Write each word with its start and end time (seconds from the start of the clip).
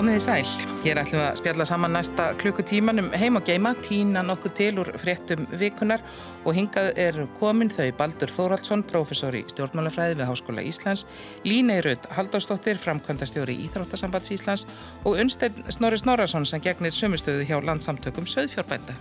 Komið 0.00 0.14
í 0.16 0.20
sæl. 0.24 0.68
Hér 0.80 0.98
ætlum 1.02 1.18
við 1.18 1.26
að 1.26 1.34
spjalla 1.36 1.64
saman 1.68 1.92
næsta 1.92 2.30
klukkutíman 2.40 3.02
um 3.02 3.10
heim 3.20 3.36
og 3.36 3.44
geima, 3.44 3.74
tína 3.84 4.22
nokkuð 4.24 4.54
til 4.56 4.68
úr 4.80 4.88
fréttum 4.96 5.42
vikunar 5.60 6.00
og 6.40 6.56
hingað 6.56 6.88
er 7.04 7.18
komin 7.36 7.68
þau 7.68 7.90
Baldur 7.98 8.32
Þóraldsson, 8.32 8.86
professor 8.88 9.36
í 9.36 9.42
stjórnmálafræði 9.52 10.16
við 10.16 10.30
Háskóla 10.30 10.64
Íslands, 10.64 11.04
Líneirud 11.44 12.08
Haldásdóttir, 12.16 12.80
framkvæmdastjóri 12.80 13.58
í 13.58 13.68
Íþróttasambands 13.68 14.32
Íslands 14.38 14.64
og 15.04 15.20
Unstein 15.20 15.68
Snorri 15.68 16.00
Snorarsson 16.00 16.48
sem 16.48 16.64
gegnir 16.64 16.96
sömustöðu 16.96 17.44
hjá 17.44 17.58
landsamtökum 17.60 18.24
Söðfjórbænda. 18.24 18.96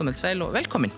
Komið 0.00 0.22
sæl 0.24 0.38
og 0.40 0.56
velkomin. 0.56 0.96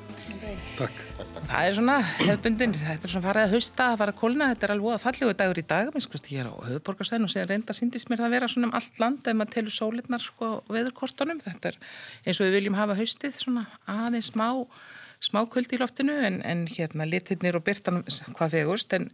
Takk. 0.78 1.08
Það 1.22 1.66
er 1.66 1.74
svona 1.76 1.96
hefbundin, 2.02 2.72
þetta 2.74 3.06
er 3.06 3.12
svona 3.12 3.26
farið 3.28 3.44
að 3.44 3.52
hausta, 3.54 3.84
að 3.92 3.98
fara 4.00 4.14
að 4.14 4.18
kólna, 4.18 4.48
þetta 4.52 4.66
er 4.66 4.72
alveg 4.74 4.94
að 4.96 5.02
fallegu 5.04 5.34
dagur 5.38 5.60
í 5.60 5.64
dag, 5.72 5.90
minnst 5.94 6.08
sko, 6.08 6.20
ég 6.32 6.42
er 6.42 6.48
á 6.50 6.54
höfuborgarsvæðin 6.66 7.26
og 7.28 7.32
séðan 7.32 7.50
reyndar 7.52 7.78
síndist 7.78 8.10
mér 8.10 8.22
það 8.22 8.28
að 8.28 8.34
vera 8.36 8.48
svona 8.50 8.68
um 8.68 8.74
allt 8.78 8.98
land 9.02 9.30
ef 9.30 9.38
maður 9.38 9.54
telur 9.54 9.76
sólirnar 9.76 10.24
sko 10.24 10.50
veðurkortunum, 10.72 11.42
þetta 11.44 11.70
er 11.70 11.78
eins 12.26 12.40
og 12.40 12.48
við 12.48 12.56
viljum 12.58 12.78
hafa 12.80 12.98
haustið 12.98 13.38
svona 13.38 13.64
aðeins 13.86 14.32
smá 14.32 14.48
smá 15.22 15.40
kvöld 15.50 15.70
í 15.70 15.78
loftinu 15.78 16.14
en, 16.26 16.40
en 16.42 16.64
hérna 16.66 17.06
litirnir 17.06 17.54
og 17.54 17.62
byrtan 17.66 18.00
hvað 18.34 18.54
fegurst 18.56 18.94
en, 18.96 19.04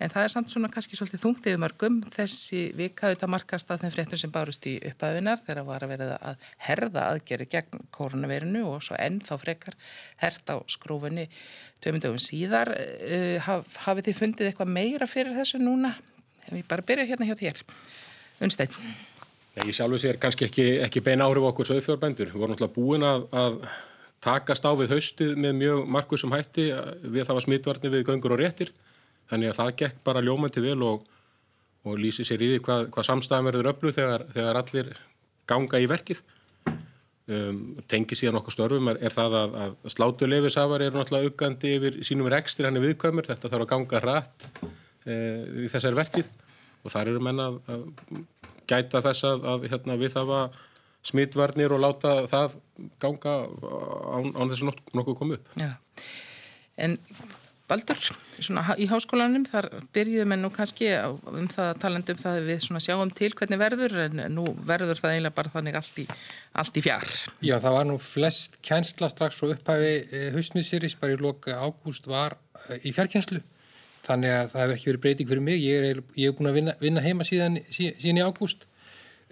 en 0.00 0.12
það 0.12 0.24
er 0.24 0.32
samt 0.32 0.52
svona 0.52 0.70
kannski 0.72 0.96
svolítið 0.96 1.22
þungt 1.24 1.48
yfir 1.50 1.60
mörgum 1.60 1.98
þessi 2.08 2.62
vika 2.78 3.08
auðvitað 3.08 3.32
markast 3.34 3.72
af 3.74 3.82
þeim 3.82 3.92
fréttum 3.92 4.20
sem 4.22 4.32
bárust 4.32 4.68
í 4.70 4.78
upphafinar 4.90 5.42
þegar 5.44 5.66
var 5.68 5.84
að 5.84 5.92
vera 5.92 6.16
að 6.30 6.46
herða 6.68 7.04
aðgeri 7.12 7.48
gegn 7.52 7.84
koronavirinu 7.94 8.64
og 8.70 8.86
svo 8.86 8.96
ennþá 8.96 9.38
frekar 9.42 9.76
herta 10.22 10.56
á 10.56 10.58
skrúfunni 10.72 11.28
tveimundöfum 11.84 12.22
síðar 12.22 12.72
uh, 12.72 13.36
haf, 13.44 13.76
hafið 13.84 14.08
þið 14.08 14.18
fundið 14.22 14.50
eitthvað 14.50 14.74
meira 14.78 15.10
fyrir 15.10 15.36
þessu 15.36 15.60
núna? 15.60 15.92
Við 16.48 16.64
bara 16.70 16.86
byrja 16.88 17.10
hérna 17.12 17.28
hjá 17.28 17.36
þér 17.36 17.62
Unstein 18.40 18.72
Ég 19.66 19.74
sjálfur 19.74 19.98
sér 20.00 20.18
kannski 20.22 20.46
ekki, 20.46 20.66
ekki 20.84 21.02
beina 21.02 21.26
áhrif 21.26 21.48
okkur 21.48 21.66
söðfjórbændur. 21.66 22.28
Við 22.30 22.38
vorum 22.38 22.54
alltaf 22.54 22.70
búin 22.76 23.02
að, 23.02 23.24
að 23.34 23.56
takast 24.24 24.66
á 24.66 24.72
við 24.78 24.94
haustið 24.96 25.36
með 25.38 25.58
mjög 25.60 25.84
markusum 25.94 26.32
hætti 26.34 26.70
við 27.02 27.26
það 27.26 27.36
var 27.38 27.46
smittvarnir 27.46 27.94
við 27.94 28.06
göngur 28.08 28.34
og 28.34 28.42
réttir. 28.42 28.72
Þannig 29.28 29.52
að 29.52 29.60
það 29.60 29.76
gekk 29.82 30.00
bara 30.06 30.24
ljómandi 30.24 30.64
vel 30.64 30.80
og, 30.86 31.04
og 31.84 32.00
lýsi 32.00 32.26
sér 32.26 32.42
í 32.42 32.54
því 32.54 32.64
hvað, 32.64 32.88
hvað 32.94 33.08
samstæðan 33.10 33.48
verður 33.50 33.70
öllu 33.74 33.94
þegar, 33.94 34.26
þegar 34.34 34.60
allir 34.62 34.90
ganga 35.48 35.80
í 35.80 35.88
verkið. 35.90 36.22
Um, 37.28 37.58
tengi 37.84 38.16
síðan 38.16 38.38
okkur 38.40 38.54
störfum 38.54 38.88
er, 38.88 39.02
er 39.04 39.12
það 39.12 39.34
að, 39.36 39.56
að 39.60 39.72
slátuleifisafar 39.92 40.80
eru 40.86 40.96
náttúrulega 40.96 41.28
aukandi 41.28 41.72
yfir 41.76 41.98
sínum 42.08 42.30
rekstir 42.32 42.64
hann 42.64 42.80
er 42.80 42.86
viðkvæmur, 42.86 43.28
þetta 43.28 43.50
þarf 43.52 43.66
að 43.66 43.72
ganga 43.74 44.00
rætt 44.00 44.46
e, 45.04 45.16
í 45.66 45.68
þessar 45.68 45.98
verkið 45.98 46.30
og 46.80 46.94
þar 46.94 47.10
eru 47.12 47.20
menna 47.26 47.50
að, 47.50 47.58
að 47.74 47.82
gæta 48.72 49.02
þess 49.04 49.26
að, 49.28 49.44
að 49.52 49.68
hérna, 49.74 49.98
við 50.00 50.14
það 50.14 50.32
að 50.38 50.56
smittvarnir 51.06 51.72
og 51.74 51.82
láta 51.82 52.14
það 52.30 52.56
ganga 53.02 53.34
án, 53.48 54.32
án 54.34 54.50
þess 54.50 54.64
að 54.64 54.72
nokkuð 54.98 55.18
komu 55.18 55.38
upp. 55.38 55.52
Já. 55.58 55.74
En 56.78 56.98
Baldur, 57.68 57.98
svona 58.40 58.62
í 58.80 58.86
háskólanum 58.88 59.42
þar 59.44 59.66
byrjuðum 59.92 60.32
en 60.32 60.40
nú 60.46 60.48
kannski 60.54 60.86
um 61.28 61.50
það 61.52 61.82
talandum 61.82 62.16
það 62.16 62.38
við 62.46 62.62
svona 62.64 62.80
sjáum 62.80 63.10
til 63.12 63.28
hvernig 63.36 63.60
verður 63.60 63.96
en 64.06 64.22
nú 64.32 64.46
verður 64.68 64.96
það 65.02 65.16
eiginlega 65.16 65.36
bara 65.36 65.52
þannig 65.52 65.76
allt 65.76 65.98
í, 66.00 66.06
allt 66.62 66.80
í 66.80 66.84
fjár. 66.86 67.04
Já, 67.44 67.58
það 67.60 67.76
var 67.76 67.90
nú 67.90 67.98
flest 68.00 68.56
kjensla 68.64 69.10
strax 69.12 69.36
frá 69.36 69.52
upphæfi 69.52 69.92
eh, 70.06 70.30
hausmiðsýris 70.32 70.96
bara 71.02 71.18
í 71.18 71.20
loka 71.20 71.58
ágúst 71.60 72.08
var 72.08 72.38
eh, 72.70 72.88
í 72.88 72.94
fjárkjenslu 72.96 73.42
þannig 74.08 74.32
að 74.32 74.50
það 74.54 74.62
hefur 74.62 74.76
ekki 74.78 74.90
verið 74.92 75.04
breyting 75.04 75.30
fyrir 75.34 75.46
mig 75.50 75.60
ég 75.60 75.88
er, 75.90 76.02
ég 76.16 76.32
er 76.32 76.38
búin 76.38 76.48
að 76.48 76.60
vinna, 76.62 76.76
vinna 76.80 77.04
heima 77.04 77.28
síðan, 77.28 77.60
síðan 77.68 78.22
í 78.22 78.24
ágúst 78.24 78.64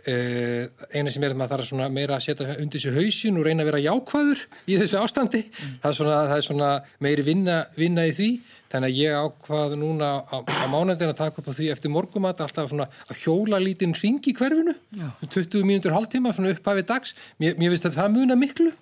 eina 0.07 1.11
sem 1.11 1.25
er 1.25 1.33
að 1.33 1.39
maður 1.41 1.63
þarf 1.65 1.95
meira 1.95 2.17
að 2.19 2.27
setja 2.27 2.57
undir 2.61 2.79
þessu 2.79 2.93
hausin 2.95 3.39
og 3.41 3.47
reyna 3.47 3.65
að 3.65 3.71
vera 3.73 3.81
jákvæður 3.87 4.43
í 4.71 4.77
þessu 4.79 5.01
ástandi 5.01 5.41
mm. 5.43 5.73
það, 5.83 5.89
er 5.91 5.97
svona, 5.99 6.19
það 6.31 6.37
er 6.37 6.47
svona 6.47 6.69
meiri 7.03 7.25
vinna, 7.27 7.57
vinna 7.79 8.07
í 8.07 8.15
því 8.15 8.29
þannig 8.71 8.93
að 8.93 9.01
ég 9.01 9.19
ákvað 9.25 9.77
núna 9.81 10.11
á, 10.27 10.37
á 10.43 10.67
mánandina 10.71 11.15
að 11.15 11.21
taka 11.21 11.43
upp 11.43 11.51
á 11.51 11.57
því 11.59 11.69
eftir 11.75 11.93
morgumat 11.95 12.43
alltaf 12.45 12.71
svona 12.71 12.89
að 13.07 13.21
hjóla 13.23 13.61
lítinn 13.63 13.95
ring 13.99 14.23
í 14.27 14.35
hverfinu 14.37 14.75
Já. 14.99 15.09
20 15.27 15.67
mínútur 15.67 15.95
hálftíma 15.97 16.35
svona 16.35 16.55
upphæfið 16.55 16.89
dags 16.91 17.15
mér, 17.43 17.55
mér 17.59 17.73
finnst 17.75 17.89
að 17.91 18.01
það 18.01 18.19
muna 18.19 18.39
miklu 18.39 18.73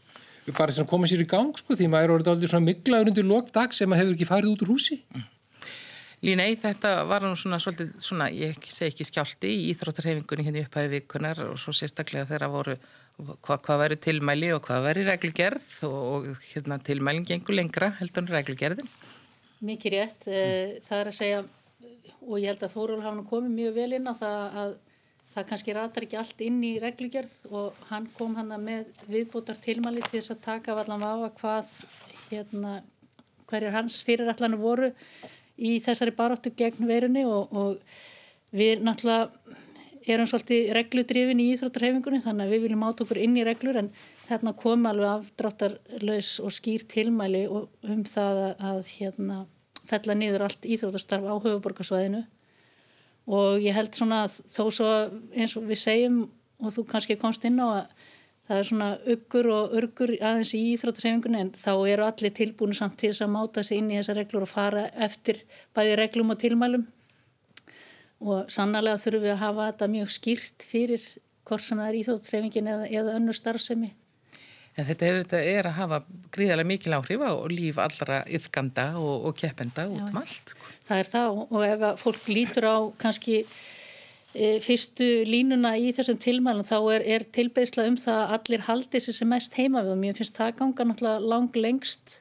bara 0.53 0.73
þess 0.73 0.85
að 0.85 0.91
koma 0.91 1.09
sér 1.09 1.25
í 1.25 1.29
gang 1.29 1.53
sko 1.57 1.77
því 1.77 1.89
maður 1.93 2.19
er 2.19 2.33
orðið 2.35 2.51
svona 2.53 2.69
miklaður 2.69 3.13
undir 3.13 3.29
lók 3.29 3.53
dags 3.55 3.81
sem 3.81 3.89
maður 3.89 4.05
hefur 4.05 4.19
ekki 4.19 4.29
farið 4.29 4.53
út 4.53 4.67
úr 4.67 4.75
húsi 4.75 4.99
mm. 5.01 5.31
Línei, 6.25 6.55
þetta 6.57 7.03
var 7.05 7.25
nú 7.27 7.35
svona 7.37 7.59
svolítið, 7.61 7.91
svona, 8.01 8.31
ég 8.33 8.57
segi 8.65 8.95
ekki 8.95 9.05
skjálti 9.05 9.51
í 9.51 9.65
Íþróttarhefingunni 9.75 10.47
hérna 10.47 10.63
upphæfi 10.65 10.93
vikunar 10.95 11.43
og 11.45 11.59
svo 11.61 11.75
sérstaklega 11.77 12.31
þegar 12.31 12.53
voru 12.53 12.77
hva, 13.19 13.59
hvað 13.59 13.83
væri 13.83 13.99
tilmæli 14.07 14.49
og 14.55 14.63
hvað 14.65 14.87
væri 14.87 15.05
reglugerð 15.11 15.67
og, 15.91 15.99
og 16.15 16.47
hérna 16.55 16.79
tilmælinn 16.81 17.29
gengur 17.29 17.59
lengra 17.59 17.91
heldur 17.99 18.25
en 18.25 18.33
reglugerðin. 18.39 18.89
Mikið 19.65 19.97
rétt, 19.99 20.31
mm. 20.31 20.81
það 20.87 21.03
er 21.03 21.13
að 21.13 21.19
segja 21.19 21.45
og 22.25 22.41
ég 22.41 22.49
held 22.49 22.65
að 22.65 22.75
Þóról 22.79 23.05
hafa 23.05 23.17
nú 23.19 23.29
komið 23.29 23.55
mjög 23.59 23.79
vel 23.83 23.91
inn 23.99 24.09
á 24.09 24.15
það 24.17 24.59
að 24.65 24.75
það 25.35 25.49
kannski 25.51 25.77
ratar 25.77 26.07
ekki 26.07 26.19
allt 26.23 26.43
inn 26.47 26.59
í 26.65 26.75
reglugerð 26.81 27.37
og 27.51 27.87
hann 27.91 28.09
kom 28.17 28.37
hann 28.39 28.55
með 28.65 28.91
viðbútar 29.11 29.59
tilmæli 29.61 30.03
til 30.07 30.21
þess 30.21 30.35
að 30.39 30.45
taka 30.47 30.77
allan 30.79 31.03
vafa 31.03 31.33
hvað 31.41 31.73
hérna 32.31 32.77
hverjar 33.51 33.75
hans 33.77 33.99
fyrirætlanir 34.07 34.61
voru 34.61 34.93
í 35.59 35.77
þessari 35.83 36.15
baróttu 36.17 36.53
gegn 36.57 36.89
veirunni 36.89 37.25
og, 37.29 37.53
og 37.55 38.55
við 38.55 38.83
náttúrulega 38.87 39.31
erum 40.05 40.29
svolítið 40.29 40.73
regludrifin 40.77 41.41
í 41.41 41.47
Íþróttarhefingunni 41.55 42.21
þannig 42.25 42.47
að 42.47 42.53
við 42.53 42.65
viljum 42.67 42.85
átt 42.85 43.01
okkur 43.05 43.21
inn 43.25 43.39
í 43.41 43.45
reglur 43.47 43.79
en 43.81 43.91
þarna 44.27 44.53
kom 44.61 44.85
alveg 44.89 45.11
afdráttarlaus 45.11 46.31
og 46.45 46.53
skýr 46.53 46.85
tilmæli 46.91 47.45
um 47.49 48.03
það 48.09 48.41
að, 48.53 48.81
hérna, 48.99 49.39
fella 49.89 50.17
niður 50.19 50.47
allt 50.49 50.69
Íþróttastarf 50.69 51.25
á 51.25 51.35
höfuborgarsvæðinu 51.47 52.25
og 53.33 53.65
ég 53.65 53.77
held 53.77 53.97
svona 53.97 54.25
að 54.27 54.41
þó 54.53 54.65
svo 54.69 54.91
eins 55.33 55.57
og 55.57 55.69
við 55.71 55.81
segjum 55.81 56.19
og 56.61 56.75
þú 56.77 56.85
kannski 56.91 57.17
komst 57.21 57.45
inn 57.49 57.61
á 57.61 57.67
að 57.67 57.94
það 58.49 58.59
er 58.59 58.69
svona 58.69 58.89
uggur 59.15 59.49
og 59.55 59.77
örgur 59.79 60.13
aðeins 60.19 60.53
í 60.57 60.63
íþróttarhefingunni 60.75 61.41
en 61.41 61.53
þá 61.57 61.73
eru 61.91 62.07
allir 62.07 62.35
tilbúinu 62.37 62.77
samt 62.77 62.99
til 63.01 63.13
þess 63.13 63.25
að 63.25 63.35
máta 63.37 63.65
sig 63.65 63.81
inn 63.81 63.91
í 63.93 63.99
þessar 63.99 64.21
reglur 64.21 64.47
og 64.47 64.53
fara 64.53 64.85
eftir 65.07 65.41
bæði 65.77 65.99
reglum 66.03 66.35
og 66.35 66.41
tilmælum 66.43 66.87
og 68.25 68.53
sannarlega 68.53 69.01
þurfum 69.01 69.27
við 69.27 69.35
að 69.35 69.43
hafa 69.43 69.69
þetta 69.71 69.91
mjög 69.97 70.15
skýrt 70.15 70.67
fyrir 70.69 71.05
hvort 71.45 71.65
sem 71.65 71.81
það 71.81 71.91
er 71.91 72.01
íþróttarhefingin 72.01 72.73
eða, 72.73 72.89
eða 72.89 73.19
önnur 73.19 73.37
starfsemi. 73.37 73.93
En 74.75 74.89
þetta, 74.89 75.07
hefur, 75.07 75.21
þetta 75.23 75.41
er 75.55 75.69
að 75.69 75.77
hafa 75.77 75.99
gríðarlega 76.35 76.67
mikil 76.67 76.97
áhrif 76.97 77.23
á 77.23 77.33
líf 77.53 77.77
allra 77.79 78.23
yfganda 78.27 78.87
og, 78.99 79.29
og 79.29 79.37
keppenda 79.39 79.85
út 79.87 80.09
um 80.09 80.19
allt. 80.19 80.55
Það 80.89 81.03
er 81.03 81.11
það 81.13 81.43
og 81.45 81.61
ef 81.69 81.85
fólk 82.01 82.25
lítur 82.33 82.67
á 82.67 82.77
kannski 83.05 83.45
fyrstu 84.35 85.07
línuna 85.29 85.77
í 85.79 85.93
þessum 85.95 86.19
tilmælum 86.19 86.67
þá 86.67 86.77
er, 86.97 87.05
er 87.07 87.25
tilbeðsla 87.37 87.87
um 87.87 87.97
það 88.01 88.17
að 88.19 88.33
allir 88.37 88.65
haldi 88.67 89.01
sér 89.03 89.17
sem 89.21 89.31
mest 89.31 89.55
heima 89.55 89.85
við 89.85 89.93
og 89.95 90.01
mér 90.01 90.17
finnst 90.19 90.39
það 90.41 90.57
ganga 90.59 90.87
náttúrulega 90.89 91.29
lang 91.31 91.59
lengst 91.59 92.17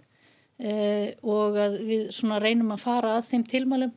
eh, 0.62 1.16
og 1.26 1.58
að 1.58 1.80
við 1.88 2.22
reynum 2.44 2.76
að 2.76 2.84
fara 2.86 3.16
að 3.18 3.32
þeim 3.32 3.46
tilmælum 3.50 3.94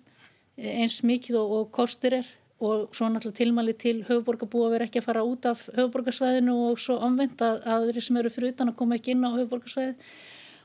e, 0.57 0.71
eins 0.81 1.03
mikið 1.05 1.41
og, 1.43 1.53
og 1.59 1.71
kostur 1.77 2.17
er. 2.23 2.31
Og 2.57 2.87
svo 2.97 3.11
náttúrulega 3.13 3.37
tilmæli 3.37 3.75
til 3.77 3.99
höfuborgarbú 4.07 4.63
að 4.65 4.73
vera 4.73 4.87
ekki 4.89 5.03
að 5.03 5.09
fara 5.11 5.25
út 5.29 5.45
af 5.51 5.67
höfuborgarsvæðinu 5.75 6.55
og 6.71 6.79
svo 6.81 6.97
omvend 7.05 7.43
að 7.45 7.67
aðri 7.69 8.01
sem 8.01 8.17
eru 8.17 8.33
fyrir 8.33 8.55
utan 8.55 8.73
að 8.73 8.79
koma 8.79 8.97
ekki 8.97 9.13
inn 9.13 9.27
á 9.29 9.37
höfuborgarsvæði 9.37 9.93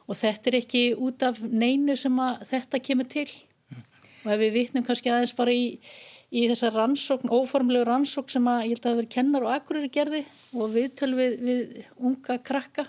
og 0.08 0.20
þetta 0.22 0.48
er 0.48 0.58
ekki 0.62 0.86
út 0.96 1.26
af 1.28 1.42
neinu 1.44 1.98
sem 2.00 2.16
að 2.24 2.46
þetta 2.48 2.80
kemur 2.88 3.12
til. 3.12 3.28
Og 4.24 4.32
ef 4.32 4.40
við 4.40 4.56
vitnum 4.56 4.88
kannski 4.88 5.12
aðeins 5.12 5.36
bara 5.36 5.52
í 5.52 5.66
í 6.32 6.46
þessa 6.48 6.72
rannsókn, 6.72 7.32
óformlegu 7.32 7.86
rannsókn 7.88 8.32
sem 8.32 8.48
að 8.48 8.62
ég 8.66 8.76
held 8.76 8.86
að 8.86 8.90
það 8.90 9.00
verið 9.02 9.14
kennar 9.16 9.46
og 9.46 9.54
akkurir 9.56 9.90
gerði 9.92 10.22
og 10.56 10.72
viðtöl 10.76 11.12
við, 11.18 11.38
við 11.44 11.80
unga 12.00 12.38
krakka. 12.48 12.86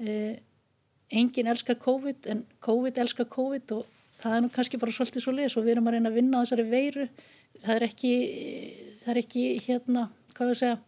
Eh, 0.00 0.40
engin 1.12 1.50
elskar 1.52 1.76
COVID 1.82 2.30
en 2.32 2.44
COVID 2.64 3.00
elskar 3.02 3.28
COVID 3.28 3.76
og 3.76 3.84
það 4.16 4.36
er 4.36 4.44
nú 4.44 4.52
kannski 4.54 4.80
bara 4.80 4.94
svolítið 4.94 5.26
svo 5.26 5.34
leiðis 5.36 5.58
og 5.60 5.66
við 5.66 5.76
erum 5.76 5.90
að 5.90 5.98
reyna 5.98 6.12
að 6.12 6.18
vinna 6.20 6.40
á 6.40 6.42
þessari 6.46 6.66
veiru. 6.70 7.08
Það 7.60 7.76
er 7.76 7.86
ekki 7.90 8.12
það 9.00 9.12
er 9.12 9.22
ekki 9.24 9.46
hérna, 9.66 10.06
hvað 10.36 10.52
við 10.52 10.60
segja 10.62 10.78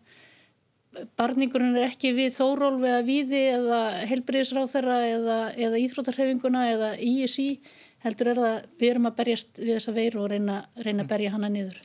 barningurinn 1.17 1.77
er 1.77 1.89
ekki 1.89 2.13
við 2.17 2.35
þórólf 2.37 2.83
eða 2.85 3.05
víði 3.07 3.41
eða 3.55 3.81
helbriðisráð 4.11 4.73
þeirra 4.75 4.97
eða, 5.09 5.39
eða 5.57 5.81
íþrótarhefinguna 5.87 6.65
eða 6.75 6.91
ISI 7.01 7.49
heldur 8.03 8.33
er 8.33 8.41
það 8.43 8.57
við 8.81 8.91
erum 8.91 9.09
að 9.11 9.21
berjast 9.21 9.61
við 9.63 9.77
þessa 9.77 9.95
veiru 9.97 10.25
og 10.25 10.33
reyna, 10.33 10.59
reyna 10.83 11.05
að 11.05 11.13
berja 11.13 11.33
hana 11.37 11.51
niður. 11.53 11.79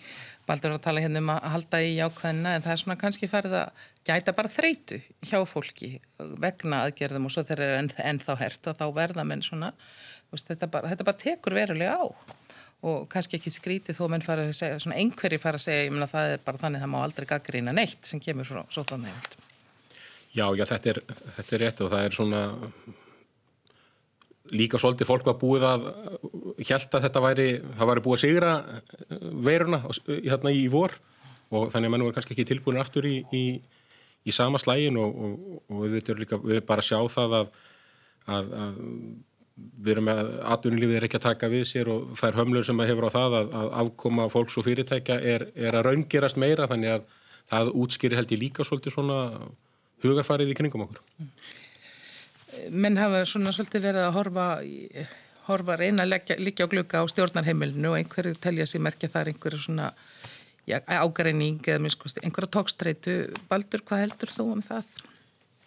Baldur 0.48 0.78
að 0.78 0.84
tala 0.86 1.04
hérna 1.04 1.20
um 1.20 1.30
að 1.34 1.46
halda 1.52 1.80
í 1.84 1.90
jákvæðina 1.98 2.54
en 2.56 2.64
það 2.64 2.74
er 2.74 2.82
svona 2.82 3.00
kannski 3.02 3.28
farið 3.28 3.56
að 3.60 3.86
gæta 4.08 4.34
bara 4.38 4.52
þreitu 4.52 5.02
hjá 5.28 5.42
fólki 5.50 5.90
vegna 6.40 6.86
aðgerðum 6.86 7.28
og 7.28 7.34
svo 7.36 7.44
þegar 7.44 7.64
er 7.66 7.80
enn, 7.82 7.90
ennþá 8.14 8.38
herta 8.40 8.76
þá 8.78 8.86
verða 8.96 9.26
menn 9.28 9.44
svona, 9.44 9.74
veist, 10.32 10.48
þetta, 10.48 10.70
bara, 10.72 10.94
þetta 10.94 11.08
bara 11.10 11.24
tekur 11.24 11.58
verulega 11.58 11.98
á 12.00 12.06
og 12.88 13.08
kannski 13.12 13.40
ekki 13.40 13.52
skrítið 13.52 13.98
þó 13.98 14.06
menn 14.14 14.24
fara 14.24 14.46
að 14.48 14.54
segja, 14.56 14.78
svona 14.80 15.00
einhverji 15.02 15.42
fara 15.42 15.60
að 15.60 15.66
segja, 15.66 15.88
ég 15.88 15.94
meina 15.94 16.08
það 16.12 16.36
er 16.36 16.46
bara 16.46 16.62
þannig 16.62 16.84
það 16.84 16.92
má 16.94 16.98
aldrei 17.02 17.28
gaggrína 17.28 17.74
neitt 17.76 18.08
sem 18.08 18.22
kemur 18.24 18.48
frá 18.48 18.62
sótlandheimild. 18.70 19.38
Já, 20.38 20.46
já, 20.54 20.64
þetta 20.70 20.92
er, 20.94 21.02
þetta 21.40 21.56
er 21.58 21.64
rétt 21.64 21.82
og 21.82 21.92
það 21.92 22.06
er 22.06 22.16
svona 22.16 22.42
líka 24.56 24.80
svolítið 24.82 25.10
fólk 25.10 25.28
var 25.28 25.38
búið 25.42 25.66
að 25.68 25.88
held 26.68 26.98
að 26.98 27.06
þetta 27.08 27.24
væri, 27.24 27.48
það 27.78 27.92
væri 27.92 28.04
búið 28.06 28.18
að 28.18 28.24
sigra 28.24 28.54
veiruna 29.48 29.80
hérna 30.10 30.54
í 30.56 30.68
vor 30.72 30.96
og 31.52 31.72
þannig 31.72 31.90
að 31.90 31.94
mennum 31.94 32.10
er 32.10 32.18
kannski 32.18 32.36
ekki 32.36 32.48
tilbúin 32.52 32.80
aftur 32.82 33.08
í, 33.08 33.16
í, 33.36 33.46
í 34.28 34.36
sama 34.36 34.60
slægin 34.62 35.00
og, 35.00 35.16
og, 35.16 35.62
og 35.72 35.86
við 35.86 35.98
veitum 36.00 36.22
líka, 36.22 36.42
við 36.44 36.62
bara 36.68 36.86
sjá 36.86 37.00
það 37.12 37.38
að, 37.42 37.54
að, 38.38 38.52
að 38.64 38.82
við 39.58 39.94
erum 39.96 40.10
að 40.12 40.34
atvinnulífið 40.54 41.00
er 41.00 41.06
ekki 41.08 41.18
að 41.18 41.28
taka 41.30 41.50
við 41.52 41.64
sér 41.70 41.90
og 41.90 42.12
það 42.18 42.30
er 42.30 42.40
hömlur 42.42 42.68
sem 42.68 42.82
að 42.82 42.92
hefur 42.92 43.08
á 43.10 43.16
það 43.16 43.38
að, 43.40 43.56
að 43.62 43.72
afkoma 43.84 44.28
fólks 44.34 44.58
og 44.60 44.68
fyrirtækja 44.68 45.18
er, 45.34 45.48
er 45.56 45.78
að 45.78 45.88
raungerast 45.90 46.38
meira 46.42 46.68
þannig 46.70 46.98
að 46.98 47.08
það 47.48 47.72
útskýri 47.82 48.20
held 48.20 48.34
ég 48.36 48.44
líka 48.44 48.68
svolítið 48.68 48.94
svona 48.94 49.22
hugarfarið 50.04 50.52
í 50.54 50.58
kringum 50.58 50.86
okkur. 50.86 51.02
Menn 52.70 53.00
hafa 53.00 53.24
svona 53.30 53.54
svolítið 53.56 53.88
verið 53.88 54.06
að 54.08 54.16
horfa, 54.18 54.48
horfa 55.48 55.78
reyna 55.80 56.06
að 56.06 56.38
liggja 56.42 56.68
á 56.68 56.72
glukka 56.72 57.04
á 57.04 57.06
stjórnarheimilinu 57.12 57.94
og 57.94 58.00
einhverju 58.00 58.38
telja 58.44 58.68
sér 58.70 58.84
merkja 58.86 59.12
þar 59.14 59.32
einhverju 59.34 59.62
svona 59.64 59.92
ágreining 60.68 61.62
eða 61.64 61.84
minnst 61.84 62.22
einhverja 62.22 62.54
tókstreitu. 62.58 63.18
Baldur, 63.50 63.84
hvað 63.88 64.04
heldur 64.06 64.34
þú 64.34 64.48
um 64.58 64.64
það? 64.66 64.90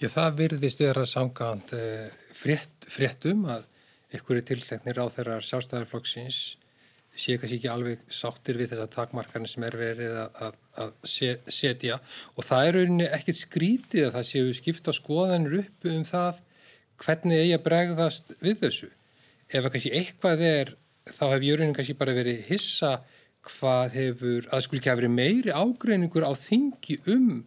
Já, 0.00 0.08
það 0.08 0.38
virðist 0.38 0.80
vera 0.80 1.04
samkvæmt 1.08 1.74
eh, 1.76 2.08
frétt, 2.36 2.88
fréttum 2.88 3.44
að 3.52 3.66
einhverju 4.14 4.46
tilteknir 4.48 5.00
á 5.00 5.06
þeirra 5.12 5.38
sjálfstæðarflokksins 5.44 6.40
sé 7.10 7.36
kannski 7.38 7.58
ekki 7.58 7.70
alveg 7.70 8.02
sáttir 8.12 8.58
við 8.58 8.72
þessa 8.72 8.86
takmarkarnir 8.94 9.50
sem 9.50 9.64
er 9.66 9.76
verið 9.78 10.14
að, 10.22 10.38
að, 10.46 10.58
að 10.84 10.92
setja 11.52 11.98
og 12.36 12.46
það 12.46 12.66
er 12.66 12.78
rauninni 12.78 13.08
ekkert 13.10 13.38
skrítið 13.40 14.06
að 14.06 14.14
það 14.16 14.28
séu 14.30 14.54
skipta 14.56 14.94
skoðanir 14.94 15.58
upp 15.64 15.88
um 15.90 16.06
það 16.06 16.40
hvernig 17.00 17.44
eigi 17.44 17.54
að 17.56 17.64
bregðast 17.66 18.34
við 18.42 18.58
þessu. 18.64 18.90
Ef 19.50 19.64
að 19.64 19.72
kannski 19.74 19.94
eitthvað 19.98 20.44
er, 20.46 20.74
þá 21.10 21.24
hef 21.32 21.46
ég 21.46 21.58
rauninni 21.58 21.78
kannski 21.78 21.98
bara 21.98 22.16
verið 22.16 22.44
hissa 22.50 22.98
hvað 23.46 23.96
hefur, 23.96 24.50
að 24.52 24.66
skul 24.66 24.78
ekki 24.78 24.92
hafa 24.92 25.00
verið 25.00 25.16
meiri 25.16 25.54
ágreiningur 25.56 26.28
á 26.28 26.32
þingi 26.36 27.00
um 27.10 27.40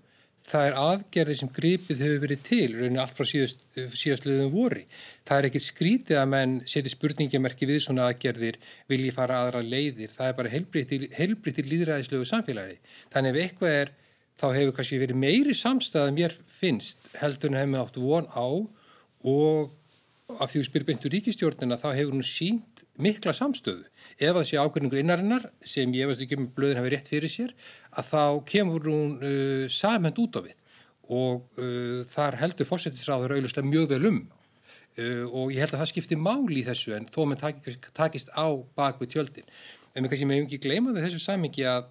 það 0.44 0.66
er 0.68 0.78
aðgerði 0.80 1.36
sem 1.40 1.52
gripið 1.56 2.02
hefur 2.04 2.22
verið 2.26 2.42
til, 2.48 2.68
rauninni 2.76 3.02
allt 3.02 3.16
frá 3.16 3.28
síðast, 3.28 3.64
síðastliðum 3.78 4.52
vori. 4.52 4.84
Það 5.28 5.40
er 5.40 5.48
ekkit 5.50 5.66
skrítið 5.66 6.20
að 6.20 6.30
menn 6.34 6.56
seti 6.70 6.92
spurningamerki 6.92 7.70
við 7.70 7.80
svona 7.86 8.10
aðgerðir, 8.10 8.60
vilji 8.92 9.14
fara 9.16 9.40
aðra 9.46 9.64
leiðir. 9.64 10.12
Það 10.12 10.30
er 10.30 10.38
bara 10.40 10.54
heilbriðt 10.54 11.62
í 11.64 11.68
líðræðislegu 11.70 12.28
samfélagi. 12.28 12.80
Þannig 13.14 13.32
ef 13.32 13.44
eitthvað 13.46 13.78
er, 13.80 13.94
þá 14.42 14.48
hefur 14.58 14.78
kannski 14.80 15.02
verið 15.06 15.22
meiri 15.24 15.56
samstæð 15.56 16.08
að 16.08 16.16
mér 16.20 16.38
finnst 16.60 17.12
heldur 17.22 17.54
en 17.54 17.60
hefum 17.62 17.78
við 17.78 17.84
átt 17.86 18.02
von 18.04 18.32
á 18.34 18.48
og 19.24 19.72
af 20.40 20.50
því 20.50 20.62
við 20.62 20.68
spyrum 20.68 20.88
beintu 20.88 21.12
ríkistjórnina 21.12 21.78
þá 21.80 21.88
hefur 21.98 22.16
hún 22.16 22.26
sínt 22.26 22.84
mikla 23.02 23.34
samstöðu. 23.36 23.86
Ef 24.18 24.36
það 24.38 24.48
sé 24.50 24.60
ákveðningur 24.62 25.02
innarinnar 25.02 25.48
sem 25.68 25.92
ég 25.96 26.10
veist 26.10 26.24
ekki 26.24 26.40
með 26.40 26.54
blöðin 26.58 26.80
hafi 26.80 26.94
rétt 26.94 27.12
fyrir 27.12 27.32
sér 27.32 27.54
að 27.92 28.10
þá 28.10 28.24
kemur 28.50 28.88
hún 28.90 29.18
uh, 29.20 29.66
samhend 29.72 30.22
út 30.24 30.40
á 30.40 30.42
við. 30.46 30.56
Og 31.14 31.60
uh, 31.60 32.02
þar 32.10 32.40
heldur 32.42 32.70
fórsetisráður 32.70 33.36
auðvitað 33.36 33.70
mjög 33.70 33.90
vel 33.94 34.10
um. 34.10 34.22
Uh, 34.94 35.26
og 35.28 35.54
ég 35.54 35.64
held 35.64 35.76
að 35.76 35.84
það 35.84 35.92
skiptir 35.92 36.22
máli 36.22 36.62
í 36.62 36.68
þessu 36.68 36.96
en 36.98 37.10
þó 37.10 37.24
með 37.30 37.44
takist, 37.44 37.90
takist 37.98 38.34
á 38.34 38.48
bak 38.78 39.02
við 39.02 39.16
tjöldin. 39.18 39.50
En 39.94 40.06
við 40.06 40.14
kannski 40.14 40.30
meðum 40.30 40.48
ekki 40.50 40.64
gleyma 40.64 40.96
þessu 40.98 41.22
samingi 41.22 41.68
að 41.70 41.90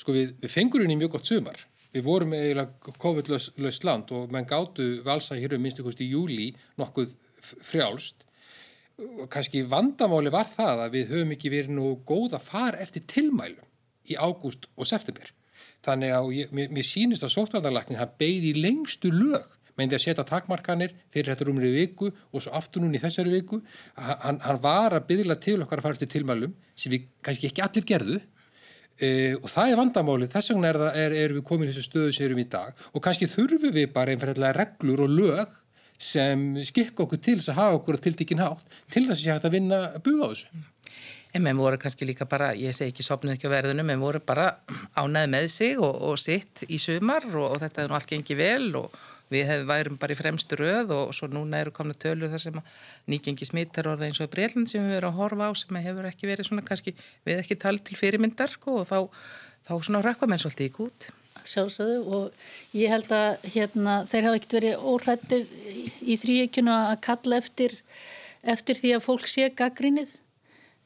sko 0.00 0.14
við, 0.16 0.34
við 0.40 0.52
fengur 0.52 0.84
henni 0.84 0.98
mjög 1.00 1.16
gott 1.16 1.28
sumar 1.28 1.60
við 1.94 2.06
vorum 2.06 2.34
eiginlega 2.36 2.96
COVID-laust 3.02 3.86
land 3.86 4.12
og 4.14 4.32
menn 4.32 4.48
gáttu 4.48 5.00
valsa 5.06 5.38
hér 5.38 5.56
um 5.56 5.64
minnstu 5.64 5.84
kosti 5.86 6.06
í 6.06 6.12
júli 6.14 6.50
nokkuð 6.80 7.14
frjálst 7.40 8.26
kannski 9.32 9.62
vandamáli 9.68 10.32
var 10.32 10.48
það 10.50 10.84
að 10.84 10.96
við 10.96 11.12
höfum 11.14 11.34
ekki 11.36 11.52
verið 11.52 11.76
nú 11.76 11.92
góð 12.08 12.36
að 12.36 12.46
fara 12.46 12.80
eftir 12.82 13.04
tilmælum 13.08 13.66
í 14.10 14.16
ágúst 14.18 14.68
og 14.76 14.88
september. 14.88 15.30
Þannig 15.84 16.12
að 16.12 16.28
ég, 16.36 16.52
mér, 16.56 16.68
mér 16.74 16.86
sínist 16.86 17.24
að 17.24 17.34
sóttvarnarlæknin 17.36 18.00
hann 18.00 18.12
beigði 18.20 18.52
lengstu 18.58 19.12
lög 19.14 19.46
meðan 19.78 19.92
því 19.92 19.96
að 19.96 20.04
setja 20.04 20.26
takmarkanir 20.28 20.92
fyrir 21.12 21.30
þetta 21.30 21.46
rúmri 21.48 21.70
viku 21.72 22.10
og 22.10 22.42
svo 22.42 22.52
aftur 22.58 22.84
núni 22.84 22.98
í 22.98 23.02
þessari 23.02 23.32
viku. 23.32 23.62
Hann, 23.96 24.40
hann 24.44 24.60
var 24.60 24.96
að 24.98 25.06
byggla 25.08 25.38
til 25.40 25.60
okkar 25.62 25.80
að 25.80 25.86
fara 25.86 25.96
eftir 25.96 26.12
tilmælum 26.16 26.52
sem 26.74 26.92
við 26.92 27.08
kannski 27.24 27.48
ekki 27.48 27.64
allir 27.64 27.88
gerðu 27.88 28.20
e, 29.00 29.10
og 29.38 29.48
það 29.50 29.72
er 29.72 29.80
vandamálið. 29.80 30.32
Þess 30.34 30.52
vegna 30.52 30.72
er, 30.72 30.80
er, 31.04 31.16
er 31.24 31.36
við 31.36 31.46
komin 31.48 31.70
í 31.70 31.72
þessu 31.72 31.86
stöðu 31.88 32.16
sérum 32.16 32.42
í 32.42 32.48
dag 32.50 32.84
og 32.92 33.04
kannski 33.04 33.30
þurfum 33.30 33.74
við 33.76 33.88
bara 33.94 34.14
einfallega 34.14 34.52
reglur 34.56 35.06
og 35.06 35.16
lög 35.16 35.56
sem 36.00 36.44
skikka 36.64 37.04
okkur 37.04 37.20
til 37.20 37.36
þess 37.38 37.52
að 37.52 37.60
hafa 37.60 37.80
okkur 37.80 38.00
til 38.00 38.14
dikinn 38.16 38.40
hátt 38.40 38.76
til 38.92 39.04
þess 39.04 39.18
að 39.18 39.22
sé 39.22 39.32
hægt 39.34 39.48
að 39.48 39.56
vinna 39.58 39.80
búið 40.00 40.22
á 40.24 40.28
þessu. 40.30 40.62
En 41.30 41.44
menn 41.44 41.60
voru 41.60 41.78
kannski 41.78 42.08
líka 42.08 42.26
bara, 42.26 42.50
ég 42.58 42.74
segi 42.74 42.90
ekki 42.90 43.04
sopnuð 43.06 43.36
ekki 43.36 43.46
á 43.46 43.54
verðinu, 43.54 43.84
menn 43.86 44.02
voru 44.02 44.18
bara 44.26 44.48
ánæð 44.98 45.28
með 45.30 45.46
sig 45.54 45.78
og, 45.78 45.92
og 46.08 46.18
sitt 46.18 46.64
í 46.66 46.80
sumar 46.82 47.28
og, 47.30 47.52
og 47.52 47.60
þetta 47.62 47.84
hefði 47.84 47.92
nú 47.92 47.98
allt 48.00 48.10
gengið 48.10 48.40
vel 48.40 48.70
og 48.80 48.96
við 49.30 49.46
hefðum 49.48 49.70
værum 49.70 50.00
bara 50.00 50.14
í 50.14 50.18
fremstu 50.18 50.58
röð 50.58 50.92
og 50.96 51.14
svo 51.16 51.28
núna 51.30 51.62
eru 51.62 51.74
komna 51.74 51.94
tölur 51.94 52.32
þar 52.32 52.44
sem 52.46 52.58
nýgengi 53.10 53.46
smittar 53.48 53.88
orða 53.92 54.08
eins 54.08 54.20
og 54.22 54.32
breyland 54.32 54.70
sem 54.70 54.82
við 54.84 54.98
verðum 54.98 55.14
að 55.14 55.22
horfa 55.22 55.48
á 55.48 55.52
sem 55.58 55.80
hefur 55.86 56.10
ekki 56.10 56.30
verið 56.30 56.50
svona 56.50 56.66
kannski 56.66 56.96
við 57.28 57.40
ekki 57.44 57.58
tala 57.62 57.78
til 57.84 57.98
fyrirmyndar 58.00 58.52
sko, 58.52 58.82
og 58.82 58.90
þá, 58.90 58.98
þá 59.68 59.74
svona 59.78 60.04
rökkum 60.04 60.32
menn 60.32 60.42
svolítið 60.42 60.70
í 60.70 60.76
gút 60.76 61.10
sjálfsögðu 61.46 61.98
og 62.16 62.76
ég 62.76 62.90
held 62.92 63.12
að 63.14 63.44
hérna, 63.54 64.00
þeir 64.08 64.26
hafa 64.28 64.38
ekkert 64.38 64.56
verið 64.58 64.86
óhrættir 64.92 65.46
í 66.00 66.16
þrýjökjuna 66.20 66.78
að 66.90 66.96
kalla 67.06 67.38
eftir, 67.40 67.76
eftir 68.54 68.78
því 68.78 68.94
að 68.96 69.06
fólk 69.06 69.28
sé 69.30 69.50
gaggrínið. 69.56 70.14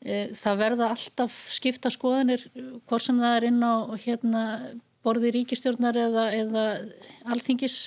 E, 0.05 0.19
það 0.37 0.61
verða 0.61 0.90
alltaf 0.94 1.37
skipta 1.55 1.93
skoðanir 1.93 2.44
hvort 2.88 3.06
sem 3.06 3.20
það 3.20 3.38
er 3.38 3.49
inn 3.50 3.62
á 3.64 3.75
hérna, 4.05 4.43
borði 5.04 5.33
ríkistjórnar 5.35 5.99
eða, 6.00 6.28
eða 6.37 6.66
alþingis 7.33 7.78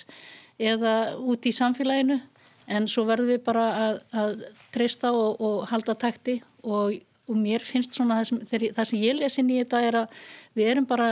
eða 0.58 0.94
út 1.22 1.46
í 1.46 1.54
samfélaginu 1.54 2.20
en 2.68 2.88
svo 2.92 3.06
verðum 3.08 3.32
við 3.36 3.44
bara 3.46 3.68
að, 3.84 4.00
að 4.12 4.46
treysta 4.76 5.12
og, 5.16 5.38
og 5.42 5.68
halda 5.72 5.96
takti 6.00 6.40
og, 6.64 6.98
og 7.28 7.38
mér 7.40 7.64
finnst 7.64 7.96
svona 7.96 8.20
það 8.20 8.30
sem, 8.32 8.70
það 8.76 8.90
sem 8.92 9.04
ég 9.04 9.20
lesin 9.20 9.54
í 9.54 9.62
þetta 9.62 9.84
er 9.88 10.00
að 10.02 10.26
við 10.58 10.72
erum 10.74 10.90
bara 10.90 11.12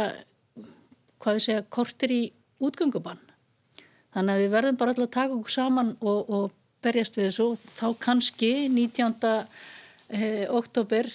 hvað 1.21 1.37
við 1.37 1.45
segja, 1.47 1.63
kortir 1.69 2.11
í 2.13 2.21
útgöngubann. 2.63 3.21
Þannig 4.15 4.35
að 4.35 4.43
við 4.43 4.53
verðum 4.53 4.77
bara 4.79 4.93
alltaf 4.93 5.07
að 5.07 5.15
taka 5.15 5.35
okkur 5.35 5.55
saman 5.55 5.95
og, 5.99 6.29
og 6.29 6.53
berjast 6.85 7.17
við 7.17 7.29
þessu 7.29 7.47
og 7.51 7.63
þá 7.79 7.87
kannski 8.03 8.51
19. 8.71 9.15
Eh, 10.13 10.45
oktober 10.53 11.09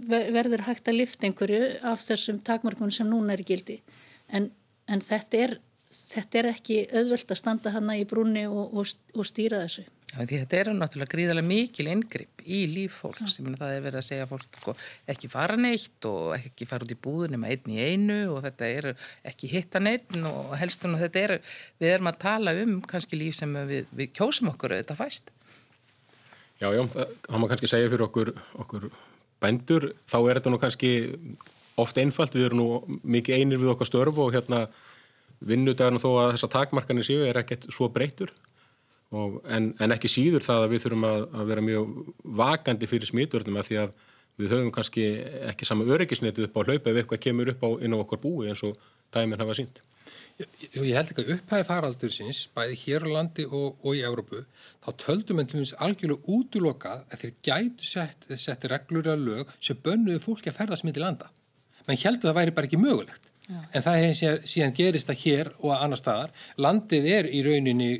verður 0.00 0.66
hægt 0.66 0.88
að 0.88 0.98
lifta 1.00 1.26
einhverju 1.28 1.62
af 1.88 2.02
þessum 2.04 2.40
takmarkunum 2.44 2.92
sem 2.92 3.08
núna 3.08 3.34
er 3.34 3.42
gildi. 3.48 3.78
En, 4.28 4.50
en 4.88 5.02
þetta, 5.04 5.40
er, 5.44 5.56
þetta 5.90 6.38
er 6.38 6.48
ekki 6.52 6.82
auðvelt 6.94 7.32
að 7.32 7.40
standa 7.40 7.72
hana 7.74 7.96
í 7.98 8.04
brúni 8.08 8.44
og, 8.48 8.76
og, 8.78 8.92
og 9.16 9.26
stýra 9.26 9.64
þessu. 9.64 9.86
Já, 10.10 10.24
því 10.26 10.38
þetta 10.40 10.58
eru 10.58 10.72
náttúrulega 10.74 11.12
gríðarlega 11.12 11.46
mikil 11.46 11.86
yngripp 11.92 12.42
í 12.42 12.60
líf 12.66 12.96
fólks, 12.98 13.36
menna 13.44 13.60
það 13.60 13.74
er 13.76 13.84
verið 13.84 14.00
að 14.00 14.06
segja 14.08 14.26
fólk 14.26 14.58
sko, 14.58 14.74
ekki 15.12 15.30
fara 15.30 15.58
neitt 15.58 16.08
og 16.10 16.32
ekki 16.34 16.66
fara 16.66 16.86
út 16.86 16.94
í 16.94 16.98
búðun 16.98 17.36
nema 17.36 17.50
einn 17.52 17.70
í 17.70 17.78
einu 17.78 18.16
og 18.32 18.40
þetta 18.46 18.70
eru 18.80 18.94
ekki 19.30 19.50
hitta 19.52 19.82
neitt 19.82 20.16
og 20.18 20.56
helstum 20.58 20.96
og 20.96 21.04
þetta 21.04 21.22
eru, 21.28 21.38
við 21.78 21.94
erum 21.94 22.10
að 22.10 22.18
tala 22.26 22.56
um 22.64 22.74
kannski 22.90 23.20
líf 23.20 23.38
sem 23.38 23.54
við, 23.70 23.86
við 23.94 24.10
kjósum 24.18 24.50
okkur 24.50 24.74
og 24.74 24.82
þetta 24.82 24.98
fæst. 24.98 25.30
Já, 26.58 26.68
já, 26.74 26.82
það 26.90 27.38
má 27.38 27.48
kannski 27.52 27.70
segja 27.70 27.94
fyrir 27.94 28.06
okkur, 28.08 28.34
okkur 28.66 28.90
bændur, 29.40 29.92
þá 30.10 30.18
er 30.20 30.40
þetta 30.40 30.54
nú 30.54 30.60
kannski 30.60 30.92
oft 31.80 31.98
einfalt, 32.02 32.34
við 32.34 32.50
erum 32.50 32.60
nú 32.60 32.98
mikið 33.06 33.38
einir 33.38 33.62
við 33.62 33.76
okkar 33.76 33.88
störf 33.88 34.18
og 34.20 34.34
hérna 34.34 34.66
vinnudagarna 35.40 36.02
þó 36.02 36.10
að 36.12 36.32
þessa 36.34 36.52
takmarkanir 36.52 37.06
séu 37.06 37.24
er 37.26 37.40
ekkert 37.40 37.68
svo 37.72 37.88
breytur 37.92 38.32
Og, 39.10 39.40
en, 39.50 39.72
en 39.82 39.90
ekki 39.90 40.08
síður 40.10 40.44
það 40.46 40.64
að 40.64 40.72
við 40.72 40.82
þurfum 40.84 41.04
að, 41.08 41.22
að 41.34 41.48
vera 41.50 41.62
mjög 41.66 41.94
vakandi 42.40 42.88
fyrir 42.90 43.10
smiturðum 43.10 43.56
að 43.58 43.66
því 43.66 43.78
að 43.82 43.94
við 44.40 44.52
höfum 44.54 44.74
kannski 44.74 45.06
ekki 45.50 45.66
sama 45.66 45.86
öryggisnetið 45.90 46.46
upp 46.46 46.60
á 46.62 46.62
hlaupa 46.62 46.92
ef 46.92 47.00
eitthvað 47.00 47.22
kemur 47.24 47.50
upp 47.50 47.64
á 47.66 47.70
inn 47.82 47.96
á 47.96 47.98
okkur 47.98 48.20
búi 48.22 48.52
eins 48.52 48.62
og 48.66 48.78
dæminn 49.10 49.42
hafa 49.42 49.56
sínt. 49.58 49.80
Ég, 50.38 50.46
ég 50.78 50.94
held 50.94 51.10
ekki 51.10 51.24
að 51.24 51.32
upphæði 51.34 51.66
faraldur 51.68 52.12
síns, 52.14 52.44
bæði 52.54 52.78
hér 52.84 53.08
á 53.10 53.14
landi 53.16 53.48
og, 53.50 53.82
og 53.82 53.98
í 53.98 54.04
Európu, 54.06 54.44
þá 54.86 54.90
töldum 55.02 55.42
en 55.42 55.50
til 55.50 55.58
dæmis 55.58 55.74
algjörlega 55.82 56.36
útlokað 56.36 57.02
að 57.10 57.24
þeir 57.24 57.34
gætu 57.50 57.90
sett, 57.90 58.30
sett 58.38 58.68
reglur 58.70 59.10
að 59.10 59.26
lög 59.26 59.52
sem 59.58 59.82
bönnuðu 59.82 60.22
fólki 60.22 60.54
að 60.54 60.60
ferðast 60.62 60.86
myndi 60.86 61.02
landa. 61.02 61.28
Menn 61.90 61.98
heldur 61.98 62.30
það 62.30 62.38
væri 62.38 62.56
bara 62.56 62.70
ekki 62.70 62.80
mögulegt. 62.80 63.29
Já. 63.50 63.60
En 63.74 63.84
það 63.84 64.00
hefði 64.04 64.32
síðan, 64.46 64.76
gerist 64.76 65.10
að 65.10 65.22
hér 65.24 65.52
og 65.58 65.74
að 65.74 65.84
annar 65.84 66.00
staðar. 66.00 66.34
Landið 66.56 67.10
er 67.16 67.28
í 67.30 67.42
rauninni 67.46 67.90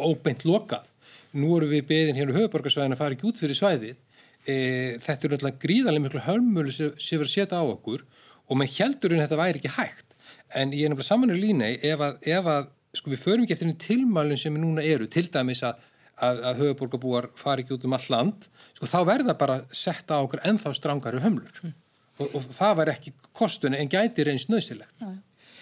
óbeint 0.00 0.46
lokað. 0.48 0.88
Nú 1.36 1.58
eru 1.58 1.68
við 1.68 1.84
beðin 1.90 2.16
hér 2.16 2.32
á 2.32 2.38
höfuborgarsvæðin 2.38 2.96
að 2.96 3.02
fara 3.02 3.16
ekki 3.16 3.28
út 3.28 3.42
fyrir 3.42 3.58
svæðið 3.58 3.98
e, 4.46 4.56
þetta 5.02 5.28
eru 5.28 5.38
alltaf 5.38 5.58
gríðarlega 5.62 6.04
miklu 6.04 6.22
hörmölu 6.26 6.74
sem, 6.74 6.92
sem 6.98 7.18
verður 7.18 7.30
að 7.30 7.34
setja 7.34 7.60
á 7.62 7.64
okkur 7.66 8.04
og 8.46 8.60
með 8.60 8.78
heldurinn 8.78 9.22
þetta 9.24 9.40
væri 9.40 9.60
ekki 9.60 9.74
hægt 9.76 10.16
en 10.54 10.72
ég 10.72 10.86
er 10.86 10.92
nefnilega 10.92 11.08
samanur 11.08 11.40
línei 11.40 11.74
ef 11.84 12.02
að, 12.06 12.18
ef 12.22 12.50
að 12.52 12.70
sko 12.96 13.12
við 13.12 13.22
förum 13.24 13.44
ekki 13.44 13.56
eftir 13.56 13.70
einn 13.70 13.80
tilmælun 13.82 14.40
sem 14.40 14.56
núna 14.56 14.84
eru, 14.86 15.08
til 15.10 15.26
dæmis 15.32 15.64
að, 15.66 15.82
að, 16.14 16.44
að 16.50 16.62
höfuborgarbúar 16.62 17.30
fari 17.38 17.64
ekki 17.64 17.76
út 17.76 17.88
um 17.88 17.96
all 17.98 18.06
land 18.14 18.46
sko 18.76 18.90
þá 18.90 18.98
verða 19.08 19.36
bara 19.38 19.58
setta 19.74 20.20
á 20.20 20.24
okkur 20.24 20.44
ennþá 20.46 20.74
strangari 20.78 21.22
hömlur 21.24 21.60
mm. 21.62 21.74
Og, 22.18 22.34
og 22.34 22.50
það 22.56 22.76
var 22.80 22.92
ekki 22.94 23.14
kostunni 23.36 23.80
en 23.80 23.90
gæti 23.92 24.26
reyns 24.26 24.48
nöðsilegt. 24.52 25.06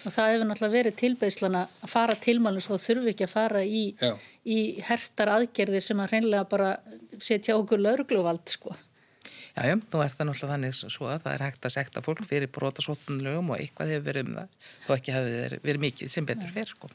Og 0.05 0.13
það 0.13 0.31
hefur 0.31 0.49
náttúrulega 0.49 0.75
verið 0.75 0.97
tilbeiðslan 1.01 1.55
að 1.63 1.85
fara 1.89 2.15
tilmælun 2.21 2.61
svo 2.61 2.77
þurfi 2.81 3.13
ekki 3.15 3.25
að 3.25 3.31
fara 3.31 3.63
í, 3.65 3.85
í 4.45 4.57
hertar 4.85 5.31
aðgerði 5.33 5.81
sem 5.81 6.03
að 6.03 6.11
hreinlega 6.13 6.45
bara 6.51 6.75
setja 7.17 7.57
okkur 7.57 7.81
laurugluvald 7.81 8.45
sko. 8.53 8.75
Jájá, 9.55 9.75
nú 9.79 10.01
er 10.03 10.11
það 10.11 10.27
náttúrulega 10.27 10.51
þannig 10.51 10.73
svo 10.75 11.05
að 11.07 11.21
það 11.23 11.33
er 11.33 11.43
hægt 11.45 11.65
að 11.65 11.73
sekta 11.77 12.01
fólk 12.03 12.25
fyrir 12.27 12.49
brotasóttunlegum 12.51 13.53
og 13.53 13.61
eitthvað 13.61 13.93
hefur 13.93 14.07
verið 14.09 14.25
um 14.27 14.33
það, 14.35 14.55
þó 14.83 14.89
ekki 14.97 15.13
hefur 15.15 15.53
verið 15.63 15.83
mikið 15.85 16.11
sem 16.11 16.25
betur 16.27 16.51
fyrir. 16.51 16.73
Sko. 16.75 16.89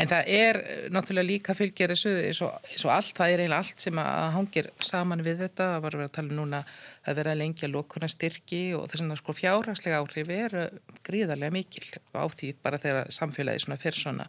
En 0.00 0.08
það 0.10 0.30
er 0.32 0.58
náttúrulega 0.94 1.28
líka 1.28 1.54
fylgjer 1.54 1.92
þessu 1.92 2.14
eins 2.24 2.40
og 2.46 2.92
allt, 2.94 3.12
það 3.18 3.34
er 3.34 3.42
eiginlega 3.44 3.60
allt 3.60 3.84
sem 3.84 4.00
að 4.00 4.24
hangir 4.38 4.70
saman 4.80 5.24
við 5.26 5.44
þetta, 5.44 5.66
það 5.74 5.84
var 5.84 5.96
að 5.98 6.00
vera 6.00 6.08
að 6.08 6.16
tala 6.16 6.32
um 6.32 6.40
núna 6.40 6.62
að 7.04 7.20
vera 7.20 7.36
lengja 7.36 7.70
lokuna 7.70 8.08
styrki 8.08 8.62
og 8.78 8.88
þess 8.88 9.04
að 9.04 9.20
sko 9.20 9.36
fjárhagslega 9.36 10.00
áhrif 10.00 10.32
er 10.32 10.56
gríðarlega 11.04 11.52
mikil 11.52 11.84
á 12.16 12.24
því 12.32 12.54
bara 12.64 12.80
þegar 12.80 13.12
samfélagi 13.12 13.78
fer 13.84 14.00
svona 14.00 14.26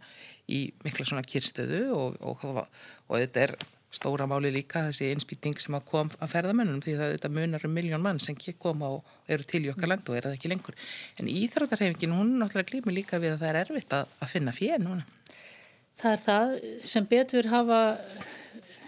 í 0.52 0.68
mikla 0.84 1.08
svona 1.08 1.24
kyrstöðu 1.26 1.86
og, 1.96 2.20
og, 2.20 2.44
og, 2.52 2.62
og 3.08 3.24
þetta 3.24 3.48
er 3.48 3.56
stóra 3.96 4.28
máli 4.30 4.52
líka 4.54 4.84
þessi 4.90 5.10
einspýting 5.14 5.58
sem 5.62 5.76
að 5.78 5.86
kom 5.90 6.12
að 6.20 6.32
ferðamennunum 6.34 6.84
því 6.84 6.96
það 7.00 7.12
auðvitað 7.12 7.36
munar 7.38 7.68
um 7.68 7.76
miljón 7.80 8.04
mann 8.04 8.22
sem 8.24 8.38
koma 8.60 8.92
og 8.98 9.32
eru 9.32 9.48
til 9.48 9.66
í 9.66 9.72
okkar 9.72 9.92
land 9.92 10.10
og 10.10 10.18
eru 10.18 10.30
það 10.30 10.38
ekki 10.38 10.52
lengur. 10.52 10.80
En 11.20 11.32
íþrótarhefingin, 11.32 12.16
hún 12.16 12.38
náttúrulega 12.40 12.72
glýmur 12.72 12.96
líka 12.96 13.20
við 13.24 13.36
að 13.36 13.44
það 13.44 13.52
er 13.52 13.62
erfitt 13.64 13.96
að, 13.96 14.16
að 14.20 14.34
finna 14.34 14.56
fér 14.56 14.82
núna. 14.84 15.06
Það 15.96 16.12
er 16.12 16.24
það 16.26 16.56
sem 16.84 17.08
betur 17.08 17.52
hafa 17.54 17.82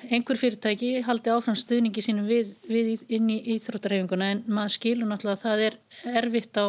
einhver 0.07 0.39
fyrirtæki 0.39 0.91
haldi 1.07 1.31
áfram 1.33 1.55
stuðningi 1.57 2.03
sínum 2.03 2.27
við, 2.29 2.53
við 2.69 3.05
inn 3.13 3.29
í 3.31 3.37
íþrótarhefinguna 3.55 4.31
en 4.33 4.43
maður 4.47 4.75
skilur 4.75 5.09
náttúrulega 5.09 5.37
að 5.37 5.45
það 5.45 5.63
er 5.67 5.79
erfitt 6.21 6.59
á 6.59 6.65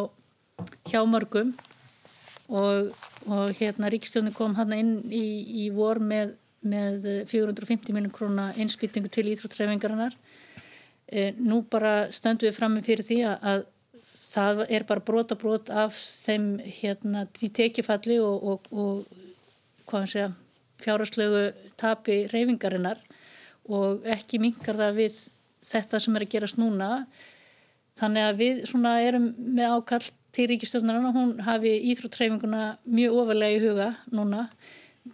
hjámörgum 0.89 1.53
og, 2.49 2.91
og 3.29 3.51
hérna 3.59 3.91
Ríkistjónin 3.91 4.35
kom 4.35 4.55
hann 4.57 4.73
inn 4.75 4.93
í, 5.13 5.25
í 5.65 5.69
vor 5.75 6.01
með 6.01 6.35
með 6.61 7.25
450 7.29 7.95
miljón 7.95 8.13
króna 8.13 8.49
einspýtingu 8.59 9.11
til 9.11 9.29
íþróttræfingarinnar. 9.31 10.15
E, 11.09 11.31
nú 11.39 11.63
bara 11.71 12.09
stöndum 12.13 12.49
við 12.49 12.57
fram 12.57 12.75
með 12.75 12.89
fyrir 12.91 13.07
því 13.07 13.19
að 13.33 13.65
það 14.29 14.65
er 14.69 14.85
bara 14.89 15.05
brota 15.05 15.37
brot 15.39 15.71
af 15.73 15.95
þeim 15.97 16.59
hérna 16.61 17.25
í 17.41 17.49
tekifalli 17.49 18.19
og, 18.21 18.43
og, 18.43 18.69
og 19.89 20.05
segja 20.05 20.29
fjárháslegu 20.79 21.49
tapi 21.79 22.21
reyfingarinnar 22.31 23.01
og 23.69 24.05
ekki 24.07 24.39
mingar 24.41 24.77
það 24.77 25.01
við 25.01 25.17
þetta 25.65 25.99
sem 26.01 26.15
er 26.15 26.25
að 26.25 26.33
gerast 26.33 26.59
núna. 26.59 26.89
Þannig 27.99 28.25
að 28.25 28.39
við 28.39 28.61
svona 28.69 28.93
erum 29.03 29.31
með 29.37 29.75
ákall 29.75 30.05
til 30.35 30.45
ríkistjóðnarinn 30.51 31.09
og 31.09 31.17
hún 31.17 31.31
hafi 31.43 31.73
íþróttræfinguna 31.91 32.63
mjög 32.85 33.17
ofalega 33.23 33.57
í 33.57 33.63
huga 33.65 33.89
núna 34.13 34.45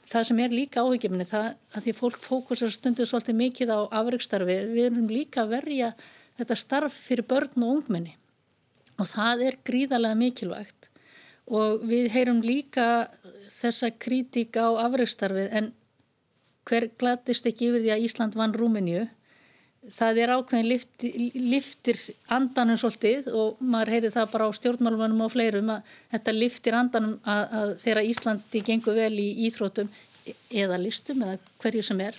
það 0.04 0.28
sem 0.30 0.42
er 0.44 0.54
líka 0.54 0.84
áhugjumni 0.84 1.26
það 1.28 1.48
að 1.76 1.86
því 1.86 1.94
fólk 2.00 2.20
fókusar 2.24 2.74
stundu 2.74 3.06
svolítið 3.08 3.40
mikið 3.40 3.74
á 3.74 3.80
afreikstarfi, 4.02 4.58
við 4.72 4.90
erum 4.90 5.08
líka 5.12 5.44
að 5.44 5.54
verja 5.56 5.94
þetta 6.40 6.58
starf 6.60 6.98
fyrir 7.08 7.28
börn 7.30 7.64
og 7.64 7.80
ungmenni. 7.80 8.16
Og 9.00 9.10
það 9.12 9.46
er 9.50 9.58
gríðarlega 9.68 10.20
mikilvægt. 10.20 10.90
Og 11.46 11.84
við 11.86 12.10
heyrum 12.16 12.42
líka 12.42 13.08
þessa 13.54 13.92
kritík 13.92 14.58
á 14.58 14.68
afreikstarfið 14.88 15.52
en 15.60 15.74
hver 16.66 16.90
glattist 16.98 17.46
ekki 17.46 17.70
yfir 17.70 17.84
því 17.84 17.94
að 17.94 18.06
Ísland 18.08 18.38
vann 18.40 18.56
Rúmeníu 18.58 19.06
það 19.94 20.20
er 20.24 20.34
ákveðin 20.36 20.70
lifti, 20.70 21.12
liftir 21.36 22.00
andanum 22.34 22.78
svolítið 22.80 23.30
og 23.36 23.64
maður 23.64 23.94
heyri 23.96 24.12
það 24.14 24.32
bara 24.34 24.50
á 24.50 24.58
stjórnmálumannum 24.58 25.26
og 25.26 25.34
fleirum 25.34 25.74
að 25.76 25.96
þetta 26.14 26.36
liftir 26.36 26.78
andanum 26.78 27.18
að, 27.24 27.44
að 27.60 27.74
þegar 27.84 28.10
Íslandi 28.12 28.64
gengur 28.66 28.98
vel 28.98 29.14
í 29.22 29.28
íþrótum 29.50 29.92
eða 30.50 30.80
listum 30.82 31.22
eða 31.26 31.38
hverju 31.62 31.84
sem 31.86 32.02
er 32.06 32.18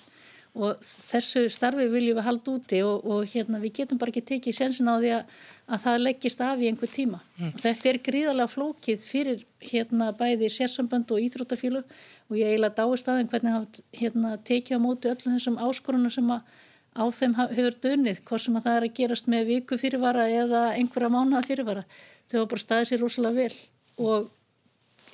og 0.57 0.81
þessu 0.81 1.47
starfi 1.53 1.85
viljum 1.93 2.17
við 2.17 2.27
halda 2.27 2.53
úti 2.55 2.81
og, 2.87 3.05
og 3.05 3.27
hérna 3.29 3.61
við 3.61 3.75
getum 3.81 3.99
bara 4.01 4.13
ekki 4.13 4.25
tekið 4.31 4.57
sensin 4.57 4.89
á 4.89 4.97
því 4.97 5.11
að, 5.19 5.35
að 5.69 5.83
það 5.85 6.05
leggist 6.05 6.45
af 6.47 6.63
í 6.63 6.71
einhver 6.71 6.93
tíma 6.93 7.21
mm. 7.21 7.51
og 7.51 7.65
þetta 7.65 7.91
er 7.91 8.03
gríðarlega 8.07 8.53
flókið 8.55 9.05
fyrir 9.05 9.43
hérna 9.61 10.13
bæði 10.17 10.49
sérsambönd 10.55 11.13
og 11.13 11.25
íþrótafílu 11.27 11.83
og 11.83 12.39
ég 12.39 12.55
eiginlega 12.55 12.79
dáist 12.81 13.11
aðeins 13.11 13.33
hvernig 13.35 13.57
hafa 13.57 13.85
hérna 14.01 14.37
tekið 14.49 14.81
á 14.81 14.85
móti 14.87 15.13
öllum 15.13 15.37
þessum 15.37 15.61
áskorunum 15.67 16.15
sem 16.15 16.33
að 16.33 16.57
á 16.97 17.05
þeim 17.13 17.37
hefur 17.39 17.77
dunnið, 17.85 18.23
hvort 18.27 18.43
sem 18.43 18.57
að 18.59 18.69
það 18.69 18.79
er 18.79 18.87
að 18.87 18.97
gerast 19.01 19.29
með 19.31 19.51
viku 19.51 19.79
fyrirvara 19.81 20.29
eða 20.33 20.63
einhverja 20.77 21.13
mánuða 21.13 21.45
fyrirvara. 21.47 21.85
Þau 22.27 22.39
hafa 22.41 22.51
bara 22.55 22.65
staðið 22.65 22.89
sér 22.91 23.05
rosalega 23.05 23.45
vel 23.45 24.07
og 24.07 24.31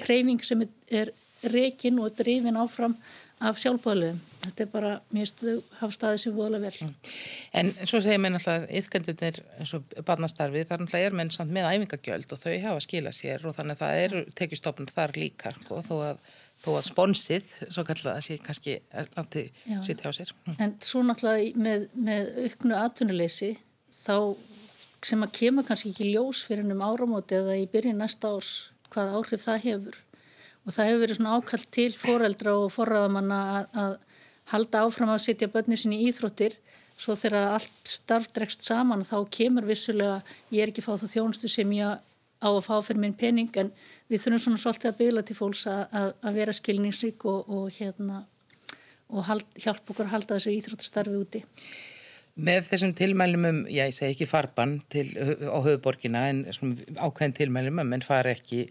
hreyfing 0.03 0.47
sem 0.47 0.65
er 0.91 1.13
rekin 1.53 1.99
og 2.03 2.15
drifin 2.17 2.59
áfram 2.61 2.95
af 3.43 3.59
sjálfbáðlegum. 3.59 4.21
Þetta 4.43 4.65
er 4.65 4.69
bara, 4.71 4.93
mér 5.15 5.27
stu, 5.31 5.57
hafa 5.81 5.95
staðið 5.95 6.21
sér 6.23 6.35
voðalega 6.37 6.69
vel. 6.69 6.87
Mm. 6.87 7.11
En 7.59 7.73
svo 7.81 8.01
segir 8.03 8.21
mér 8.23 8.35
náttúrulega, 8.37 8.69
yfkendunir 8.79 9.41
eins 9.59 9.75
og 9.79 9.97
barnastarfið, 10.07 10.69
þar 10.71 10.85
náttúrulega 10.85 11.11
er 11.11 11.19
menn 11.19 11.33
samt 11.35 11.55
með 11.55 11.69
æfingagjöld 11.73 12.35
og 12.35 12.43
þau 12.43 12.55
hafa 12.67 12.85
skilað 12.87 13.19
sér 13.19 13.47
og 13.49 13.57
þannig 13.59 13.79
að 13.79 13.83
það 13.83 14.03
er 14.05 14.33
tekistofn 14.39 14.91
þar 14.91 15.15
líka, 15.19 15.55
sko, 15.59 15.83
þó 15.87 15.95
að 16.13 16.23
þó 16.63 16.71
að 16.79 16.89
sponsið, 16.89 17.53
svo 17.67 17.85
kallar 17.87 18.17
það 18.17 18.25
sé 18.27 18.39
kannski 18.43 18.79
alltaf 18.95 19.31
sitt 19.83 20.03
hjá 20.05 20.13
sér. 20.15 20.33
Mm. 20.47 20.57
En 20.63 20.75
svo 20.85 21.03
náttúrulega 21.07 21.63
með, 21.67 21.87
með 21.95 22.33
auknu 22.47 22.79
atvinnuleysi 22.79 23.53
þá 23.93 24.17
sem 25.03 25.25
að 25.25 25.35
kemur 25.41 25.67
kannski 25.67 25.91
ekki 25.91 26.13
ljós 26.13 26.45
fyrir 26.47 26.71
um 26.71 26.85
áramóti 26.87 27.37
eða 27.41 27.59
í 27.59 27.67
byrjun 27.71 27.99
næsta 28.03 28.31
árs 28.31 28.53
hvað 28.93 29.17
áhrif 29.19 29.45
það 29.47 29.65
hefur 29.67 29.99
og 30.63 30.75
það 30.77 30.89
hefur 30.89 31.03
verið 31.03 31.19
svona 31.19 31.37
ákallt 31.39 31.71
til 31.75 31.91
foreldra 31.99 32.55
og 32.61 32.69
forraðamanna 32.71 33.41
að, 33.57 33.67
að 33.83 33.97
halda 34.53 34.85
áfram 34.87 35.13
að 35.15 35.25
setja 35.27 35.51
börnir 35.51 35.81
sinni 35.81 36.03
í 36.03 36.11
íþróttir 36.11 36.55
svo 37.03 37.17
þegar 37.19 37.57
allt 37.57 37.89
starfdregst 37.89 38.63
saman 38.67 39.03
þá 39.07 39.17
kemur 39.33 39.67
vissulega, 39.67 40.21
ég 40.55 40.63
er 40.63 40.73
ekki 40.73 40.85
fáð 40.85 41.03
þá 41.03 41.15
þjónustu 41.17 41.51
sem 41.51 41.75
ég 41.75 41.99
á 42.43 42.49
að 42.51 42.65
fá 42.67 42.75
fyrir 42.85 43.03
minn 43.03 43.19
pening 43.19 43.51
en 43.59 43.73
við 44.13 44.27
þurfum 44.27 44.43
svona 44.45 44.61
svolítið 44.61 44.91
að 44.91 44.99
byggla 45.01 45.25
til 45.29 45.39
fólks 45.39 45.65
að, 45.71 46.13
að 46.21 46.37
vera 46.37 46.57
skilningsrík 46.57 47.25
og, 47.31 47.49
og, 47.49 47.65
hérna, 47.79 48.21
og 49.13 49.27
hald, 49.29 49.49
hjálpa 49.57 49.95
okkur 49.95 50.09
að 50.09 50.15
halda 50.17 50.39
þessu 50.39 50.55
íþróttastarfi 50.59 51.19
úti. 51.19 51.43
Með 52.33 52.71
þessum 52.71 52.95
tilmælum 52.97 53.43
um, 53.45 53.59
já 53.69 53.83
ég 53.85 53.93
segi 53.93 54.15
ekki 54.15 54.29
farban 54.29 54.79
til, 54.93 55.11
á 55.21 55.59
höfuborgina 55.61 56.23
en 56.31 56.47
ákveðin 56.49 57.35
tilmælum 57.37 57.83
um 57.83 57.93
en 57.93 58.05
fara 58.05 58.33
ekki 58.33 58.63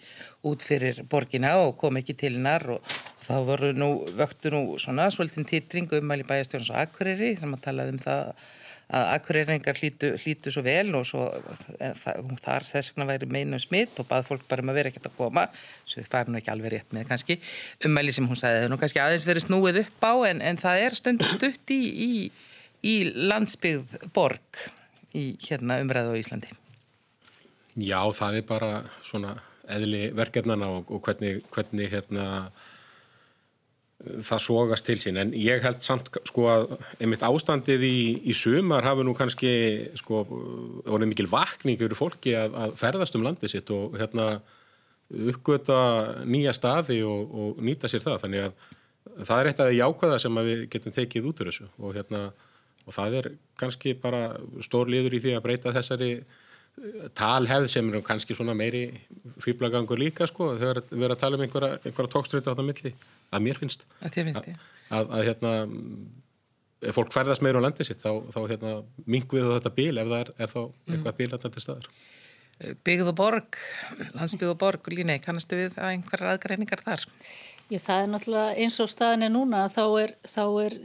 út 0.50 0.66
fyrir 0.66 1.04
borgina 1.10 1.54
og 1.62 1.76
kom 1.78 2.00
ekki 2.02 2.16
til 2.18 2.34
hennar 2.40 2.66
og 2.74 2.96
þá 3.22 3.36
voru 3.46 3.70
nú, 3.78 3.92
vöktu 4.18 4.50
nú 4.54 4.64
svona 4.82 5.12
svolítinn 5.14 5.46
titring 5.46 5.94
um 5.94 6.10
mæli 6.10 6.26
bæjastjónus 6.26 6.74
og 6.74 6.82
akkuriri 6.88 7.36
sem 7.38 7.54
að 7.54 7.64
talaði 7.68 7.94
um 7.94 8.02
það 8.02 8.50
að 8.92 9.10
akkurýringar 9.16 9.78
hlítu, 9.80 10.12
hlítu 10.20 10.52
svo 10.52 10.64
vel 10.66 10.92
og 10.98 11.06
svo 11.08 11.28
eh, 11.80 11.94
það, 11.96 12.34
þar 12.44 12.68
þess 12.68 12.92
vegna 12.92 13.08
væri 13.08 13.30
meinu 13.32 13.60
smitt 13.62 14.00
og 14.02 14.08
bað 14.10 14.28
fólk 14.28 14.44
bara 14.50 14.66
um 14.66 14.72
að 14.74 14.80
vera 14.80 14.92
ekkert 14.92 15.08
að 15.08 15.18
koma. 15.20 15.46
Svo 15.86 16.02
þið 16.02 16.10
fari 16.12 16.34
nú 16.34 16.40
ekki 16.42 16.52
alveg 16.54 16.74
rétt 16.76 16.96
með 16.96 17.08
kannski 17.12 17.38
umæli 17.88 18.16
sem 18.16 18.28
hún 18.28 18.40
sagði 18.40 18.66
það 18.66 18.74
nú 18.74 18.80
kannski 18.82 19.04
aðeins 19.04 19.28
verið 19.30 19.48
snúið 19.48 19.82
upp 19.86 20.08
á 20.08 20.14
en, 20.32 20.42
en 20.52 20.60
það 20.60 20.86
er 20.88 20.98
stund 21.00 21.28
stutt 21.36 21.76
í, 21.76 21.82
í, 21.88 22.12
í 22.84 22.96
landsbyggð 23.32 24.10
borg 24.16 24.66
í 25.16 25.26
hérna 25.48 25.80
umræðu 25.84 26.16
á 26.16 26.20
Íslandi. 26.20 26.52
Já, 27.80 28.02
það 28.12 28.42
er 28.42 28.46
bara 28.50 28.74
svona 29.08 29.38
eðli 29.72 30.10
verkefnana 30.16 30.68
og, 30.76 30.92
og 30.92 31.04
hvernig, 31.06 31.46
hvernig 31.54 31.92
hérna 31.94 32.26
það 34.02 34.42
sógast 34.42 34.88
til 34.88 34.98
sín. 35.02 35.20
En 35.22 35.34
ég 35.38 35.62
held 35.64 35.82
samt 35.86 36.10
sko 36.28 36.48
að 36.50 36.74
einmitt 36.98 37.26
ástandið 37.26 37.86
í, 37.86 38.00
í 38.32 38.36
sumar 38.38 38.86
hafi 38.88 39.06
nú 39.06 39.14
kannski 39.18 39.52
sko 40.00 40.24
orðið 40.88 41.12
mikil 41.12 41.30
vakning 41.32 41.78
yfir 41.78 41.98
fólki 41.98 42.36
að, 42.38 42.58
að 42.66 42.76
ferðast 42.82 43.18
um 43.18 43.26
landið 43.28 43.56
sitt 43.56 43.72
og 43.76 43.98
hérna 44.00 44.28
uppgöta 45.12 45.80
nýja 46.24 46.54
staði 46.56 47.02
og, 47.06 47.34
og 47.36 47.66
nýta 47.66 47.92
sér 47.92 48.06
það. 48.06 48.22
Þannig 48.26 48.48
að 48.48 49.26
það 49.28 49.36
er 49.38 49.52
eitt 49.52 49.62
af 49.62 49.70
því 49.70 49.82
jákvæða 49.82 50.22
sem 50.24 50.42
við 50.50 50.64
getum 50.76 50.96
tekið 50.98 51.30
út 51.30 51.44
úr 51.44 51.52
þessu. 51.52 51.70
Og 51.82 51.98
hérna 51.98 52.24
og 52.88 52.96
það 52.96 53.18
er 53.20 53.34
kannski 53.62 53.94
bara 54.02 54.32
stór 54.66 54.90
liður 54.90 55.18
í 55.18 55.22
því 55.22 55.36
að 55.38 55.46
breyta 55.46 55.74
þessari 55.76 56.14
talhefð 57.18 57.68
sem 57.70 57.90
er 57.92 58.04
kannski 58.06 58.34
svona 58.34 58.56
meiri 58.58 58.86
fýblagangur 59.44 60.00
líka 60.00 60.26
sko 60.30 60.54
þegar 60.56 60.82
við 60.88 61.04
erum 61.04 61.16
að 61.16 61.22
tala 61.22 61.38
um 61.38 61.44
einhverja, 61.46 61.80
einhverja 61.84 62.14
tókströyti 62.16 62.48
á 62.48 62.52
þetta 62.54 62.66
milli 62.66 62.94
að 63.32 63.46
mér 63.48 63.62
finnst 63.62 63.86
að, 64.00 64.18
finnst, 64.18 64.48
að, 64.48 64.66
að, 64.92 65.14
að 65.18 65.28
hérna 65.30 65.54
ef 66.82 66.98
fólk 66.98 67.14
ferðast 67.14 67.44
meira 67.46 67.62
á 67.62 67.66
landið 67.66 67.92
sitt 67.92 68.02
þá, 68.02 68.26
þá 68.34 68.40
hérna, 68.50 68.74
mingum 69.06 69.38
við 69.38 69.54
þetta 69.58 69.76
bíl 69.78 69.94
ef 70.02 70.10
það 70.10 70.18
er, 70.20 70.34
er 70.38 70.52
þá 70.52 70.62
eitthvað 70.64 71.20
bíl 71.20 71.30
að 71.30 71.46
þetta 71.46 71.64
staðar. 71.66 71.94
Byggð 72.86 73.08
og 73.10 73.16
borg, 73.18 73.58
landsbyggð 74.14 74.52
og 74.52 74.60
borg, 74.62 74.92
Líni, 74.94 75.18
kannastu 75.22 75.58
við 75.58 75.80
að 75.82 75.96
einhverjar 75.96 76.36
aðgreiningar 76.36 76.84
þar? 76.86 77.06
Ég, 77.72 77.80
það 77.80 78.02
er 78.04 78.10
náttúrulega 78.12 78.56
eins 78.62 78.78
og 78.84 78.90
staðin 78.92 79.26
er 79.26 79.32
núna 79.32 79.62
þá 79.72 79.84
er, 80.02 80.14
þá 80.28 80.44
er 80.66 80.76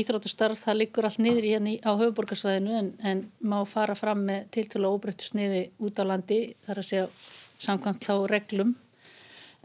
íþróttastarf, 0.00 0.60
það 0.62 0.78
liggur 0.78 1.08
allt 1.08 1.20
niður 1.20 1.48
í 1.48 1.52
hérna 1.56 1.74
á 1.82 1.92
höfuborgarsvæðinu 1.98 2.76
en, 2.78 2.90
en 3.02 3.22
má 3.42 3.58
fara 3.68 3.96
fram 3.98 4.22
með 4.28 4.46
tiltölu 4.54 4.92
óbreyttu 4.94 5.26
sniði 5.26 5.64
út 5.82 5.98
á 5.98 6.04
landi, 6.06 6.40
þar 6.64 6.80
að 6.80 6.88
segja 6.88 7.06
samkvæmt 7.66 8.06
þá 8.06 8.14
reglum 8.30 8.76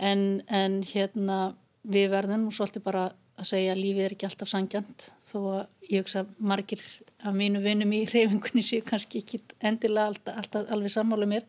en, 0.02 0.42
en 0.50 0.82
hérna 0.90 1.40
við 1.82 2.12
verðum 2.14 2.48
og 2.50 2.56
svolítið 2.56 2.86
bara 2.86 3.04
að 3.42 3.50
segja 3.50 3.74
að 3.74 3.82
lífið 3.82 4.06
er 4.06 4.16
ekki 4.16 4.28
alltaf 4.28 4.50
sangjant 4.52 5.08
þó 5.26 5.38
að 5.40 5.90
ég 5.90 6.04
hugsa 6.04 6.26
margir 6.38 6.82
af 7.26 7.36
mínu 7.38 7.62
vinnum 7.64 7.94
í 7.98 8.04
reyfingunni 8.10 8.64
séu 8.66 8.86
kannski 8.86 9.22
ekki 9.24 9.42
endilega 9.60 10.12
alltaf, 10.12 10.38
alltaf 10.38 10.74
alveg 10.74 10.94
sammálu 10.94 11.30
mér. 11.30 11.46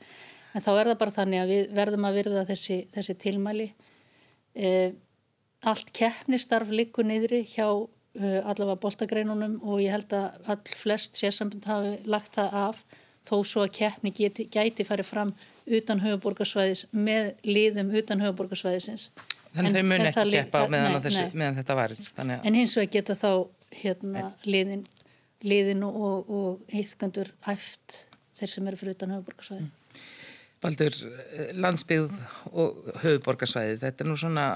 En 0.52 0.64
þá 0.64 0.72
er 0.74 0.90
það 0.90 1.00
bara 1.00 1.16
þannig 1.16 1.42
að 1.42 1.52
við 1.52 1.72
verðum 1.76 2.06
að 2.08 2.18
virða 2.20 2.44
þessi, 2.48 2.78
þessi 2.92 3.16
tilmæli. 3.20 3.68
Eh, 4.52 4.92
allt 5.68 5.92
keppnistarf 5.96 6.72
likur 6.74 7.06
niðri 7.06 7.42
hjá 7.46 7.68
uh, 7.68 8.40
allavega 8.42 8.80
boltagreinunum 8.82 9.58
og 9.62 9.80
ég 9.82 9.94
held 9.94 10.12
að 10.16 10.50
all 10.52 10.74
flest 10.76 11.18
sérsambund 11.20 11.68
hafi 11.70 11.94
lagt 12.10 12.36
það 12.38 12.56
af 12.64 12.82
þó 13.22 13.36
svo 13.46 13.62
að 13.62 13.74
keppni 13.78 14.12
geti, 14.16 14.48
gæti 14.50 14.86
farið 14.86 15.08
fram 15.08 15.30
utan 15.66 16.02
höfuborgarsvæðis 16.02 16.88
með 16.90 17.30
liðum 17.46 17.92
utan 17.94 18.24
höfuborgarsvæðisins 18.24 19.10
Þannig 19.52 19.76
þau 19.76 19.84
muni 19.88 20.08
ekki 20.08 20.24
keppa 20.32 20.62
meðan, 20.72 20.96
nei, 20.96 21.02
þessu, 21.04 21.24
meðan 21.36 21.58
þetta 21.60 21.76
varir. 21.76 22.06
En 22.22 22.56
hins 22.56 22.76
vegar 22.78 22.92
geta 22.96 23.16
þá 23.18 23.30
hérna, 23.82 24.24
liðin, 24.48 24.86
liðin 25.44 25.84
og, 25.88 26.30
og 26.32 26.72
heiðskandur 26.72 27.32
æft 27.52 28.04
þeir 28.38 28.52
sem 28.54 28.70
eru 28.70 28.80
fyrir 28.80 28.96
utan 28.96 29.12
höfuborgarsvæði. 29.16 29.68
Baldur, 30.62 30.96
landsbyggð 31.58 32.16
og 32.52 32.80
höfuborgarsvæði, 33.02 33.76
þetta 33.82 34.04
er 34.04 34.10
nú 34.10 34.16
svona 34.20 34.46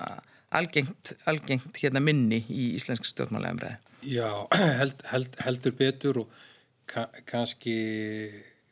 algengt, 0.57 1.13
algengt 1.29 1.83
hérna 1.83 2.01
minni 2.03 2.41
í 2.49 2.71
íslensk 2.79 3.09
stjórnmálega 3.09 3.77
Já, 4.07 4.29
held, 4.81 5.03
held, 5.11 5.39
heldur 5.45 5.75
betur 5.77 6.23
og 6.23 6.43
ka 6.87 7.09
kannski 7.27 7.77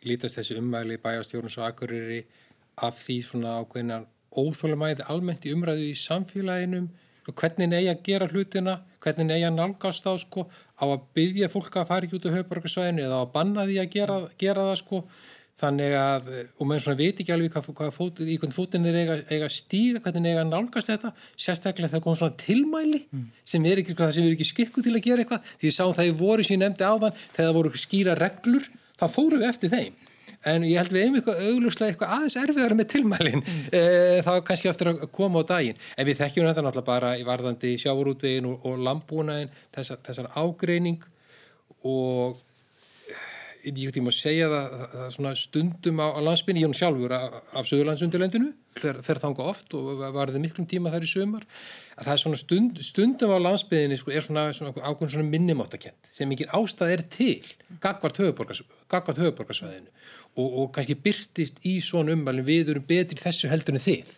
lítast 0.07 0.39
þessi 0.39 0.59
umvægli 0.61 1.01
bæjastjórnus 1.03 1.59
og 1.59 1.69
akkurýri 1.69 2.23
af 2.85 2.99
því 3.01 3.17
svona 3.27 3.57
ákveðinar 3.63 4.05
óþólumæði 4.41 5.07
almennt 5.13 5.47
í 5.47 5.55
umræðu 5.55 5.89
í 5.91 5.97
samfélaginum 5.99 6.91
hvernig 7.33 7.71
neyja 7.71 7.95
að 7.95 8.03
gera 8.05 8.29
hlutina 8.29 8.81
hvernig 9.05 9.29
neyja 9.29 9.53
að 9.53 9.61
nálgast 9.61 10.05
þá 10.05 10.13
sko? 10.23 10.49
Á 10.81 10.85
að 10.87 11.07
byggja 11.17 11.53
fólk 11.53 11.79
að 11.81 11.89
fara 11.91 12.09
ekki 12.09 12.19
út 12.19 12.29
á 12.29 12.37
höfbarkarsvæðinu 12.39 13.07
eða 13.07 13.21
á 13.21 13.25
að 13.25 13.33
banna 13.35 13.65
því 13.69 13.81
að 13.83 13.95
gera, 13.95 14.19
gera 14.41 14.69
það 14.71 14.77
sko? 14.83 15.03
Þannig 15.55 15.93
að, 15.95 16.25
og 16.59 16.67
maður 16.67 16.83
svona 16.83 16.99
veit 16.99 17.21
ekki 17.23 17.31
alveg 17.31 17.53
hvað, 17.55 17.67
hvað 17.79 17.91
fót, 17.95 18.21
í 18.27 18.39
hvern 18.43 18.55
fótinn 18.57 18.89
er 18.91 18.97
eiga, 18.99 19.19
eiga 19.31 19.49
stíga, 19.55 20.01
hvernig 20.03 20.33
eiga 20.33 20.41
að 20.43 20.49
nálgast 20.51 20.91
þetta 20.91 21.13
sérstaklega 21.31 21.93
þegar 21.93 22.03
kom 22.03 22.17
svona 22.19 22.39
tilmæli 22.43 23.01
mm. 23.05 23.29
sem 23.53 23.69
er 23.71 23.83
ekki, 23.85 23.95
það 24.01 24.11
sem 24.17 24.27
er 24.27 24.35
ekki 24.35 24.49
skikku 24.49 24.83
til 24.83 24.97
að 24.97 25.05
gera 25.05 25.23
eitthvað. 25.23 25.53
Því 25.61 25.69
við 25.71 25.77
sáum 25.77 25.95
það 25.95 26.11
í 26.11 26.17
voru 26.25 26.47
sem 26.49 26.57
ég 26.57 26.63
nefndi 26.65 26.89
áðan 26.89 27.15
þegar 27.21 27.47
það 27.47 27.59
voru 27.61 27.83
skýra 27.85 28.19
reglur 28.19 28.67
þá 28.99 29.07
fórum 29.15 29.45
við 29.45 29.53
eftir 29.53 29.75
þeim 29.77 30.04
en 30.51 30.67
ég 30.69 30.79
held 30.81 30.95
við 30.95 31.07
einhverjum 31.07 31.21
eitthvað 31.21 31.51
auglúslega 31.51 31.93
eitthvað 31.93 32.15
aðeins 32.17 32.39
erfiðar 32.43 32.77
með 32.79 32.89
tilmælin 32.95 33.43
mm. 33.43 33.61
e, 33.73 33.83
þá 34.27 34.33
kannski 34.49 34.71
eftir 34.71 34.93
að 34.93 35.05
koma 35.15 35.45
á 35.45 35.51
daginn 35.55 35.81
en 35.97 36.09
við 36.09 36.21
þekkjum 36.21 36.49
þetta 36.51 36.65
náttúrulega 36.67 36.91
bara 36.91 37.13
í 37.19 37.27
varðandi 37.27 37.75
sjáurútvegin 37.81 38.51
og, 38.51 38.67
og 38.69 38.83
lambúnaðin 38.89 39.53
þessar, 39.75 40.03
þessar 40.07 40.31
ágreining 40.41 41.07
og 41.85 42.43
ég 43.65 44.03
má 44.05 44.11
segja 44.13 44.51
það, 44.51 44.75
það, 45.15 45.39
stundum 45.41 46.03
á, 46.05 46.07
á 46.13 46.21
landsbyrni, 46.27 46.61
ég 46.63 46.69
er 46.69 46.73
nú 46.73 46.79
sjálfur 46.79 47.15
af, 47.17 47.39
af 47.57 47.69
Suðurlandsundirlendinu, 47.69 48.51
fer, 48.77 49.01
fer 49.07 49.21
þanga 49.23 49.47
oft 49.53 49.75
og 49.79 50.03
varði 50.15 50.43
miklum 50.43 50.69
tíma 50.69 50.93
þar 50.93 51.07
í 51.07 51.11
sömar 51.11 51.47
að 51.97 52.11
það 52.11 52.15
er 52.15 52.39
stund, 52.43 52.83
stundum 52.85 53.33
á 53.33 53.39
landsbyrni 53.47 53.99
sko, 54.01 54.13
er 54.13 54.27
svona, 54.27 54.47
svona 54.57 54.75
ákveðin 54.85 55.31
minnumáttakent 55.33 56.13
sem 56.13 56.37
ekki 56.37 56.51
ástæð 56.53 56.95
er 56.99 57.05
til 57.17 57.41
gagvart 57.81 58.21
höfuborgarsvæðinu 58.21 59.91
og, 60.37 60.49
og 60.49 60.73
kannski 60.75 60.99
byrtist 61.01 61.63
í 61.65 61.79
svona 61.85 62.15
umvalin 62.17 62.47
við 62.47 62.75
erum 62.75 62.89
betri 62.89 63.21
þessu 63.23 63.53
heldur 63.53 63.79
en 63.79 63.87
þið 63.87 64.17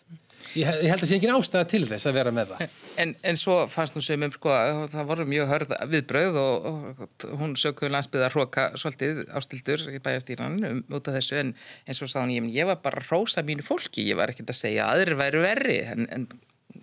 ég, 0.54 0.62
ég 0.62 0.90
held 0.90 1.00
að 1.00 1.02
það 1.02 1.11
sé 1.11 1.18
ekki 1.18 1.30
ástæða 1.32 1.68
til 1.72 1.82
þess 1.88 2.09
að 2.09 2.16
vera 2.18 2.32
með 2.37 2.52
það. 2.52 2.76
En, 3.02 3.14
en 3.30 3.40
svo 3.40 3.56
fannst 3.72 3.96
nú 3.96 4.02
sömum 4.04 4.32
sko, 4.35 4.54
það 4.92 5.11
voru 5.11 5.26
mjög 5.30 5.50
hörð 5.52 5.74
viðbröð 5.92 6.40
og, 6.42 6.68
og 7.02 7.37
hún 7.40 7.56
sökuði 7.61 7.92
landsbyðar 7.94 8.37
hróka 8.37 8.68
svolítið 8.78 9.22
ástildur 9.37 9.87
í 9.92 10.00
bæjastýran 10.04 10.59
um, 10.70 10.82
út 10.96 11.11
af 11.11 11.18
þessu. 11.18 11.40
En 11.42 11.54
eins 11.87 12.02
og 12.04 12.12
sáðan 12.12 12.35
ég, 12.37 12.50
ég 12.56 12.70
var 12.70 12.80
bara 12.85 13.02
að 13.02 13.12
rósa 13.12 13.44
mínu 13.46 13.66
fólki, 13.66 14.06
ég 14.11 14.20
var 14.20 14.32
ekkert 14.32 14.54
að 14.54 14.62
segja 14.62 14.87
að 14.87 15.00
aðrir 15.00 15.20
væru 15.22 15.44
verri. 15.44 15.80
En, 15.92 16.09
en 16.14 16.28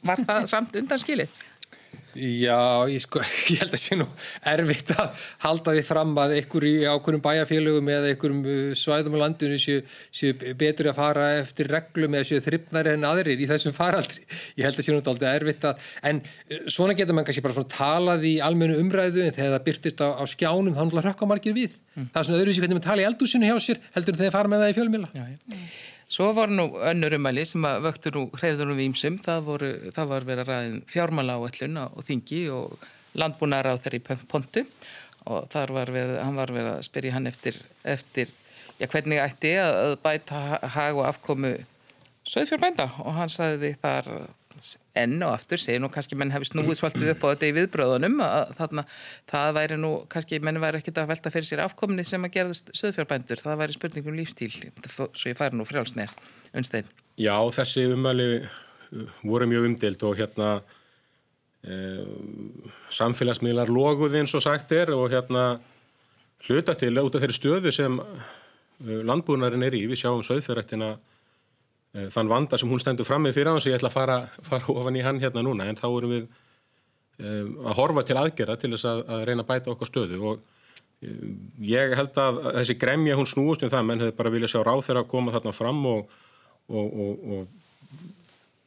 var 0.04 0.22
það 0.28 0.48
samt 0.52 0.78
undanskilið? 0.80 1.42
Já, 2.14 2.86
ég, 2.92 3.02
sko, 3.02 3.22
ég 3.54 3.62
held 3.64 3.74
að 3.74 3.82
sé 3.82 3.96
nú 3.98 4.06
erfitt 4.52 4.92
að 4.94 5.22
halda 5.42 5.74
því 5.74 5.84
fram 5.88 6.12
að 6.22 6.36
einhver 6.38 6.66
í 6.70 6.74
ákveðum 6.86 7.24
bæjarfélögum 7.26 7.90
eða 7.90 8.12
einhverjum 8.12 8.44
uh, 8.46 8.74
svæðum 8.78 9.18
á 9.18 9.24
landinu 9.24 9.58
séu, 9.62 9.82
séu 10.14 10.36
betur 10.60 10.92
að 10.92 11.00
fara 11.00 11.28
eftir 11.40 11.72
reglum 11.74 12.14
eða 12.14 12.28
séu 12.30 12.44
þryfnari 12.46 12.94
en 12.94 13.08
aðrir 13.10 13.42
í 13.42 13.48
þessum 13.50 13.74
faraldri. 13.74 14.22
Ég 14.60 14.68
held 14.68 14.78
að 14.78 14.86
sé 14.86 14.94
nú 14.94 15.02
alltaf 15.02 15.26
erfitt 15.32 15.66
að, 15.72 15.88
en 16.12 16.22
uh, 16.22 16.60
svona 16.68 16.98
getur 17.00 17.18
mann 17.18 17.26
kannski 17.30 17.46
bara 17.46 17.58
svona 17.58 17.74
talað 17.74 18.28
í 18.30 18.36
almennu 18.46 18.78
umræðu 18.84 19.26
en 19.26 19.34
þegar 19.34 19.56
það 19.58 19.66
byrtist 19.72 20.06
á, 20.06 20.08
á 20.14 20.24
skjánum 20.30 20.78
þá 20.78 20.84
handlar 20.84 21.10
hökkamarkir 21.10 21.58
við. 21.58 21.80
Mm. 21.96 22.12
Það 22.14 22.22
er 22.22 22.30
svona 22.30 22.44
öðruvísi 22.44 22.66
hvernig 22.66 22.80
mann 22.80 22.86
tala 22.92 23.02
í 23.02 23.10
eldúsinu 23.10 23.50
hjá 23.50 23.58
sér 23.72 23.82
heldur 23.98 24.14
en 24.14 24.22
þegar 24.22 24.38
fara 24.38 24.54
með 24.54 24.64
það 24.66 24.76
í 24.76 24.78
fjölmila. 24.78 25.12
Svo 26.14 26.30
var 26.38 26.52
nú 26.54 26.68
önnur 26.78 27.16
umæli 27.18 27.42
sem 27.50 27.64
að 27.66 27.88
vöktur 27.88 28.18
nú, 28.20 28.28
hreyfður 28.38 28.70
nú 28.70 28.76
výmsum, 28.78 29.16
það, 29.24 29.48
það 29.96 30.12
var 30.12 30.28
verið 30.28 30.44
að 30.44 30.52
ræðin 30.52 30.84
fjármála 30.92 31.40
áallun 31.40 31.80
og 31.88 32.04
þingi 32.06 32.42
og 32.54 32.76
landbúnaðar 33.18 33.74
á 33.74 33.82
þeirri 33.82 34.02
pontu. 34.30 34.62
Og 35.24 35.48
þar 35.50 35.74
var 35.74 35.90
við, 35.96 36.14
hann 36.20 36.38
var 36.38 36.52
verið 36.54 36.72
að 36.76 36.86
spyrja 36.86 37.16
hann 37.16 37.30
eftir, 37.32 37.58
eftir 37.88 38.30
já, 38.78 38.86
hvernig 38.92 39.24
ætti 39.24 39.56
að 39.64 39.96
bæta 40.04 40.42
hag 40.76 41.00
og 41.00 41.08
afkomu 41.08 41.56
söðfjórbænda 42.28 42.90
og 43.04 43.16
hann 43.18 43.32
sagði 43.32 43.74
þar 43.82 44.10
enn 44.98 45.24
og 45.26 45.34
aftur, 45.34 45.60
segir 45.62 45.82
nú 45.82 45.90
kannski 45.92 46.18
menn 46.20 46.32
hefði 46.34 46.50
snúið 46.52 46.78
svolítið 46.80 47.12
upp 47.14 47.26
á 47.26 47.28
þetta 47.32 47.48
í 47.48 47.56
viðbröðunum 47.58 48.20
að 48.26 48.52
þarna, 48.60 48.84
það 49.30 49.50
væri 49.58 49.78
nú, 49.80 49.92
kannski 50.12 50.40
menn 50.44 50.62
væri 50.64 50.82
ekkit 50.82 51.02
að 51.02 51.10
velta 51.14 51.32
fyrir 51.34 51.50
sér 51.50 51.64
afkomni 51.66 52.06
sem 52.08 52.28
að 52.28 52.36
gerðast 52.38 52.72
söðfjárbændur, 52.78 53.42
það 53.44 53.60
væri 53.64 53.78
spurningum 53.78 54.18
lífstíl 54.20 54.52
svo 54.54 55.32
ég 55.32 55.40
færi 55.40 55.58
nú 55.58 55.68
frjálsneið 55.68 56.14
unnstein. 56.54 56.92
Já, 57.20 57.36
þessi 57.58 57.88
umæli 57.94 58.30
voru 59.26 59.50
mjög 59.50 59.70
umdild 59.72 60.06
og 60.08 60.20
hérna 60.20 60.52
e, 61.66 61.80
samfélagsmiðlar 62.94 63.74
loguð 63.74 64.20
eins 64.22 64.36
og 64.38 64.46
sagt 64.46 64.72
er 64.76 64.94
og 64.94 65.10
hérna 65.14 65.56
hluta 66.48 66.78
til 66.78 66.94
út 67.02 67.18
af 67.18 67.24
þeirri 67.24 67.40
stöðu 67.40 67.74
sem 67.74 67.98
landbúnarinn 68.84 69.66
er 69.66 69.76
í, 69.78 69.86
við 69.90 70.04
sjáum 70.04 70.24
söðfjörrættina 70.28 70.94
Eh, 70.94 71.13
þann 71.94 72.32
vanda 72.32 72.58
sem 72.58 72.70
hún 72.70 72.82
stendur 72.82 73.06
fram 73.06 73.22
með 73.22 73.36
fyrir 73.38 73.54
þess 73.54 73.68
að 73.68 73.72
ég 73.72 73.78
ætla 73.78 73.92
að 73.92 73.98
fara, 73.98 74.18
fara 74.42 74.74
ofan 74.74 74.98
í 74.98 75.04
hann 75.06 75.22
hérna 75.22 75.44
núna 75.46 75.68
en 75.70 75.78
þá 75.78 75.86
erum 75.92 76.14
við 76.16 76.24
um, 77.22 77.50
að 77.70 77.78
horfa 77.78 78.04
til 78.08 78.18
aðgerða 78.18 78.60
til 78.60 78.72
þess 78.74 78.88
að, 78.90 79.02
að 79.14 79.26
reyna 79.30 79.46
að 79.46 79.50
bæta 79.52 79.74
okkar 79.74 79.90
stöðu. 79.90 80.22
Og 80.32 80.48
um, 81.06 81.36
ég 81.62 81.94
held 82.00 82.22
að 82.24 82.40
þessi 82.60 82.78
gremja 82.82 83.18
hún 83.20 83.30
snúist 83.30 83.66
um 83.66 83.74
það 83.74 83.90
menn 83.90 84.06
hefur 84.06 84.18
bara 84.22 84.32
viljað 84.34 84.56
sjá 84.56 84.64
ráð 84.66 84.86
þeirra 84.88 85.04
að 85.06 85.12
koma 85.12 85.36
þarna 85.36 85.54
fram 85.54 85.84
og, 85.92 86.16
og, 86.74 86.96
og, 87.06 87.28
og 87.38 87.92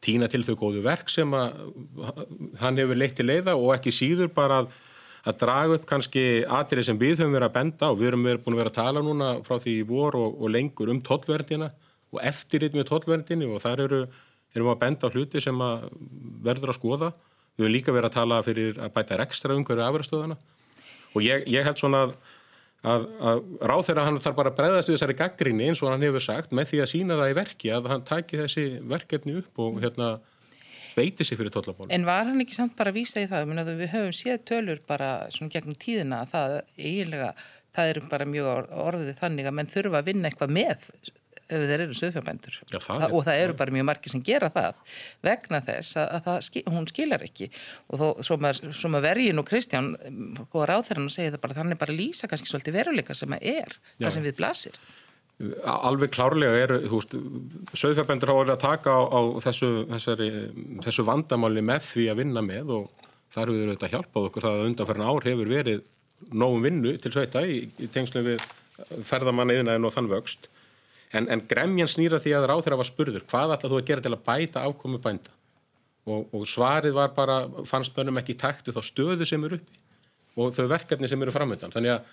týna 0.07 0.29
til 0.31 0.45
þau 0.47 0.55
góðu 0.61 0.85
verk 0.85 1.11
sem 1.11 1.33
að 1.35 1.57
hann 2.61 2.79
hefur 2.79 3.01
leitt 3.01 3.17
til 3.19 3.27
leiða 3.27 3.57
og 3.59 3.73
ekki 3.75 3.95
síður 3.95 4.31
bara 4.37 4.61
að, 4.63 4.77
að 5.27 5.41
draga 5.41 5.81
upp 5.81 5.89
kannski 5.91 6.23
aðrið 6.47 6.93
sem 6.93 7.01
við 7.01 7.25
höfum 7.25 7.35
verið 7.35 7.49
að 7.49 7.57
benda 7.59 7.91
og 7.91 7.99
við 7.99 8.13
höfum 8.13 8.29
verið 8.29 8.45
búin 8.45 8.55
að 8.55 8.63
vera 8.63 8.73
að 8.75 8.79
tala 8.79 9.03
núna 9.03 9.33
frá 9.43 9.59
því 9.59 9.75
í 9.81 9.89
vor 9.89 10.21
og 10.21 10.47
lengur 10.53 10.95
um 10.95 11.03
tollverðina 11.03 11.73
og 12.17 12.23
eftirrit 12.25 12.77
með 12.77 12.89
tollverndinni 12.91 13.49
og 13.49 13.63
þar 13.65 13.85
eru, 13.87 14.03
erum 14.57 14.71
við 14.71 14.75
að 14.75 14.83
benda 14.83 15.11
á 15.11 15.15
hluti 15.15 15.43
sem 15.45 15.65
að 15.65 15.89
verður 16.47 16.73
að 16.73 16.79
skoða. 16.81 17.11
Við 17.57 17.65
höfum 17.65 17.73
líka 17.73 17.95
verið 17.97 18.11
að 18.11 18.17
tala 18.19 18.45
fyrir 18.45 18.81
að 18.81 18.95
bæta 18.97 19.21
ekstra 19.25 19.57
umhverju 19.57 19.85
afræðstöðana 19.87 20.37
og 21.17 21.25
ég, 21.25 21.47
ég 21.49 21.65
held 21.65 21.81
svona 21.81 22.03
að, 22.05 22.15
að, 22.85 23.05
að 23.31 23.43
ráð 23.71 23.85
þeirra 23.89 24.07
hann 24.09 24.19
þarf 24.21 24.39
bara 24.39 24.53
að 24.53 24.59
breyðast 24.61 24.91
við 24.91 24.99
þessari 24.99 25.19
gaggrinni 25.23 25.69
eins 25.71 25.83
og 25.83 25.93
hann 25.93 26.05
hefur 26.05 26.25
sagt 26.25 26.53
með 26.57 26.73
því 26.73 26.83
að 26.85 26.91
sína 26.93 27.19
það 27.21 27.33
í 27.33 27.37
verki 27.41 27.73
að 27.73 27.91
hann 27.93 28.07
taki 28.07 28.41
þessi 28.43 28.67
verkefni 28.93 29.39
upp 29.41 29.63
og 29.65 29.79
hérna 29.85 30.11
beiti 30.97 31.25
sig 31.29 31.37
fyrir 31.39 31.53
tollabónu. 31.53 31.93
En 31.93 32.07
var 32.09 32.25
hann 32.29 32.41
ekki 32.45 32.57
samt 32.57 32.77
bara 32.79 32.93
að 32.93 33.01
vísa 33.03 33.21
í 33.21 33.29
það? 33.31 33.53
Við 33.69 33.93
höfum 33.93 34.17
séð 34.17 34.43
tölur 34.49 34.81
bara 34.89 35.11
svona 35.35 35.53
gegnum 35.53 35.77
tíðina 35.81 36.23
að 36.25 36.33
það 36.33 36.57
eiginlega, 36.81 37.31
það 37.77 37.93
eru 37.93 38.05
bara 38.13 38.29
mjög 38.33 38.75
orðið 38.87 39.15
þannig 39.21 39.49
að 39.49 39.57
menn 39.59 39.73
þurfa 39.73 40.01
að 40.01 40.11
vinna 40.11 40.31
eitthvað 40.31 40.55
með 40.57 40.91
ef 41.47 41.63
þeir 41.71 41.83
eru 41.87 41.95
söðfjárbændur 41.99 42.57
Já, 42.73 42.79
það 42.83 43.05
er- 43.07 43.13
og 43.15 43.25
það 43.27 43.41
eru 43.45 43.57
bara 43.61 43.75
mjög 43.77 43.87
margir 43.91 44.13
sem 44.15 44.23
gera 44.27 44.49
það 44.51 44.81
vegna 45.29 45.61
þess 45.67 45.97
að, 46.03 46.07
að 46.17 46.25
það, 46.27 46.39
skil- 46.49 46.65
hún 46.75 46.89
skilar 46.91 47.25
ekki 47.29 47.49
og 47.91 48.01
þó, 48.03 48.07
svo 48.27 48.37
maður, 48.43 48.73
svo 48.75 48.91
maður 48.93 49.07
vergin 49.09 49.43
og 49.43 49.49
Kristján 49.51 49.91
og 50.51 50.67
ráþæran 50.73 51.07
og 51.07 51.15
segja 51.15 51.35
það 51.37 51.43
bara 51.47 51.59
þannig 51.61 51.83
bara 51.85 51.97
lýsa 52.03 52.31
kannski 52.31 52.51
svolítið 52.51 52.79
veruleika 52.81 53.15
sem 53.15 53.37
að 53.37 53.47
er 53.57 53.77
Já. 53.77 54.07
það 54.09 54.15
sem 54.19 54.27
við 54.31 54.39
blasir 54.43 54.79
Alveg 55.37 56.15
klárlega 56.17 56.57
er, 56.65 56.71
hafa 56.89 58.39
verið 58.41 58.53
að 58.55 58.63
taka 58.63 58.89
á, 58.97 59.01
á 59.05 59.21
þessu, 59.45 59.69
þessari, 59.91 60.29
þessu 60.81 61.05
vandamáli 61.05 61.61
með 61.61 61.83
því 61.91 62.07
að 62.09 62.21
vinna 62.23 62.43
með 62.47 62.71
og 62.79 62.87
þar 63.37 63.53
hefur 63.53 63.73
þetta 63.75 63.91
hjálpað 63.93 64.29
okkur 64.31 64.47
það 64.47 64.57
að 64.57 64.69
undanferðin 64.71 65.11
ár 65.13 65.27
hefur 65.29 65.51
verið 65.53 65.83
nógum 66.33 66.65
vinnu 66.65 66.95
til 67.05 67.13
sveita 67.13 67.43
í, 67.45 67.59
í 67.85 67.89
tengslu 67.93 68.23
við 68.25 68.47
ferðamanna 69.05 69.59
yðnaðin 69.59 69.85
og 69.89 69.93
þann 69.93 70.09
vöxt. 70.09 70.49
En, 71.17 71.31
en 71.33 71.43
gremjan 71.49 71.91
snýra 71.91 72.21
því 72.23 72.35
að 72.37 72.47
ráþeira 72.51 72.79
var 72.81 72.89
spurður, 72.89 73.25
hvað 73.31 73.57
ætla 73.57 73.73
þú 73.73 73.81
að 73.81 73.89
gera 73.89 74.05
til 74.05 74.13
að 74.13 74.23
bæta 74.27 74.67
afkomu 74.69 75.01
bænda? 75.03 75.33
Og, 76.07 76.29
og 76.37 76.45
svarið 76.47 76.95
var 76.95 77.11
bara, 77.17 77.41
fannst 77.67 77.95
bönnum 77.97 78.21
ekki 78.21 78.37
taktu 78.39 78.75
þá 78.75 78.83
stöðu 78.85 79.27
sem 79.27 79.43
eru 79.49 79.59
uppi 79.59 79.85
og 80.37 80.53
þau 80.53 80.67
verkefni 80.69 81.09
sem 81.09 81.23
eru 81.25 81.33
framöndan. 81.33 81.73
Þannig 81.73 81.95
að 81.97 82.11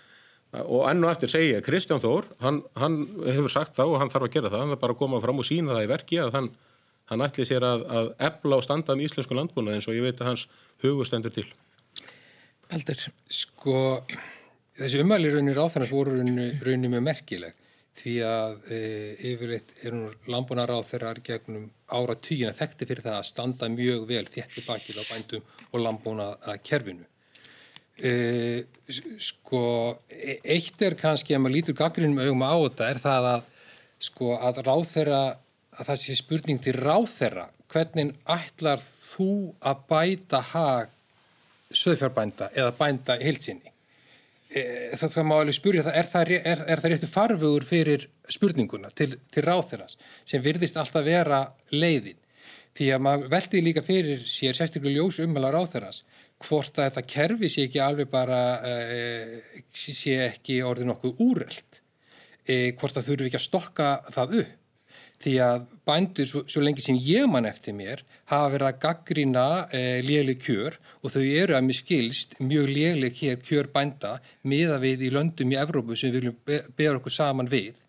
og 0.62 0.84
enn 0.89 1.02
og 1.02 1.10
eftir 1.10 1.32
segi 1.32 1.54
ég, 1.56 1.63
Kristján 1.66 2.02
Þór 2.02 2.28
hann, 2.44 2.62
hann 2.78 3.00
hefur 3.26 3.52
sagt 3.52 3.74
það 3.78 3.96
og 3.96 4.04
hann 4.04 4.12
þarf 4.13 4.28
að 4.28 4.36
gera 4.36 4.52
það 4.54 4.62
hann 4.62 4.74
þarf 4.74 4.84
bara 4.84 4.96
að 4.96 5.00
koma 5.00 5.22
fram 5.24 5.42
og 5.42 5.48
sína 5.48 5.74
það 5.74 5.86
í 5.86 5.89
verki 5.89 6.20
að 6.22 6.36
hann, 6.38 6.50
hann 7.10 7.26
ætli 7.26 7.48
sér 7.50 7.66
að, 7.66 7.86
að 7.89 8.12
ebla 8.30 8.60
og 8.60 8.66
standa 8.66 8.94
um 8.94 9.02
íslensku 9.02 9.38
landbúna 9.38 9.74
eins 9.74 9.89
og 9.89 9.98
ég 9.98 10.06
veit 10.06 10.22
að 10.22 10.30
hans 10.30 10.46
hugustendur 10.86 11.34
til 11.34 11.48
Baldur, 12.70 13.02
Sko, 13.34 13.80
þessi 14.78 15.02
umæli 15.02 15.34
raunir 15.34 15.58
áþennast 15.58 15.94
voru 15.94 16.20
raunir, 16.20 16.54
raunir 16.62 16.94
með 16.94 17.06
merkileg 17.10 17.58
því 17.94 18.14
að 18.26 18.54
e, 18.74 18.80
yfirleitt 19.32 19.74
er 19.86 19.94
nú 19.94 20.10
landbúnar 20.32 20.72
á 20.74 20.80
þeirra 20.82 21.14
gegnum 21.22 21.68
ára 21.94 22.16
tíina 22.18 22.54
þekkti 22.58 22.88
fyrir 22.90 23.06
það 23.06 23.18
að 23.20 23.28
standa 23.30 23.70
mjög 23.70 24.08
vel 24.10 24.26
þétti 24.26 24.64
bakið 24.66 25.02
á 25.02 25.04
bændum 25.12 25.50
og 25.70 25.84
landbúna 25.84 26.30
að 26.42 26.62
kerfinu. 26.66 27.06
E, 27.94 28.14
sko, 29.22 29.64
e- 30.10 30.40
eitt 30.56 30.82
er 30.82 30.98
kannski 30.98 31.36
að 31.38 31.44
maður 31.44 31.58
lítur 31.60 31.78
gaggrinum 31.78 32.24
augum 32.24 32.46
á 32.46 32.54
þetta 32.66 32.90
er 32.90 33.02
það 33.04 33.30
að 33.34 33.52
sko 34.04 34.32
að 34.42 34.64
ráþeira 34.66 35.22
að 35.74 35.90
það 35.90 36.02
sé 36.02 36.18
spurning 36.18 36.62
til 36.62 36.74
ráþeira 36.80 37.46
hvernig 37.74 38.16
ætlar 38.30 38.82
þú 38.82 39.30
að 39.62 39.86
bæta 39.90 40.42
hag 40.54 40.90
söðfjárbænda 41.74 42.50
eða 42.54 42.74
bænda 42.78 43.18
heilsinni. 43.22 43.73
E, 44.54 44.63
það, 44.94 45.16
má 45.26 45.38
alveg 45.39 45.58
spurja 45.58 45.86
það, 45.88 45.96
er 45.98 46.10
það, 46.10 46.34
er, 46.38 46.60
er 46.70 46.82
það 46.82 46.92
réttu 46.94 47.10
farvegur 47.10 47.66
fyrir 47.66 48.08
spurninguna 48.32 48.92
til, 48.94 49.16
til 49.34 49.46
ráþeiras 49.46 49.98
sem 50.30 50.44
virðist 50.44 50.78
alltaf 50.78 51.06
vera 51.08 51.46
leiðin. 51.74 52.20
Því 52.74 52.89
að 52.94 53.04
maður 53.06 53.32
veldi 53.34 53.62
líka 53.62 53.84
fyrir 53.86 54.22
sér 54.26 54.58
sérstaklega 54.58 54.98
ljós 54.98 55.20
umhverja 55.22 55.54
ráþeiras 55.54 56.04
hvort 56.44 56.78
að 56.78 56.89
þetta 56.89 57.06
kerfi 57.16 57.50
sé 57.50 57.68
ekki 57.68 57.82
alveg 57.82 58.10
bara, 58.13 58.42
e, 58.66 59.63
sé 59.74 60.18
ekki 60.28 60.62
orðið 60.66 60.89
nokkuð 60.92 61.24
úrelt. 61.26 61.80
E, 62.44 62.74
hvort 62.78 62.98
að 63.00 63.10
þurfi 63.10 63.30
ekki 63.30 63.39
að 63.39 63.48
stokka 63.48 63.89
það 64.12 64.38
upp 64.42 64.62
því 65.24 65.34
að 65.46 65.64
bændur 65.88 66.28
svo, 66.30 66.44
svo 66.48 66.64
lengi 66.64 66.84
sem 66.84 67.00
ég 67.00 67.30
mann 67.32 67.48
eftir 67.48 67.76
mér 67.78 68.04
hafa 68.32 68.52
verið 68.54 68.70
að 68.70 68.82
gaggrina 68.84 69.46
e, 69.72 69.82
léleg 70.06 70.42
kjör 70.44 70.78
og 71.02 71.14
þau 71.14 71.24
eru 71.24 71.58
að 71.58 71.66
mér 71.68 71.80
skilst 71.80 72.38
mjög 72.44 72.70
léleg 72.72 73.18
kjör 73.20 73.72
bænda 73.74 74.18
miða 74.48 74.80
við 74.84 75.08
í 75.08 75.14
löndum 75.14 75.54
í 75.54 75.60
Evrópu 75.60 75.98
sem 75.98 76.12
við 76.12 76.20
viljum 76.20 76.40
be 76.48 76.62
beða 76.78 77.00
okkur 77.00 77.18
saman 77.18 77.52
við 77.52 77.82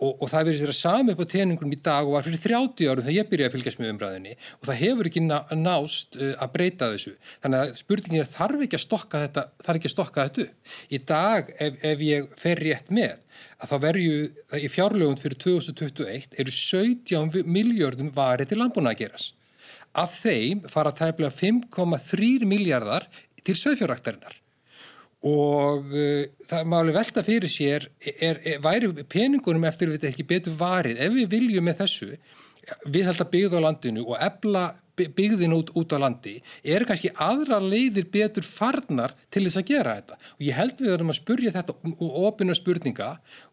og, 0.00 0.22
og 0.22 0.30
það 0.30 0.48
verður 0.48 0.58
sér 0.60 0.72
að 0.72 0.78
sami 0.78 1.14
upp 1.14 1.22
á 1.22 1.32
teningunum 1.34 1.74
í 1.74 1.80
dag 1.84 2.08
og 2.08 2.16
var 2.16 2.26
fyrir 2.26 2.42
30 2.42 2.90
árum 2.90 3.04
þegar 3.06 3.16
ég 3.16 3.30
byrjaði 3.30 3.50
að 3.50 3.54
fylgjast 3.54 3.80
með 3.80 3.92
umræðinni 3.92 4.34
og 4.34 4.68
það 4.68 4.80
hefur 4.80 5.10
ekki 5.10 5.22
ná, 5.24 5.36
nást 5.60 6.18
uh, 6.18 6.32
að 6.42 6.52
breyta 6.56 6.90
þessu. 6.92 7.14
Þannig 7.44 7.62
að 7.62 7.72
spurningin 7.80 8.24
er 8.24 8.30
þarf 8.32 8.66
ekki 8.66 8.78
að 8.78 8.84
stokka 8.84 9.22
þetta, 9.24 9.46
þarf 9.66 9.80
ekki 9.80 9.90
að 9.90 9.94
stokka 9.94 10.26
þetta 10.28 10.44
upp. 10.44 10.74
Í 10.88 11.00
dag 11.12 11.50
ef, 11.68 11.80
ef 11.92 12.04
ég 12.08 12.28
fer 12.44 12.62
rétt 12.66 12.94
með 12.94 13.42
að 13.58 13.72
þá 13.72 13.76
verju 13.86 14.20
í 14.60 14.70
fjárlögum 14.72 15.18
fyrir 15.20 15.40
2021 15.46 16.38
eru 16.42 16.56
17 16.58 17.42
miljardum 17.46 18.12
varið 18.14 18.52
til 18.52 18.60
landbúna 18.62 18.94
að 18.94 19.04
gerast. 19.04 19.36
Af 19.94 20.16
þeim 20.24 20.64
fara 20.70 20.90
tæplega 20.90 21.30
5,3 21.30 22.48
miljardar 22.50 23.06
til 23.44 23.54
sögfjörraktarinnar 23.54 24.40
og 25.24 25.92
uh, 25.94 26.24
það 26.48 26.70
má 26.70 26.78
alveg 26.80 26.98
velta 26.98 27.24
fyrir 27.24 27.50
sér 27.50 27.88
er, 28.04 28.40
er, 28.40 28.58
væri 28.64 28.92
peningunum 29.08 29.64
eftir 29.68 29.92
við 29.92 30.08
ekki 30.10 30.26
betur 30.28 30.56
varið? 30.58 31.00
Ef 31.00 31.14
við 31.16 31.30
viljum 31.38 31.68
með 31.68 31.84
þessu 31.84 32.10
við 32.88 33.08
held 33.08 33.20
að 33.20 33.30
byggða 33.32 33.60
á 33.60 33.64
landinu 33.66 34.04
og 34.08 34.18
ebla 34.24 34.64
byggðin 34.96 35.54
út, 35.56 35.72
út 35.74 35.94
á 35.94 35.98
landi 35.98 36.36
eru 36.62 36.86
kannski 36.88 37.12
aðra 37.14 37.58
leiðir 37.62 38.06
betur 38.12 38.46
farnar 38.46 39.14
til 39.30 39.44
þess 39.46 39.60
að 39.60 39.70
gera 39.72 39.96
þetta? 39.98 40.18
Og 40.38 40.46
ég 40.48 40.58
held 40.58 40.80
við 40.80 40.94
erum 40.94 41.12
að 41.12 41.20
spurja 41.20 41.54
þetta 41.54 41.76
og 41.94 42.18
opina 42.24 42.56
spurninga 42.56 43.10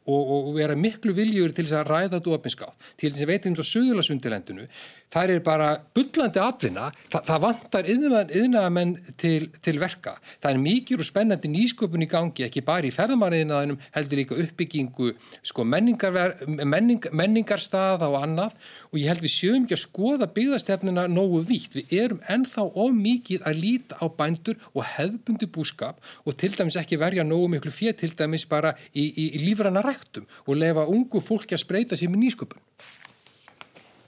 og, 0.09 0.33
og 0.37 0.49
vera 0.57 0.77
miklu 0.77 1.13
viljur 1.17 1.53
til 1.53 1.65
þess 1.65 1.79
að 1.81 1.91
ræða 1.91 2.15
þetta 2.17 2.35
opinskátt. 2.37 2.89
Til 2.97 3.11
þess 3.11 3.25
að 3.25 3.31
veitum 3.33 3.57
svo 3.57 3.67
sögularsundilendinu 3.71 4.67
það 5.11 5.33
er 5.33 5.43
bara 5.43 5.69
bullandi 5.95 6.41
atvinna. 6.41 6.87
Þa, 7.11 7.21
það 7.27 7.41
vantar 7.45 7.89
yðnaðamenn 7.91 8.93
til, 9.19 9.49
til 9.63 9.75
verka. 9.81 10.15
Það 10.43 10.53
er 10.53 10.61
mikið 10.63 11.03
og 11.03 11.07
spennandi 11.07 11.51
nýsköpun 11.51 12.05
í 12.05 12.09
gangi 12.11 12.45
ekki 12.47 12.63
bara 12.65 12.87
í 12.87 12.93
ferðamariðinaðinum 12.95 13.79
heldur 13.97 14.21
líka 14.21 14.39
uppbyggingu 14.39 15.11
sko, 15.51 15.65
menningar, 15.67 16.37
menning, 16.47 17.09
menningarstaða 17.11 18.09
og 18.11 18.19
annað. 18.21 18.55
Og 18.91 19.01
ég 19.01 19.11
held 19.11 19.25
við 19.25 19.35
sjöum 19.35 19.67
ekki 19.67 19.77
að 19.77 19.83
skoða 19.83 20.31
byggðastefnina 20.37 21.07
nógu 21.31 21.47
vítt. 21.47 21.75
Við 21.75 21.93
erum 22.03 22.21
ennþá 22.29 22.65
of 22.67 22.95
mikið 22.95 23.45
að 23.47 23.59
líta 23.61 23.97
á 23.99 24.05
bændur 24.07 24.57
og 24.73 24.85
hefðbundi 24.85 25.47
búskap 25.47 26.01
og 26.25 26.35
til 26.37 26.51
dæmis 26.55 26.77
ekki 26.79 26.99
verja 26.99 27.23
nógu 27.23 27.49
miklu 27.55 27.71
fér 27.71 27.95
til 27.95 28.13
dæmis 28.15 28.45
bara 28.45 28.73
í, 28.93 29.07
í, 29.07 29.25
í 29.37 29.45
lífrana 29.45 29.81
rættum 29.81 30.27
og 30.45 30.57
lefa 30.57 30.87
ungu 30.87 31.21
fólki 31.21 31.55
að 31.55 31.63
spreita 31.63 31.95
sér 31.95 32.11
með 32.11 32.25
nýsköpun. 32.25 32.61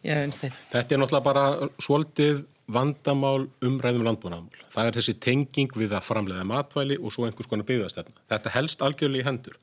Já, 0.03 0.17
einstein. 0.19 0.51
Þetta 0.71 0.95
er 0.95 0.99
náttúrulega 0.99 1.23
bara 1.23 1.69
svolítið 1.79 2.41
vandamál 2.73 3.47
umræðum 3.63 4.03
landbúnaðamál. 4.03 4.65
Það 4.73 4.89
er 4.89 4.97
þessi 4.97 5.13
tenging 5.23 5.77
við 5.79 5.95
að 5.95 6.03
framleiða 6.09 6.43
matvæli 6.47 6.97
og 6.99 7.13
svo 7.13 7.27
einhvers 7.27 7.47
konar 7.47 7.67
byggðastefna. 7.69 8.25
Þetta 8.33 8.51
helst 8.57 8.83
algjörlega 8.83 9.23
í 9.23 9.27
hendur. 9.29 9.55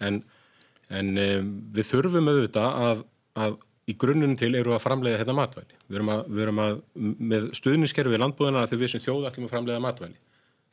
En, 0.00 0.22
en 0.88 1.12
um, 1.20 1.52
við 1.76 1.90
þurfum 1.90 2.32
auðvitað 2.32 2.80
að, 2.86 3.04
að 3.36 3.58
í 3.86 3.94
grunnunum 3.94 4.34
til 4.38 4.50
eru 4.58 4.74
að 4.74 4.82
framleiða 4.82 5.20
þetta 5.22 5.36
matvæli. 5.36 5.78
Við 5.86 5.98
erum 6.00 6.10
að, 6.10 6.22
við 6.26 6.44
erum 6.46 6.60
að 6.64 6.78
með 7.32 7.48
stuðniskerfi 7.58 8.14
við 8.14 8.22
landbúðina 8.24 8.64
að 8.66 8.74
við 8.80 8.92
sem 8.94 9.04
þjóð 9.04 9.28
ætlum 9.30 9.46
að 9.46 9.52
framleiða 9.54 9.84
matvæli. 9.84 10.18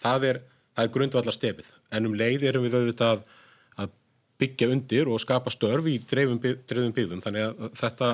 Það 0.02 0.28
er, 0.32 0.39
það 0.73 0.88
er 0.88 0.93
grundvallar 0.97 1.36
stefið. 1.36 1.69
En 1.93 2.10
um 2.10 2.17
leið 2.17 2.47
erum 2.49 2.65
við 2.65 2.78
auðvitað 2.80 3.21
að, 3.21 3.93
byggja 4.41 4.69
undir 4.73 5.12
og 5.13 5.21
skapa 5.21 5.54
störf 5.54 5.86
í 5.88 5.99
dreifum, 6.10 6.39
dreifum 6.41 6.95
byggðum. 6.95 7.21
Þannig 7.23 7.45
að 7.45 7.78
þetta, 7.80 8.10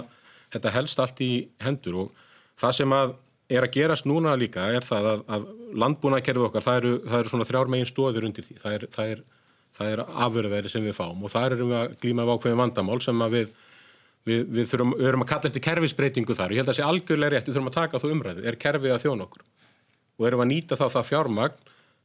þetta 0.56 0.76
helst 0.76 1.02
allt 1.02 1.24
í 1.24 1.32
hendur 1.64 2.04
og 2.04 2.14
það 2.60 2.76
sem 2.82 2.96
að 2.98 3.16
er 3.50 3.66
að 3.66 3.74
gerast 3.74 4.06
núna 4.06 4.36
líka 4.38 4.68
er 4.76 4.86
það 4.86 5.08
að, 5.14 5.24
að 5.32 5.48
landbúnakerfi 5.80 6.46
okkar, 6.46 6.66
það 6.66 6.82
eru, 6.82 6.92
það 7.08 7.22
eru 7.22 7.32
svona 7.32 7.48
þrjár 7.50 7.72
megin 7.72 7.90
stóður 7.90 8.28
undir 8.28 8.46
því. 8.46 8.60
Það 8.62 8.76
er, 8.76 8.86
er, 9.06 9.24
er 9.88 10.04
afurðveri 10.28 10.72
sem 10.76 10.86
við 10.86 10.98
fáum 11.00 11.24
og 11.24 11.34
það 11.34 11.56
erum 11.56 11.72
við 11.72 11.80
að 11.80 11.98
glíma 12.04 12.26
af 12.28 12.36
ákveðin 12.36 12.62
vandamál 12.62 13.00
sem 13.02 13.26
að 13.26 13.36
við 13.40 13.58
Við, 14.30 14.46
við, 14.46 14.66
þurfum, 14.70 14.94
við 15.00 15.10
erum 15.10 15.26
að 15.26 15.30
kalla 15.32 15.50
eftir 15.50 15.64
kerfisbreytingu 15.66 16.36
þar. 16.38 16.54
Ég 16.54 16.62
held 16.62 16.68
að 16.68 16.76
það 16.76 16.80
sé 16.80 16.88
algjörlega 16.88 17.34
rétt, 17.34 17.48
við 17.50 17.56
þurfum 17.56 17.72
að 17.72 17.78
taka 17.80 18.02
þú 18.04 18.14
umræðu. 18.14 18.46
Er 18.46 18.58
kerfið 18.62 18.94
að 18.94 19.04
þjóna 19.06 19.26
okkur? 19.26 19.46
Og 20.20 20.28
erum 20.30 20.44
að 20.44 20.50
nýta 20.52 20.78
þá 20.78 20.86
það 20.86 21.08
fjármagn 21.10 21.62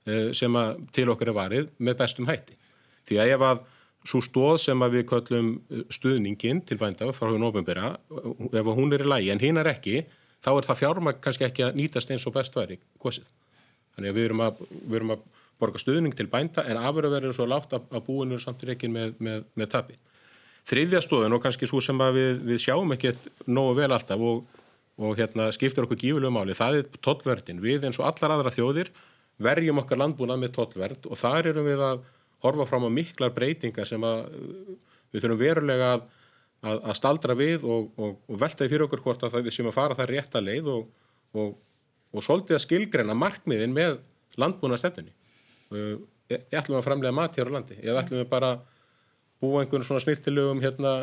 eh, 0.09 0.29
sem 0.39 0.59
til 0.95 1.07
okkur 1.13 1.33
er 1.33 1.37
varið 1.37 1.71
með 1.85 1.99
bestum 2.01 2.29
hætti. 2.31 2.57
Því 3.05 3.21
að 3.21 3.33
ef 3.35 3.47
að 3.51 3.65
svo 4.05 4.21
stóð 4.25 4.59
sem 4.61 4.85
að 4.85 4.99
við 4.99 5.07
köllum 5.11 5.51
stuðningin 5.93 6.61
til 6.69 6.79
bænda 6.81 7.09
frá 7.17 7.31
hún 7.31 7.47
ofinbera, 7.49 7.95
ef 8.53 8.73
hún 8.77 8.93
er 8.93 9.05
í 9.05 9.09
lægi 9.09 9.33
en 9.33 9.41
hinn 9.41 9.61
er 9.61 9.71
ekki, 9.73 10.03
þá 10.45 10.51
er 10.55 10.69
það 10.69 10.81
fjármagn 10.83 11.23
kannski 11.25 11.49
ekki 11.49 11.65
að 11.65 11.79
nýtast 11.81 12.13
eins 12.13 12.27
og 12.29 12.37
best 12.37 12.57
væri 12.57 12.79
kosið. 13.01 13.31
Þannig 13.97 14.13
að 14.13 14.19
við 14.19 14.29
erum 14.29 14.45
að, 14.45 14.61
við 14.75 14.99
erum 15.01 15.15
að 15.17 15.25
borga 15.61 15.81
stuðning 15.81 16.17
til 16.19 16.29
bænda 16.31 16.67
en 16.69 16.81
afurðaverður 16.83 17.37
svo 17.37 17.47
látt 17.49 17.73
að, 17.77 17.87
að 17.95 18.05
búinu 18.09 18.41
samt 18.43 18.65
ekki 18.69 18.91
með, 18.93 19.15
með, 19.23 19.47
með 19.57 19.73
tapi. 20.65 20.75
Þriðja 20.75 21.01
stóðun 21.05 21.37
og 21.37 21.43
kannski 21.43 21.67
svo 21.69 21.81
sem 21.81 21.99
við, 21.99 22.43
við 22.45 22.61
sjáum 22.63 22.93
ekkert 22.93 23.47
nógu 23.47 23.77
vel 23.81 23.93
alltaf 23.93 24.21
og, 24.21 24.45
og 24.97 25.17
hérna, 25.19 25.51
skiptir 25.53 25.85
okkur 25.85 26.01
gífulegu 26.01 26.33
máli, 26.33 26.55
það 26.55 26.79
er 26.81 26.99
tollverðin. 27.05 27.61
Við 27.61 27.85
eins 27.85 28.01
og 28.01 28.09
allar 28.09 28.39
aðra 28.39 28.55
þjóðir 28.55 28.91
verjum 29.43 29.81
okkar 29.83 29.99
landbúnað 29.99 30.41
með 30.41 30.55
tollverð 30.55 31.09
og 31.11 31.19
þar 31.19 31.51
erum 31.51 31.67
við 31.67 31.81
að 31.83 32.05
horfa 32.45 32.67
fram 32.69 32.87
á 32.87 32.91
miklar 32.93 33.33
breytingar 33.35 33.89
sem 33.89 34.03
að 34.05 34.29
við 35.13 35.25
þurfum 35.25 35.41
verulega 35.41 35.93
að, 35.95 36.09
að, 36.63 36.79
að 36.79 36.99
staldra 36.99 37.37
við 37.39 37.65
og, 37.67 37.91
og, 37.99 38.19
og 38.29 38.41
veltaði 38.41 38.71
fyrir 38.71 38.87
okkur 38.87 39.03
hvort 39.05 39.25
að 39.27 39.41
við 39.41 39.57
sem 39.57 39.69
að 39.71 39.77
fara 39.77 39.97
það 39.99 40.11
rétta 40.13 40.43
leið 40.45 40.71
og 40.71 42.23
svolítið 42.23 42.59
að 42.59 42.63
skilgreina 42.63 43.17
markmiðin 43.19 43.75
með 43.75 43.99
landbúnaðstefninni. 44.39 45.15
Ég 46.31 46.55
ætlum 46.55 46.79
að 46.79 46.87
framlega 46.87 47.17
mat 47.17 47.35
hér 47.37 47.51
á 47.51 47.55
landi, 47.57 47.77
ég 47.83 47.99
ætlum 47.99 48.23
við 48.23 48.31
bara 48.31 48.55
búa 49.45 49.63
einhvern 49.63 49.87
svona 49.87 50.03
snirtilögum 50.05 50.65
hérna 50.65 50.95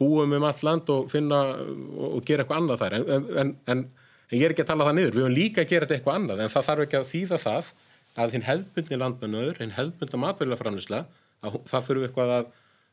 búum 0.00 0.36
um 0.38 0.46
allt 0.48 0.64
land 0.66 0.90
og 0.92 1.10
finna 1.12 1.44
og, 1.54 2.08
og 2.16 2.24
gera 2.26 2.44
eitthvað 2.44 2.62
annað 2.62 2.82
þar 2.82 2.98
en, 2.98 3.06
en, 3.14 3.26
en, 3.44 3.54
en 3.76 4.38
ég 4.38 4.46
er 4.46 4.54
ekki 4.54 4.64
að 4.64 4.72
tala 4.72 4.88
það 4.88 4.98
niður 4.98 5.16
við 5.16 5.24
höfum 5.26 5.36
líka 5.36 5.62
að 5.62 5.72
gera 5.72 5.86
þetta 5.86 5.98
eitthvað 5.98 6.20
annað 6.20 6.42
en 6.42 6.54
það 6.54 6.68
þarf 6.68 6.86
ekki 6.86 6.98
að 6.98 7.10
þýða 7.12 7.40
það 7.42 7.72
að 8.22 8.34
hinn 8.36 8.44
hefðbundni 8.46 8.98
landmennöður, 9.00 9.60
hinn 9.62 9.76
hefðbundna 9.76 10.20
matverðilaframlisla 10.26 11.04
að 11.42 11.56
það 11.70 11.86
þurfu 11.88 12.08
eitthvað 12.08 12.32
að, 12.36 12.50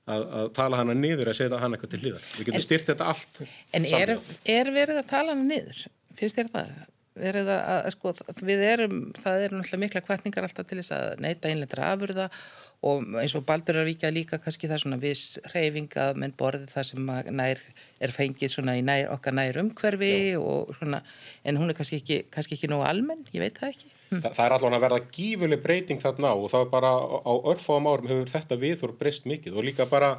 að, 0.10 0.24
að 0.40 0.52
tala 0.60 0.80
hana 0.80 0.96
niður 0.98 1.32
að 1.32 1.40
setja 1.40 1.60
hana 1.60 1.76
eitthvað 1.76 1.94
til 1.96 2.02
hlýðar. 2.04 2.30
Við 2.38 2.50
getum 2.50 2.66
styrt 2.66 2.92
þetta 2.94 3.10
allt 3.12 3.42
En 3.76 3.88
er, 4.00 4.14
er 4.56 4.72
verið 4.76 5.02
að 5.02 5.10
tala 5.12 5.36
hana 5.36 5.48
niður? 5.50 5.84
Finnst 6.20 6.40
þér 6.40 6.52
það? 6.54 6.72
Verið 7.20 7.52
að, 7.54 7.90
sko, 7.96 8.14
við 8.46 8.64
erum, 8.64 8.98
það 9.20 9.46
eru 9.46 9.60
náttúrulega 9.60 9.84
mikla 9.84 10.02
kvartningar 10.06 10.48
alltaf 10.48 10.68
til 10.70 10.80
þess 10.80 10.96
að 10.96 11.24
neyta 11.26 11.52
einlendra 11.52 11.92
afurða 11.94 12.30
og 12.90 13.20
eins 13.20 13.36
og 13.36 13.44
Baldur 13.48 13.82
er 13.82 13.88
vikið 13.90 14.16
líka 14.16 14.40
kannski 14.40 14.70
það 14.70 14.78
er 14.78 14.84
svona 14.86 15.00
viss 15.02 15.40
reyfinga 15.52 16.10
menn 16.16 16.36
borðið 16.40 16.72
það 16.72 16.88
sem 16.90 17.12
nær 17.36 17.62
er 18.00 18.16
fengið 18.16 18.54
svona 18.54 18.78
í 18.80 18.84
nær, 18.88 19.10
okkar 19.18 19.36
nær 19.36 19.60
umhverfi 19.60 20.16
og 20.40 20.72
svona, 20.80 21.04
en 21.44 21.60
hún 21.60 21.74
er 21.74 21.78
kannski 21.78 22.00
ekki, 22.00 22.22
kannski 22.32 22.56
ekki 22.56 22.72
nógu 22.72 22.88
almenn, 22.88 23.26
ég 23.36 23.44
veit 23.44 23.60
það 23.60 23.74
ekki. 23.74 23.92
Hm. 24.10 24.22
Þa, 24.24 24.32
það 24.34 24.46
er 24.46 24.56
allavega 24.56 24.78
að 24.80 24.86
verða 24.88 25.02
gífuleg 25.14 25.64
breyting 25.66 26.02
þarna 26.02 26.34
og 26.40 26.50
það 26.50 26.64
er 26.66 26.70
bara 26.72 26.94
á 26.98 27.34
örfáum 27.52 27.90
árum 27.92 28.10
hefur 28.10 28.32
þetta 28.32 28.58
viðþór 28.64 28.96
breyst 29.02 29.28
mikið 29.30 29.60
og 29.60 29.68
líka 29.68 29.86
bara 29.92 30.16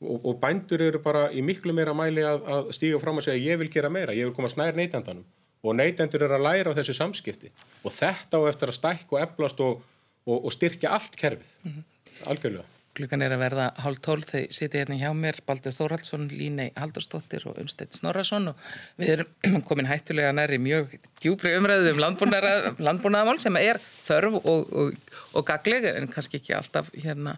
og, 0.00 0.16
og 0.24 0.38
bændur 0.42 0.82
eru 0.82 1.02
bara 1.02 1.28
í 1.30 1.44
miklu 1.44 1.74
meira 1.76 1.94
mæli 1.94 2.24
að, 2.26 2.40
að 2.48 2.72
stíga 2.74 2.98
fram 3.02 3.20
og 3.20 3.26
segja 3.26 3.52
ég 3.52 3.60
vil 3.60 3.70
gera 3.70 3.92
meira, 3.92 4.16
ég 4.16 4.30
vil 4.30 4.34
koma 4.34 4.50
snær 4.50 4.78
neytendanum 4.78 5.26
og 5.62 5.76
neytendur 5.76 6.24
eru 6.26 6.38
að 6.38 6.46
læra 6.46 6.72
á 6.74 6.76
þessu 6.78 6.94
samskipti 6.96 7.50
og 7.82 7.92
þetta 7.94 8.40
á 8.40 8.42
eftir 8.50 8.72
að 8.72 8.78
stækka 8.78 9.16
og 9.16 9.22
eflast 9.22 9.62
og, 9.64 9.80
og, 10.26 10.36
og 10.38 10.52
styrkja 10.54 10.92
allt 10.94 11.16
kerfið, 11.18 11.54
mm 11.64 11.72
-hmm. 11.72 11.84
algjörlega. 12.30 12.66
Klukkan 12.98 13.22
er 13.22 13.30
að 13.30 13.42
verða 13.44 13.64
hálf 13.84 14.00
tólf. 14.02 14.26
Þegar 14.32 14.54
sitja 14.56 14.80
hérna 14.80 14.96
hjá 14.98 15.12
mér 15.14 15.36
Baldur 15.46 15.74
Þórhaldsson, 15.76 16.24
Línei 16.34 16.72
Haldurstóttir 16.74 17.44
og 17.46 17.60
Umstedt 17.62 17.94
Snorarsson 17.94 18.50
og 18.50 18.64
við 18.98 19.12
erum 19.12 19.60
komin 19.68 19.86
hættulega 19.86 20.32
næri 20.34 20.58
mjög 20.62 20.96
djúbri 21.22 21.52
umræðu 21.58 21.92
um 21.94 22.02
landbúnaðamál 22.02 23.38
sem 23.44 23.54
er 23.60 23.78
þörf 23.78 24.40
og, 24.40 24.72
og, 24.82 25.14
og 25.38 25.46
gagleg 25.46 25.86
en 25.92 26.10
kannski 26.10 26.40
ekki 26.40 26.56
alltaf 26.58 26.90
hérna 26.96 27.36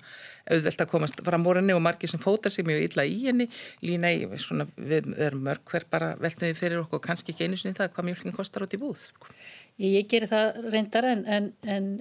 auðvelt 0.50 0.80
að 0.80 0.90
komast 0.94 1.20
fram 1.26 1.44
vorinni 1.44 1.76
og 1.76 1.84
margir 1.84 2.08
sem 2.08 2.22
fótar 2.22 2.54
sig 2.54 2.64
mjög 2.64 2.86
illa 2.88 3.04
í 3.04 3.18
henni. 3.26 3.50
Línei, 3.84 4.24
svona, 4.40 4.64
við 4.80 5.12
erum 5.20 5.44
mörg 5.44 5.66
hver 5.68 5.84
bara 5.92 6.14
veltum 6.20 6.48
við 6.48 6.56
fyrir 6.62 6.80
okkur 6.86 7.04
kannski 7.04 7.34
ekki 7.34 7.50
einu 7.50 7.60
sinni 7.60 7.76
það 7.76 7.92
hvað 7.98 8.08
mjölkin 8.08 8.36
kostar 8.38 8.64
út 8.64 8.78
í 8.78 8.80
búð 8.80 9.04
sko. 9.10 9.28
Ég, 9.76 10.00
ég 10.00 10.08
gerir 10.08 10.32
það 10.32 10.64
reyndar 10.72 11.10
en, 11.12 11.26
en, 11.28 11.52
en 11.68 11.92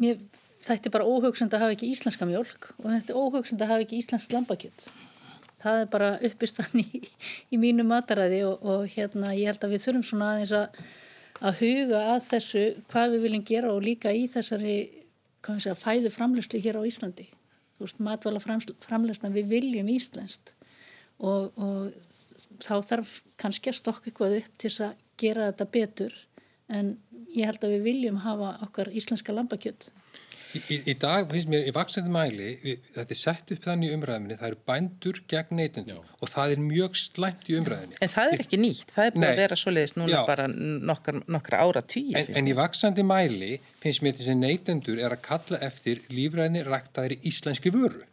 mér 0.00 0.24
þetta 0.64 0.88
er 0.88 0.94
bara 0.94 1.08
óhugsund 1.08 1.54
að 1.54 1.64
hafa 1.64 1.76
ekki 1.76 1.90
íslenska 1.92 2.28
mjölk 2.28 2.70
og 2.78 2.88
þetta 2.88 3.12
er 3.12 3.20
óhugsund 3.20 3.64
að 3.64 3.72
hafa 3.72 3.84
ekki 3.84 4.00
íslensk 4.00 4.34
lambakjött. 4.34 4.86
Það 5.64 5.80
er 5.80 5.88
bara 5.92 6.10
uppistan 6.28 6.82
í, 6.82 7.00
í 7.52 7.60
mínu 7.60 7.86
mataræði 7.88 8.42
og, 8.48 8.64
og 8.64 8.84
hérna 8.92 9.32
ég 9.36 9.52
held 9.52 9.64
að 9.64 9.74
við 9.74 9.86
þurfum 9.86 10.06
svona 10.08 10.32
aðeins 10.34 10.52
að, 10.58 10.82
að 11.40 11.62
huga 11.62 12.02
að 12.14 12.26
þessu 12.32 12.64
hvað 12.92 13.14
við 13.14 13.24
viljum 13.28 13.46
gera 13.52 13.72
og 13.72 13.84
líka 13.84 14.12
í 14.12 14.26
þessari 14.30 14.76
segja, 15.44 15.76
fæðu 15.76 16.12
framlegslu 16.12 16.60
hér 16.64 16.80
á 16.80 16.82
Íslandi. 16.88 17.28
Þú 17.74 17.86
veist, 17.86 18.02
matvala 18.06 18.40
framlegsna 18.40 19.32
við 19.34 19.48
viljum 19.50 19.88
íslenskt 19.90 20.54
og, 21.18 21.50
og 21.58 21.90
þá 22.62 22.74
þarf 22.86 23.16
kannski 23.40 23.72
að 23.72 23.80
stokka 23.80 24.10
eitthvað 24.10 24.38
upp 24.40 24.54
til 24.62 24.70
að 24.86 25.02
gera 25.20 25.48
þetta 25.50 25.66
betur 25.74 26.14
en 26.74 26.94
ég 27.34 27.48
held 27.48 27.66
að 27.66 27.76
við 27.76 27.86
viljum 27.88 28.20
hafa 28.22 28.54
okkar 28.64 28.90
íslenska 28.94 29.34
lambakjött. 29.34 29.90
Í, 30.54 30.60
í, 30.70 30.76
í 30.92 30.94
dag 31.02 31.26
finnst 31.32 31.50
mér 31.50 31.66
í 31.66 31.72
vaksandi 31.74 32.12
mæli, 32.14 32.52
við, 32.62 32.84
þetta 32.94 33.14
er 33.16 33.18
sett 33.18 33.52
upp 33.56 33.64
þannig 33.64 33.90
í 33.90 33.96
umræðinni, 33.96 34.36
það 34.38 34.50
eru 34.52 34.60
bændur 34.70 35.20
gegn 35.30 35.58
neytundu 35.58 35.96
og 35.98 36.30
það 36.30 36.54
er 36.54 36.62
mjög 36.62 36.98
slæmt 37.00 37.50
í 37.50 37.58
umræðinni. 37.58 37.98
En 38.04 38.12
það 38.14 38.34
er 38.36 38.44
ekki 38.44 38.60
nýtt, 38.62 38.94
það 38.94 39.08
er 39.08 39.16
búin 39.16 39.28
að 39.28 39.42
vera 39.42 39.58
svoleiðis 39.58 39.96
núna 39.98 40.14
Já. 40.14 40.20
bara 40.30 40.46
nokkar, 40.54 41.20
nokkra 41.36 41.62
ára 41.66 41.82
tíu. 41.82 42.14
En, 42.20 42.30
en 42.38 42.50
í 42.50 42.56
vaksandi 42.56 43.06
mæli 43.06 43.52
finnst 43.82 44.06
mér 44.06 44.18
þessi 44.20 44.38
neytundur 44.38 45.02
er 45.02 45.16
að 45.16 45.24
kalla 45.26 45.62
eftir 45.66 46.04
lífræðinni 46.14 46.64
ræktaðir 46.68 47.18
í 47.18 47.22
íslenski 47.32 47.74
vöru. 47.74 48.04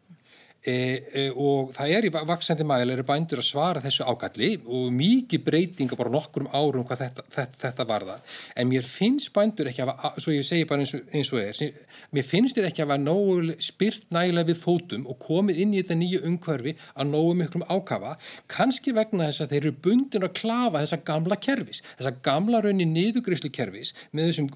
E, 0.62 0.74
e, 1.18 1.22
og 1.34 1.72
það 1.74 1.92
er 1.98 2.06
í 2.06 2.10
vaksandi 2.14 2.62
mæli 2.70 2.94
eru 2.94 3.02
bændur 3.02 3.40
að 3.42 3.48
svara 3.48 3.82
þessu 3.82 4.06
ákalli 4.06 4.52
og 4.62 4.92
mikið 4.94 5.42
breytinga 5.42 5.98
bara 5.98 6.12
nokkur 6.14 6.44
um 6.44 6.52
árum 6.54 6.84
hvað 6.86 7.00
þetta, 7.00 7.24
þetta, 7.34 7.58
þetta 7.64 7.86
varða 7.90 8.18
en 8.54 8.70
mér 8.70 8.86
finnst 8.86 9.32
bændur 9.34 9.72
ekki 9.72 9.82
að 9.82 10.20
svo 10.22 10.36
ég 10.36 10.46
segi 10.46 10.68
bara 10.70 10.84
eins 10.86 10.94
og, 10.94 11.08
eins 11.18 11.32
og 11.34 11.42
er 11.42 11.80
mér 12.14 12.28
finnst 12.28 12.60
þér 12.60 12.68
ekki 12.70 12.84
að 12.86 12.92
vera 12.92 13.02
nógu 13.02 13.56
spyrt 13.58 14.06
nægilega 14.14 14.52
við 14.52 14.60
fótum 14.62 15.08
og 15.10 15.18
komið 15.24 15.64
inn 15.64 15.74
í 15.74 15.80
þetta 15.80 15.98
nýju 15.98 16.22
umhverfi 16.30 16.76
að 16.94 17.10
nógu 17.10 17.34
miklum 17.42 17.66
ákafa 17.66 18.14
kannski 18.54 18.94
vegna 18.94 19.32
þess 19.32 19.48
að 19.48 19.56
þeir 19.56 19.64
eru 19.64 19.74
bundin 19.88 20.30
að 20.30 20.38
klafa 20.44 20.86
þessa 20.86 21.02
gamla 21.10 21.40
kervis 21.42 21.82
þessa 21.96 22.14
gamla 22.30 22.62
raunni 22.62 22.86
niðugreyslu 22.92 23.50
kervis 23.50 23.96
með 24.14 24.30
þessum 24.30 24.54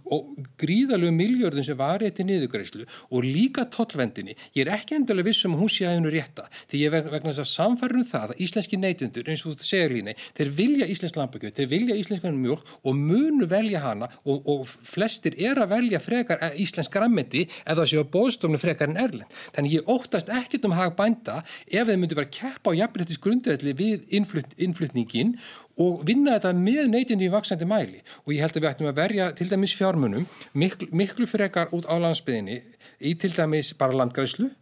gríðalögu 0.62 1.18
miljörðum 1.18 1.66
sem 1.66 1.82
var 1.82 2.06
þetta 2.06 2.30
niðugreyslu 2.30 2.86
og 3.10 3.26
líka 3.26 3.66
tollvendinni 3.74 4.38
ég 4.54 4.68
er 4.68 4.76
ekki 4.78 5.00
endilega 5.02 5.32
vissum 5.32 5.58
að 5.58 5.66
hún 5.66 5.74
sé 5.74 5.95
fræðinu 5.96 6.12
rétta. 6.12 6.46
Því 6.70 6.82
ég 6.82 6.94
vegna 6.94 7.32
þess 7.32 7.44
að 7.44 7.50
samfærðum 7.52 8.06
það 8.10 8.34
að 8.34 8.42
íslenski 8.46 8.80
neytundur 8.80 9.30
eins 9.30 9.44
og 9.46 9.56
þú 9.56 9.68
segir 9.68 9.94
líni 9.96 10.16
þeir 10.36 10.52
vilja 10.58 10.88
íslensk 10.92 11.20
lambakjöld, 11.20 11.56
þeir 11.56 11.70
vilja 11.72 11.98
íslenskan 12.00 12.40
mjölk 12.40 12.72
og 12.84 12.96
munu 12.96 13.48
velja 13.50 13.82
hana 13.84 14.10
og, 14.26 14.46
og 14.46 14.66
flestir 14.68 15.36
er 15.38 15.60
að 15.62 15.72
velja 15.76 16.02
frekar 16.04 16.42
eh, 16.42 16.58
íslensk 16.64 16.94
grammeti 16.94 17.46
eða 17.66 17.88
séu 17.88 18.04
að 18.04 18.12
bóðstofnu 18.16 18.60
frekar 18.62 18.92
en 18.92 19.00
erlend 19.02 19.38
þannig 19.56 19.80
ég 19.80 19.92
óttast 19.92 20.32
ekkit 20.34 20.68
um 20.68 20.76
hag 20.76 20.96
bænda 20.98 21.42
ef 21.68 21.88
þeir 21.88 22.00
myndi 22.02 22.18
bara 22.18 22.32
keppa 22.32 22.74
á 22.74 22.80
jafnrættis 22.82 23.22
grundvelli 23.22 23.76
við 23.78 24.06
innflut, 24.16 24.56
innflutningin 24.58 25.36
og 25.82 26.06
vinna 26.08 26.38
þetta 26.38 26.54
með 26.56 26.86
neytindi 26.92 27.28
í 27.28 27.32
vaksandi 27.34 27.68
mæli. 27.68 28.00
Og 28.24 28.32
ég 28.32 28.46
held 28.46 28.56
að 28.56 28.64
við 28.64 28.70
ættum 28.70 28.88
að 28.88 29.00
verja 29.02 29.26
til 29.36 29.50
dæmis 29.52 29.74
fjármunum 29.76 30.28
miklu, 30.56 30.88
miklu 30.96 31.28
frekar 31.28 31.74
út 31.76 31.88
á 31.92 32.00
landsbyðinni 32.00 32.62
í 33.04 33.12
til 33.20 33.34
dæmis 33.36 33.74
bara 33.76 33.98
landgræslu 34.00 34.54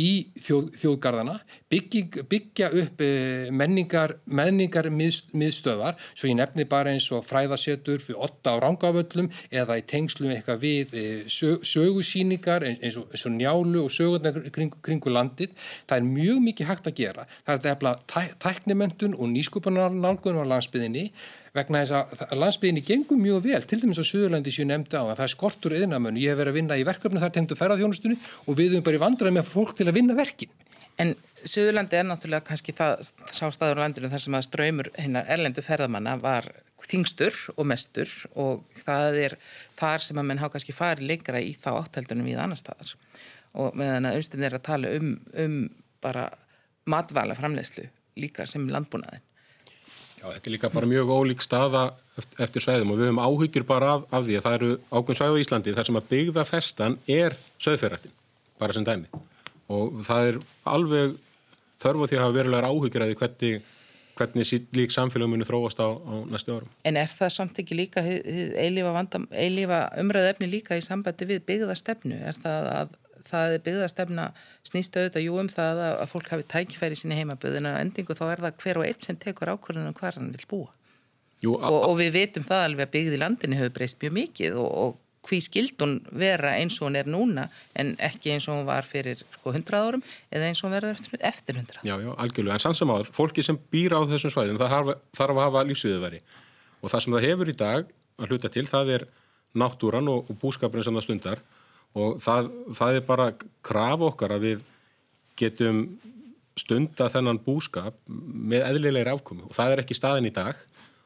í 0.00 0.10
þjóð, 0.40 0.70
þjóðgarðana 0.80 1.36
bygging, 1.72 2.18
byggja 2.30 2.70
upp 2.80 3.02
e, 3.04 3.10
menningar, 3.54 4.16
menningar 4.26 4.88
mið, 4.92 5.20
miðstöðar 5.36 5.98
svo 6.12 6.30
ég 6.30 6.38
nefni 6.38 6.66
bara 6.70 6.94
eins 6.94 7.06
og 7.14 7.24
fræðasetur 7.26 8.02
fyrir 8.02 8.22
8 8.26 8.54
á 8.54 8.62
rángaföllum 8.64 9.30
eða 9.50 9.78
í 9.80 9.84
tengslum 9.90 10.34
eitthvað 10.34 10.62
við 10.64 10.96
e, 10.98 11.04
sög, 11.30 11.64
sögusýningar 11.68 12.66
eins 12.68 12.98
og, 13.00 13.08
eins 13.12 13.26
og 13.28 13.36
njálu 13.36 13.84
og 13.84 13.94
sögurnar 13.94 14.40
kring, 14.54 14.74
kringu 14.84 15.12
landið. 15.12 15.54
Það 15.88 16.00
er 16.00 16.10
mjög 16.10 16.42
mikið 16.48 16.70
hægt 16.70 16.90
að 16.90 16.98
gera. 17.00 17.28
Það 17.44 17.54
er 17.54 17.62
að 17.62 17.72
efla 17.74 17.94
tæ, 18.10 18.20
tæknimöndun 18.44 19.16
og 19.18 19.32
nýskupunarnálgunum 19.34 20.44
á 20.44 20.52
landsbyðinni 20.54 21.08
vegna 21.54 21.84
þess 21.84 22.24
að 22.26 22.40
landsbygðinni 22.40 22.82
gengur 22.82 23.18
mjög 23.20 23.44
vel, 23.44 23.62
til 23.62 23.78
dæmis 23.78 24.00
á 24.02 24.04
Suðurlandi 24.04 24.50
sem 24.50 24.64
ég 24.64 24.70
nefndi 24.72 24.98
á, 24.98 25.06
að 25.06 25.20
það 25.20 25.24
er 25.26 25.32
skortur 25.32 25.74
yðnamönu, 25.76 26.18
ég 26.18 26.32
hef 26.32 26.40
verið 26.40 26.50
að 26.50 26.58
vinna 26.58 26.78
í 26.80 26.86
verkefni 26.86 27.22
þar 27.22 27.34
tengdu 27.36 27.58
ferðarþjónustunni 27.58 28.16
og 28.18 28.56
við 28.58 28.72
höfum 28.74 28.86
bara 28.88 28.98
í 28.98 29.02
vandraði 29.04 29.36
með 29.36 29.50
fólk 29.52 29.74
til 29.78 29.86
að 29.86 29.98
vinna 30.00 30.16
verkin. 30.18 30.54
En 30.98 31.12
Suðurlandi 31.44 31.98
er 31.98 32.06
náttúrulega 32.08 32.46
kannski 32.48 32.74
það 32.74 33.06
sástaður 33.30 33.78
á 33.78 33.82
landinu 33.84 34.10
þar 34.10 34.24
sem 34.24 34.36
að 34.38 34.46
ströymur 34.48 34.90
hérna 34.96 35.22
erlendu 35.30 35.62
ferðamanna 35.62 36.16
var 36.22 36.48
þingstur 36.84 37.36
og 37.54 37.68
mestur 37.70 38.10
og 38.34 38.64
það 38.84 39.18
er 39.22 39.36
þar 39.78 40.04
sem 40.06 40.18
að 40.20 40.26
menn 40.30 40.42
há 40.42 40.48
kannski 40.52 40.74
farið 40.74 41.10
lengra 41.10 41.42
í 41.42 41.54
þá 41.58 41.70
áttheldunum 41.76 42.30
í 42.30 42.34
annar 42.38 42.60
staðar. 42.60 42.94
Og 43.54 43.78
meðan 43.78 44.10
að 44.10 44.18
aunstin 44.18 44.46
er 44.46 44.58
að 44.58 44.66
tala 44.66 44.90
um, 44.98 45.14
um 45.38 45.60
bara 46.02 46.26
matvæla 46.90 47.38
framlegslu 47.38 47.86
líka 48.20 48.46
sem 48.46 48.66
landbúnaðin 48.70 49.22
Já, 50.24 50.30
þetta 50.32 50.48
er 50.48 50.52
líka 50.54 50.68
bara 50.72 50.88
mjög 50.88 51.10
ólík 51.12 51.42
staða 51.44 51.82
eftir 52.40 52.64
svæðum 52.64 52.94
og 52.94 52.96
við 52.96 53.10
höfum 53.10 53.18
áhyggjur 53.20 53.66
bara 53.68 53.90
af, 53.98 54.06
af 54.08 54.22
því 54.24 54.38
að 54.38 54.46
það 54.46 54.54
eru 54.56 54.68
ákveðin 54.88 55.18
svæð 55.18 55.34
á 55.36 55.42
Íslandi 55.42 55.74
þar 55.76 55.88
sem 55.88 55.98
að 56.00 56.06
byggða 56.14 56.44
festan 56.48 56.96
er 57.12 57.36
söðferrættin, 57.60 58.14
bara 58.62 58.76
sem 58.76 58.86
dæmi 58.86 59.20
og 59.74 60.00
það 60.06 60.30
er 60.30 60.38
alveg 60.72 61.18
þörfu 61.84 62.08
því 62.08 62.16
að 62.16 62.24
hafa 62.24 62.36
verulegar 62.38 62.68
áhyggjur 62.70 63.04
að 63.04 63.12
því 63.12 63.18
hvernig, 63.20 63.68
hvernig 64.16 64.72
lík 64.80 64.96
samfélag 64.96 65.32
muni 65.34 65.48
þróast 65.50 65.84
á, 65.84 65.88
á 65.92 66.14
næstu 66.32 66.56
árum. 66.56 66.72
En 66.88 67.00
er 67.04 67.12
það 67.12 67.36
samt 67.36 67.60
ekki 67.60 67.76
líka 67.76 68.00
eilífa 68.00 69.84
umræðu 70.00 70.32
efni 70.32 70.48
líka 70.48 70.80
í 70.80 70.84
sambandi 70.88 71.28
við 71.28 71.44
byggða 71.50 71.76
stefnu? 71.76 72.16
Er 72.16 72.40
það 72.40 72.70
að 72.78 73.00
það 73.28 73.56
er 73.56 73.64
byggðastefna 73.66 74.28
snýst 74.66 74.96
auðvitað 74.96 75.26
jú 75.26 75.38
um 75.40 75.50
það 75.50 75.82
að 75.88 76.06
fólk 76.12 76.32
hafi 76.32 76.48
tækifæri 76.54 76.96
í 76.96 77.00
sinni 77.00 77.18
heimaböðin 77.20 77.68
en 77.70 77.78
endingu 77.80 78.16
þá 78.16 78.24
er 78.30 78.44
það 78.46 78.58
hver 78.64 78.80
og 78.80 78.88
eitt 78.88 79.06
sem 79.06 79.20
tekur 79.20 79.52
ákvörðunum 79.54 79.96
hvar 79.98 80.18
hann 80.18 80.32
vil 80.34 80.48
búa. 80.50 80.70
Jú, 81.44 81.56
og, 81.58 81.80
og 81.90 81.96
við 82.00 82.14
veitum 82.14 82.44
það 82.46 82.68
alveg 82.68 82.88
að 82.88 82.94
byggði 82.94 83.20
landinni 83.20 83.58
hefur 83.58 83.74
breyst 83.78 84.04
mjög 84.04 84.14
mikið 84.18 84.60
og, 84.60 84.70
og 84.84 85.00
hví 85.28 85.40
skildun 85.40 85.98
vera 86.12 86.54
eins 86.58 86.76
og 86.80 86.88
hún 86.88 86.98
er 87.00 87.08
núna 87.08 87.46
en 87.80 87.94
ekki 88.02 88.34
eins 88.34 88.46
og 88.48 88.58
hún 88.58 88.68
var 88.68 88.86
fyrir 88.88 89.20
sko, 89.22 89.52
100 89.52 89.80
árum 89.80 90.04
eða 90.30 90.50
eins 90.50 90.60
og 90.60 90.68
hún 90.68 90.76
verður 90.76 91.20
eftir 91.24 91.58
100 91.60 91.80
Já, 91.86 91.94
já, 91.96 92.10
algjörlega, 92.12 92.58
en 92.58 92.64
sannsam 92.64 92.92
áður, 92.92 93.10
fólki 93.16 93.44
sem 93.44 93.58
býr 93.72 93.96
á 93.96 94.00
þessum 94.10 94.34
svæðum 94.34 94.60
þarf, 94.60 94.94
þarf 95.16 95.40
að 95.40 95.46
hafa 95.46 95.66
lífsviðuveri 95.70 96.20
og 96.80 96.92
það 96.92 97.04
sem 97.04 97.16
það 97.16 97.28
hefur 97.28 97.52
í 97.52 97.58
dag 97.64 97.92
að 98.20 98.32
hluta 98.32 98.52
til, 98.52 98.66
það 98.68 98.94
er 98.98 99.06
náttúran 99.58 100.10
og, 100.12 100.28
og 100.28 100.40
búskapurinn 100.42 100.86
sem 100.86 100.98
það 100.98 101.06
stundar 101.08 101.44
og 101.94 102.18
það, 102.22 102.50
það 102.74 102.98
er 102.98 103.06
bara 103.06 103.28
kraf 103.64 104.02
okkar 104.08 104.34
að 104.36 104.48
við 104.48 104.64
getum 105.38 105.84
stunda 106.58 107.08
þennan 107.10 107.40
búskap 107.42 107.96
með 108.06 108.66
eðlilegri 108.68 109.12
afkomi 109.14 109.46
og 109.48 109.54
það 109.56 109.74
er 109.74 109.82
ekki 109.82 109.96
staðin 109.98 110.28
í 110.30 110.34
dag. 110.34 110.58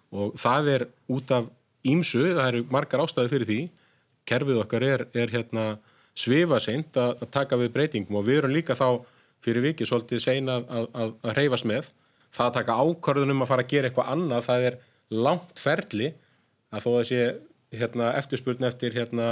Og 0.08 0.36
það 0.40 0.70
er 0.72 0.84
út 1.12 1.32
af 1.36 1.48
ímsu, 1.88 2.22
það 2.36 2.46
eru 2.46 2.64
margar 2.72 3.04
ástæði 3.04 3.32
fyrir 3.32 3.48
því. 3.48 3.60
Kerfið 4.28 4.60
okkar 4.62 4.84
er, 4.84 5.04
er 5.16 5.32
hérna 5.32 5.66
svifaseint 6.18 6.96
að, 7.00 7.16
að 7.22 7.32
taka 7.36 7.58
við 7.60 7.72
breytingum. 7.76 8.20
Og 8.20 8.26
við 8.28 8.42
erum 8.42 8.54
líka 8.56 8.76
þá 8.76 9.04
fyrir 9.44 9.64
vikið 9.68 9.90
svolítið 9.90 10.24
sein 10.24 10.48
að, 10.52 10.64
að, 10.68 10.88
að 10.96 11.36
reyfast 11.38 11.68
með. 11.68 11.92
Það 12.34 12.48
að 12.48 12.56
taka 12.58 12.78
ákvarðunum 12.84 13.44
að 13.44 13.50
fara 13.52 13.64
að 13.64 13.72
gera 13.72 13.90
eitthvað 13.90 14.12
annað 14.14 14.48
það 14.48 14.66
er 14.68 14.78
langt 15.28 15.60
ferli 15.60 16.10
að 16.68 16.84
þó 16.84 16.90
að 16.92 17.06
sé 17.08 17.20
hérna, 17.78 18.10
eftirspurn 18.18 18.68
eftir 18.68 18.96
hérna, 18.96 19.28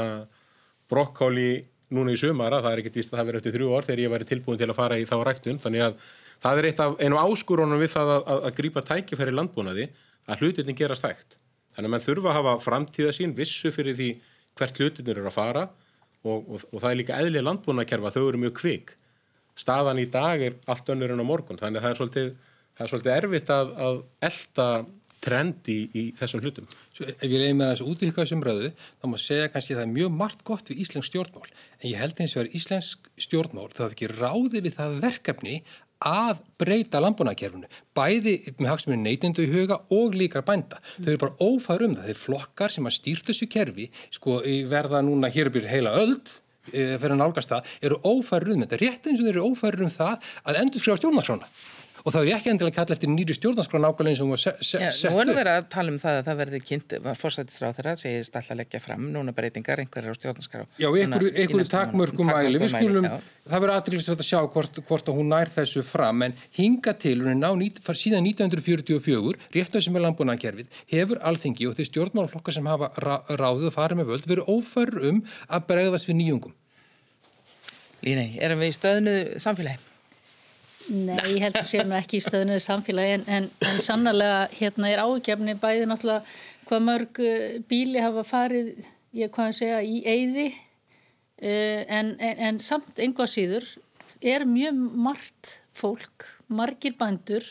brokkóli 0.90 1.50
núna 1.94 2.12
í 2.14 2.20
sumara, 2.20 2.60
það 2.62 2.72
er 2.72 2.82
ekkert 2.82 3.00
víst 3.00 3.12
að 3.12 3.20
það 3.20 3.28
verið 3.30 3.40
eftir 3.42 3.56
þrjú 3.56 3.72
ár 3.72 3.86
þegar 3.86 4.02
ég 4.02 4.12
væri 4.12 4.28
tilbúin 4.30 4.60
til 4.60 4.70
að 4.70 4.78
fara 4.78 4.98
í 4.98 5.06
þá 5.06 5.16
ræktun. 5.26 5.60
Þannig 5.62 5.84
að 5.86 5.98
það 6.42 6.60
er 6.60 6.68
eitt 6.70 6.82
af 6.82 7.00
einu 7.00 7.20
áskurunum 7.22 7.82
við 7.82 7.92
það 7.94 8.12
að, 8.16 8.22
að, 8.22 8.44
að 8.48 8.56
grípa 8.60 8.84
tækifæri 8.90 9.34
landbúnaði 9.34 9.88
að 10.26 10.42
hlutinni 10.42 10.74
gerast 10.76 11.06
hægt 11.06 11.38
þannig 11.76 11.90
að 11.90 11.92
mann 11.92 12.04
þurfa 12.04 12.30
að 12.30 12.38
hafa 12.38 12.52
framtíða 12.64 13.12
sín 13.12 13.34
vissu 13.36 13.70
fyrir 13.74 13.96
því 13.98 14.08
hvert 14.56 14.78
hlutinir 14.80 15.20
eru 15.20 15.28
að 15.28 15.36
fara 15.36 15.64
og, 16.24 16.38
og, 16.40 16.62
og 16.72 16.80
það 16.80 16.88
er 16.90 16.98
líka 17.02 17.18
eðlið 17.20 17.44
landbúnakerfa, 17.44 18.12
þau 18.14 18.22
eru 18.24 18.40
mjög 18.40 18.54
kvik. 18.56 18.94
Staðan 19.56 20.00
í 20.00 20.06
dag 20.12 20.42
er 20.42 20.56
allt 20.72 20.88
önnur 20.92 21.12
en 21.12 21.20
á 21.20 21.26
morgun 21.28 21.60
þannig 21.60 21.80
að 21.80 21.84
það 21.84 21.92
er 21.92 22.00
svolítið, 22.00 22.30
það 22.76 22.86
er 22.86 22.92
svolítið 22.92 23.16
erfitt 23.16 23.52
að, 23.52 23.74
að 23.86 24.00
elda 24.30 24.68
trendi 25.26 25.76
í, 25.76 25.86
í 25.90 26.04
þessum 26.18 26.44
hlutum. 26.44 26.68
Svo 26.94 27.08
ef 27.10 27.24
ég 27.26 27.40
leiði 27.40 27.56
með 27.58 27.72
þessu 27.72 27.88
útvíkað 27.92 28.30
sem 28.30 28.44
röðu, 28.46 28.70
þá 29.00 29.08
má 29.10 29.16
segja 29.20 29.48
kannski 29.52 29.74
að 29.74 29.80
það 29.80 29.86
er 29.86 29.96
mjög 29.96 30.14
margt 30.20 30.44
gott 30.46 30.70
við 30.70 30.84
Íslensk 30.84 31.10
stjórnmál. 31.10 31.50
En 31.80 31.90
ég 31.90 32.00
held 32.00 32.22
eins 32.22 32.36
og 32.36 32.44
er 32.44 32.54
Íslensk 32.56 33.10
stjórnmál, 33.26 33.66
það 33.74 33.88
hef 33.88 33.96
ekki 33.96 34.12
ráðið 34.14 34.68
við 34.68 34.78
það 34.78 34.96
verkefni 35.06 35.58
að 36.06 36.42
breyta 36.60 37.00
landbúnakerfunu, 37.00 37.68
bæði 37.96 38.34
með 38.58 38.68
hagsmunni 38.68 39.00
neytindu 39.00 39.46
í 39.46 39.52
huga 39.52 39.78
og 39.96 40.16
líka 40.16 40.42
bænda. 40.44 40.80
Þau 40.98 41.08
eru 41.08 41.22
bara 41.22 41.38
ófæður 41.40 41.86
um 41.86 41.94
það. 41.96 42.10
Þeir 42.10 42.20
flokkar 42.20 42.74
sem 42.74 42.88
að 42.88 42.96
stýrt 42.98 43.30
þessu 43.30 43.48
kerfi, 43.48 43.86
sko 44.12 44.42
verða 44.68 45.00
núna 45.06 45.32
hér 45.32 45.48
byrju 45.54 45.72
heila 45.72 45.94
öld, 46.02 46.34
fyrir 46.68 47.14
að 47.14 47.20
nálgast 47.22 47.52
það, 47.52 47.72
eru 47.88 48.00
ófæður 48.02 48.52
um 48.52 48.66
þetta. 48.66 48.80
Rétt 48.82 49.08
eins 49.08 49.22
og 49.22 49.28
þeir 49.28 49.38
eru 49.38 49.48
ófæður 49.48 49.86
um 49.86 49.94
það 49.96 50.30
að 50.44 50.60
endur 50.60 50.82
skrifa 50.82 51.00
stjórnarskrána 51.00 51.50
og 52.06 52.14
þá 52.14 52.18
er 52.20 52.28
ég 52.30 52.36
ekki 52.38 52.50
endilega 52.52 52.70
að 52.70 52.76
kalla 52.76 52.94
eftir 52.94 53.10
nýri 53.10 53.34
stjórnarskrá 53.34 53.80
nákvæmlega 53.82 54.12
eins 54.12 54.20
og 54.22 54.28
hún 54.28 54.34
var 54.36 54.42
sett 54.46 54.76
upp. 54.78 55.16
Nú 55.16 55.22
erum 55.24 55.38
við 55.40 55.48
að 55.50 55.64
tala 55.72 55.90
um 55.90 55.96
það 55.98 56.18
að 56.20 56.28
það 56.28 56.36
verði 56.40 56.60
kynnt, 56.62 56.92
fórsættisráð 57.18 57.78
þeirra 57.80 57.94
segist 57.98 58.36
alltaf 58.38 58.52
að 58.54 58.60
leggja 58.60 58.80
fram 58.84 59.08
núna 59.10 59.34
breytingar 59.34 59.82
einhverjar 59.82 60.14
á 60.14 60.18
stjórnarskrá. 60.20 60.62
Já, 60.78 60.86
einhverju 60.86 61.64
takmörgum 61.72 62.30
mæli, 62.30 62.60
við 62.62 62.70
skulum, 62.76 63.08
það 63.46 63.64
verður 63.64 63.72
aðriðlisvægt 63.74 64.22
að 64.22 64.28
sjá 64.28 64.38
hvort, 64.54 64.78
hvort 64.86 65.10
að 65.10 65.18
hún 65.18 65.32
nær 65.34 65.50
þessu 65.56 65.82
fram, 65.86 66.22
en 66.28 66.36
hinga 66.54 66.94
til, 66.94 67.16
hún 67.24 67.32
er 67.34 67.40
ná 67.40 67.50
síðan 67.96 68.28
1944, 68.30 69.50
rétt 69.56 69.74
á 69.74 69.80
sem 69.82 69.98
er 69.98 70.06
landbúnaðankerfið, 70.06 70.70
hefur 70.92 71.22
alþingi 71.26 71.66
og 71.66 71.74
þeir 71.78 71.90
stjórnmálflokkar 71.90 72.54
sem 72.54 72.70
hafa 72.70 72.92
ráðið 73.00 73.70
og 73.72 73.74
farið 73.74 74.02
með 74.02 74.12
völd 74.12 74.30
verið 74.30 74.52
ófær 74.52 74.94
um 75.10 75.20
að 75.48 75.66
bregðast 75.72 76.10
við 76.10 76.20
nýjungum. 76.20 76.56
Línei, 78.06 78.28
erum 78.44 78.62
við 78.62 78.74
í 78.74 78.76
stöðnu 78.76 79.18
samfélagi? 79.42 79.95
Nei, 80.86 81.18
ég 81.34 81.42
held 81.42 81.56
að 81.58 81.66
sé 81.66 81.82
nú 81.82 81.96
ekki 81.98 82.20
í 82.20 82.22
stöðnuðu 82.22 82.62
samfélagi 82.62 83.16
en, 83.16 83.24
en, 83.26 83.48
en 83.66 83.80
sannarlega 83.82 84.44
hérna 84.54 84.90
er 84.92 85.02
ágefni 85.02 85.56
bæði 85.58 85.88
náttúrulega 85.90 86.22
hvað 86.68 86.84
mörg 86.86 87.20
eh, 87.26 87.56
bíli 87.66 88.02
hafa 88.02 88.22
farið, 88.26 88.86
ég 89.16 89.32
hvað 89.34 89.50
að 89.50 89.58
segja, 89.58 89.80
í 89.82 89.96
eyði 90.06 90.46
uh, 90.52 91.82
en, 91.98 92.14
en 92.20 92.60
samt 92.62 93.02
einhvað 93.02 93.32
síður 93.32 93.68
er 94.22 94.46
mjög 94.46 94.78
margt 95.06 95.52
fólk, 95.76 96.28
margir 96.46 96.94
bandur 96.98 97.46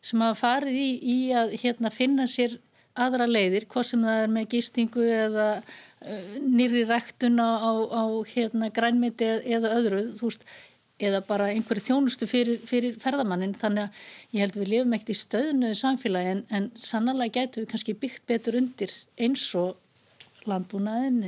sem 0.00 0.22
hafa 0.24 0.38
farið 0.40 0.80
í, 0.80 0.90
í 1.00 1.18
að 1.36 1.54
hérna, 1.60 1.92
finna 1.92 2.28
sér 2.30 2.56
aðra 3.00 3.28
leiðir, 3.28 3.68
hvað 3.70 3.88
sem 3.90 4.08
það 4.08 4.24
er 4.24 4.34
með 4.34 4.48
gistingu 4.54 5.04
eða 5.04 5.50
uh, 5.60 6.34
nýri 6.40 6.86
ræktun 6.88 7.40
á, 7.44 7.60
á, 7.60 8.02
hérna, 8.32 8.72
grænmiti 8.72 9.28
eða 9.44 9.76
öðru, 9.76 10.04
þú 10.16 10.32
veist 10.32 10.48
eða 11.00 11.20
bara 11.26 11.48
einhverju 11.54 11.86
þjónustu 11.88 12.28
fyrir, 12.30 12.60
fyrir 12.68 12.96
ferðamannin 13.02 13.56
þannig 13.58 13.88
að 13.88 14.36
ég 14.36 14.44
held 14.44 14.56
að 14.56 14.62
við 14.62 14.72
lifum 14.74 14.96
ekkert 14.96 15.12
í 15.14 15.18
stöðnuðu 15.20 15.78
samfélagi 15.80 16.32
en, 16.34 16.42
en 16.56 16.70
sannlega 16.76 17.36
getur 17.40 17.64
við 17.64 17.70
kannski 17.72 17.96
byggt 18.04 18.26
betur 18.30 18.58
undir 18.60 18.94
eins 19.20 19.46
og 19.58 20.48
landbúnaðin 20.48 21.22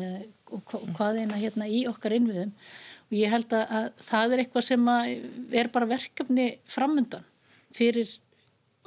og, 0.53 0.75
og 0.75 0.89
hvað 0.97 1.23
eina 1.23 1.41
hérna 1.41 1.69
í 1.69 1.85
okkar 1.91 2.17
innviðum 2.17 2.53
og 2.53 3.17
ég 3.17 3.33
held 3.33 3.53
að, 3.57 3.77
að 3.79 3.89
það 4.09 4.35
er 4.35 4.45
eitthvað 4.45 4.69
sem 4.69 4.93
er 5.63 5.73
bara 5.73 5.91
verkefni 5.91 6.49
framundan 6.71 7.27
fyrir 7.73 8.11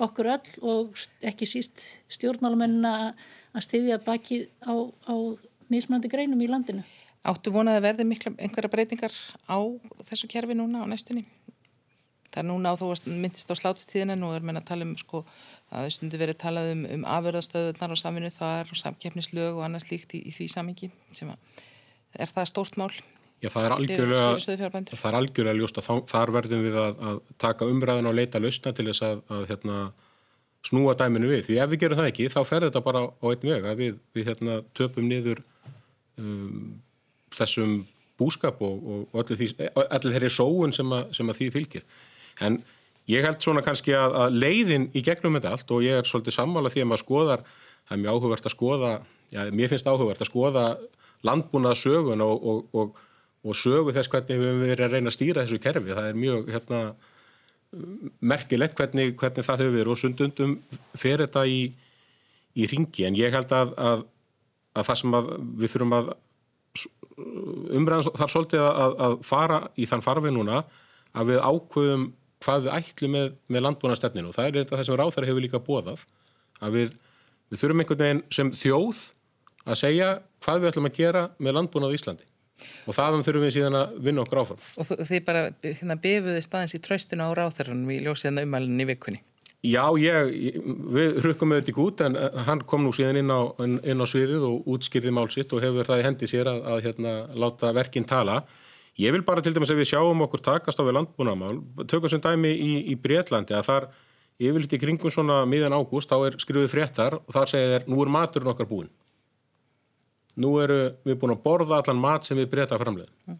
okkur 0.01 0.31
öll 0.33 0.55
og 0.67 1.05
ekki 1.25 1.47
síst 1.47 1.83
stjórnmálumennina 2.11 3.13
að 3.55 3.63
styðja 3.63 3.99
baki 4.03 4.41
á, 4.67 4.75
á 5.07 5.15
mismöndi 5.71 6.11
greinum 6.11 6.41
í 6.43 6.49
landinu. 6.51 6.83
Áttu 7.25 7.53
vonaði 7.53 7.81
að 7.81 7.87
verði 7.87 8.05
mikla 8.07 8.31
einhverja 8.37 8.71
breytingar 8.71 9.13
á 9.49 9.57
þessu 10.05 10.29
kerfi 10.29 10.57
núna 10.57 10.83
á 10.83 10.89
næstunni? 10.89 11.25
Það 12.29 12.41
er 12.41 12.47
núna 12.49 12.73
á 12.75 12.75
þú 12.75 12.89
myndist 13.15 13.49
á 13.49 13.55
slátutíðina, 13.55 14.17
nú 14.19 14.33
er 14.35 14.43
menn 14.43 14.59
að 14.59 14.67
tala 14.67 14.85
um 14.85 14.93
sko 14.99 15.23
að 15.71 15.87
stundu 15.95 16.19
verið 16.19 16.37
talað 16.43 16.73
um, 16.73 16.83
um 16.97 17.05
afverðastöðunar 17.07 17.95
og 17.95 18.01
saminu 18.01 18.31
þar 18.33 18.69
og 18.69 18.81
samkeppnislög 18.81 19.55
og 19.55 19.63
annað 19.65 19.87
slíkt 19.87 20.17
í, 20.17 20.21
í 20.27 20.35
því 20.35 20.49
samingi 20.51 20.91
sem 21.15 21.31
að 21.31 21.61
er 22.19 22.31
það 22.31 22.49
stórt 22.51 22.79
mál? 22.79 22.91
Já, 23.43 23.49
það 23.51 23.65
er 23.67 23.75
algjörlega, 23.75 24.27
það 24.95 25.09
er 25.09 25.17
algjörlega 25.19 25.59
ljóst 25.59 25.79
að 25.79 26.03
þar 26.09 26.31
verðum 26.37 26.63
við 26.65 26.77
að, 26.79 27.01
að 27.09 27.17
taka 27.41 27.67
umræðin 27.69 28.09
og 28.09 28.15
leita 28.15 28.41
lausna 28.41 28.71
til 28.75 28.87
þess 28.89 29.05
að, 29.05 29.23
að 29.35 29.43
hérna, 29.51 29.79
snúa 30.65 30.95
dæminu 30.97 31.29
við. 31.29 31.43
Því 31.49 31.57
ef 31.61 31.73
við 31.73 31.81
gerum 31.83 31.99
það 31.99 32.09
ekki, 32.13 32.29
þá 32.31 32.39
fer 32.47 32.65
þetta 32.67 32.83
bara 32.85 33.03
á 33.11 33.25
einn 33.31 33.49
veg 33.51 33.67
að 33.69 33.81
við, 33.83 33.99
við 34.15 34.31
hérna, 34.31 34.57
töpum 34.77 35.09
niður 35.11 35.43
um, 36.21 36.71
þessum 37.35 37.77
búskap 38.19 38.61
og, 38.63 39.05
og 39.11 39.21
allir 39.21 40.13
þeirri 40.15 40.31
sóun 40.31 40.73
sem, 40.75 40.91
sem 41.15 41.31
að 41.31 41.39
því 41.39 41.49
fylgir. 41.55 41.85
En 42.45 42.59
ég 43.11 43.25
held 43.25 43.41
svona 43.43 43.63
kannski 43.65 43.95
að, 43.97 44.17
að 44.23 44.37
leiðin 44.43 44.89
í 44.95 45.03
gegnum 45.05 45.35
þetta 45.37 45.55
allt 45.55 45.73
og 45.75 45.83
ég 45.85 45.99
er 45.99 46.09
svolítið 46.09 46.37
sammála 46.37 46.71
því 46.73 46.85
að 46.85 46.91
maður 46.91 47.03
skoðar, 47.03 47.43
það 47.85 47.97
er 47.97 48.03
mjög 48.03 48.15
áhugavert 48.15 48.47
að 48.47 48.55
skoða, 48.55 48.93
já, 49.33 49.41
mér 49.51 49.71
finnst 49.71 49.89
áhugavert 49.89 50.23
að 50.23 50.31
skoða 50.31 50.65
landbúnaða 51.25 51.79
sögun 51.79 52.23
og, 52.25 52.47
og, 52.75 53.03
og 53.45 53.57
sögu 53.57 53.93
þess 53.95 54.11
hvernig 54.13 54.39
við 54.39 54.49
höfum 54.49 54.65
verið 54.65 54.87
að 54.87 54.95
reyna 54.95 55.11
að 55.11 55.17
stýra 55.17 55.45
þessu 55.45 55.61
kerfi. 55.61 55.93
Það 55.93 56.09
er 56.09 56.19
mjög 56.21 56.51
hérna, 56.53 56.81
merkilegt 58.33 58.77
hvernig, 58.79 59.15
hvernig 59.19 59.47
það 59.47 59.63
hefur 59.63 59.77
verið 59.79 59.93
og 59.93 60.01
sundundum 60.01 60.59
fer 60.97 61.23
þetta 61.25 61.45
í, 61.49 61.61
í 62.55 62.67
ringi 62.71 63.07
en 63.07 63.17
ég 63.19 63.33
held 63.35 63.51
að, 63.55 63.73
að, 63.75 64.05
að 64.75 64.87
það 64.89 65.01
sem 65.01 65.17
við 65.59 65.73
þurfum 65.73 65.97
að 65.99 66.13
umræðan 67.15 68.11
þarf 68.17 68.33
svolítið 68.33 68.63
að, 68.65 68.95
að 69.07 69.17
fara 69.23 69.59
í 69.79 69.87
þann 69.89 70.03
farfi 70.03 70.33
núna 70.35 70.61
að 71.15 71.31
við 71.31 71.41
ákvöðum 71.47 72.05
hvað 72.43 72.65
við 72.65 72.77
ætlum 72.77 73.15
með, 73.15 73.33
með 73.47 73.65
landbúnastefninu 73.65 74.31
og 74.31 74.35
það 74.35 74.47
er 74.49 74.57
þetta 74.59 74.77
það 74.77 74.87
sem 74.89 74.99
ráþæri 74.99 75.29
hefur 75.31 75.45
líka 75.45 75.61
bóðað 75.63 76.05
að 76.61 76.75
við, 76.75 76.95
við 77.49 77.61
þurfum 77.61 77.83
einhvern 77.83 78.03
veginn 78.03 78.23
sem 78.35 78.51
þjóð 78.55 79.03
að 79.65 79.79
segja 79.81 80.09
hvað 80.45 80.61
við 80.61 80.71
ætlum 80.71 80.89
að 80.89 80.97
gera 80.99 81.27
með 81.39 81.57
landbúnað 81.59 81.95
í 81.95 81.99
Íslandi 81.99 82.27
og 82.85 82.95
þaðan 82.95 83.25
þurfum 83.25 83.45
við 83.45 83.55
síðan 83.57 83.77
að 83.79 83.95
vinna 84.05 84.23
okkur 84.23 84.41
áfram. 84.41 84.59
Og 84.79 84.91
þið 85.09 85.23
bara 85.27 85.41
hérna, 85.63 85.97
befuðu 85.99 86.43
staðins 86.45 86.75
í 86.77 86.81
tröstinu 86.83 87.27
á 87.27 87.31
ráþærunum 87.35 87.91
í 87.91 87.97
ljósiðan 88.05 88.45
umælunni 88.45 88.87
vikunni? 88.91 89.19
Já, 89.65 89.85
ég, 89.97 90.35
við 90.93 91.19
rukkum 91.23 91.55
þetta 91.55 91.71
í 91.71 91.75
gút 91.75 92.01
en 92.05 92.17
eh, 92.19 92.41
hann 92.45 92.61
kom 92.67 92.83
nú 92.85 92.91
síðan 92.93 93.21
inn 93.21 93.31
á, 93.33 93.41
inn 93.63 94.03
á 94.03 94.05
sviðið 94.05 94.43
og 94.45 94.67
útskýrði 94.75 95.13
málsitt 95.15 95.53
og 95.55 95.63
hefur 95.63 95.87
það 95.87 96.01
í 96.01 96.05
hendi 96.05 96.29
sér 96.29 96.49
að, 96.51 96.59
að 96.73 96.81
hérna, 96.85 97.13
láta 97.39 97.71
verkinn 97.73 98.05
tala. 98.05 98.41
Ég 99.01 99.15
vil 99.15 99.23
bara 99.27 99.41
til 99.43 99.55
dæmis 99.55 99.71
að 99.73 99.81
við 99.81 99.89
sjáum 99.93 100.21
okkur 100.23 100.43
takast 100.43 100.79
á 100.79 100.83
við 100.85 100.97
landbúnamál, 100.99 101.55
tökum 101.89 102.11
sem 102.11 102.21
dæmi 102.23 102.51
í, 102.53 102.73
í 102.93 102.97
Breitlandi 102.99 103.55
að 103.57 103.65
þar 103.69 103.87
yfirleitt 104.39 104.75
í 104.75 104.79
kringum 104.79 105.11
svona 105.11 105.41
miðan 105.49 105.75
ágúst 105.75 106.11
þá 106.11 106.27
er 106.27 106.37
skrifið 106.39 106.71
fréttar 106.71 107.17
og 107.19 107.33
þar 107.33 107.51
segir 107.51 107.73
þeir 107.73 107.89
nú 107.91 108.03
er 108.03 108.11
maturinn 108.13 108.51
okkar 108.51 108.69
búin. 108.69 108.91
Nú 110.39 110.51
eru 110.61 110.79
við 111.07 111.17
búin 111.21 111.33
að 111.35 111.43
borða 111.43 111.79
allan 111.79 112.03
mat 112.03 112.27
sem 112.27 112.37
við 112.37 112.51
breyta 112.51 112.79
framlega. 112.79 113.11
Mm. 113.27 113.39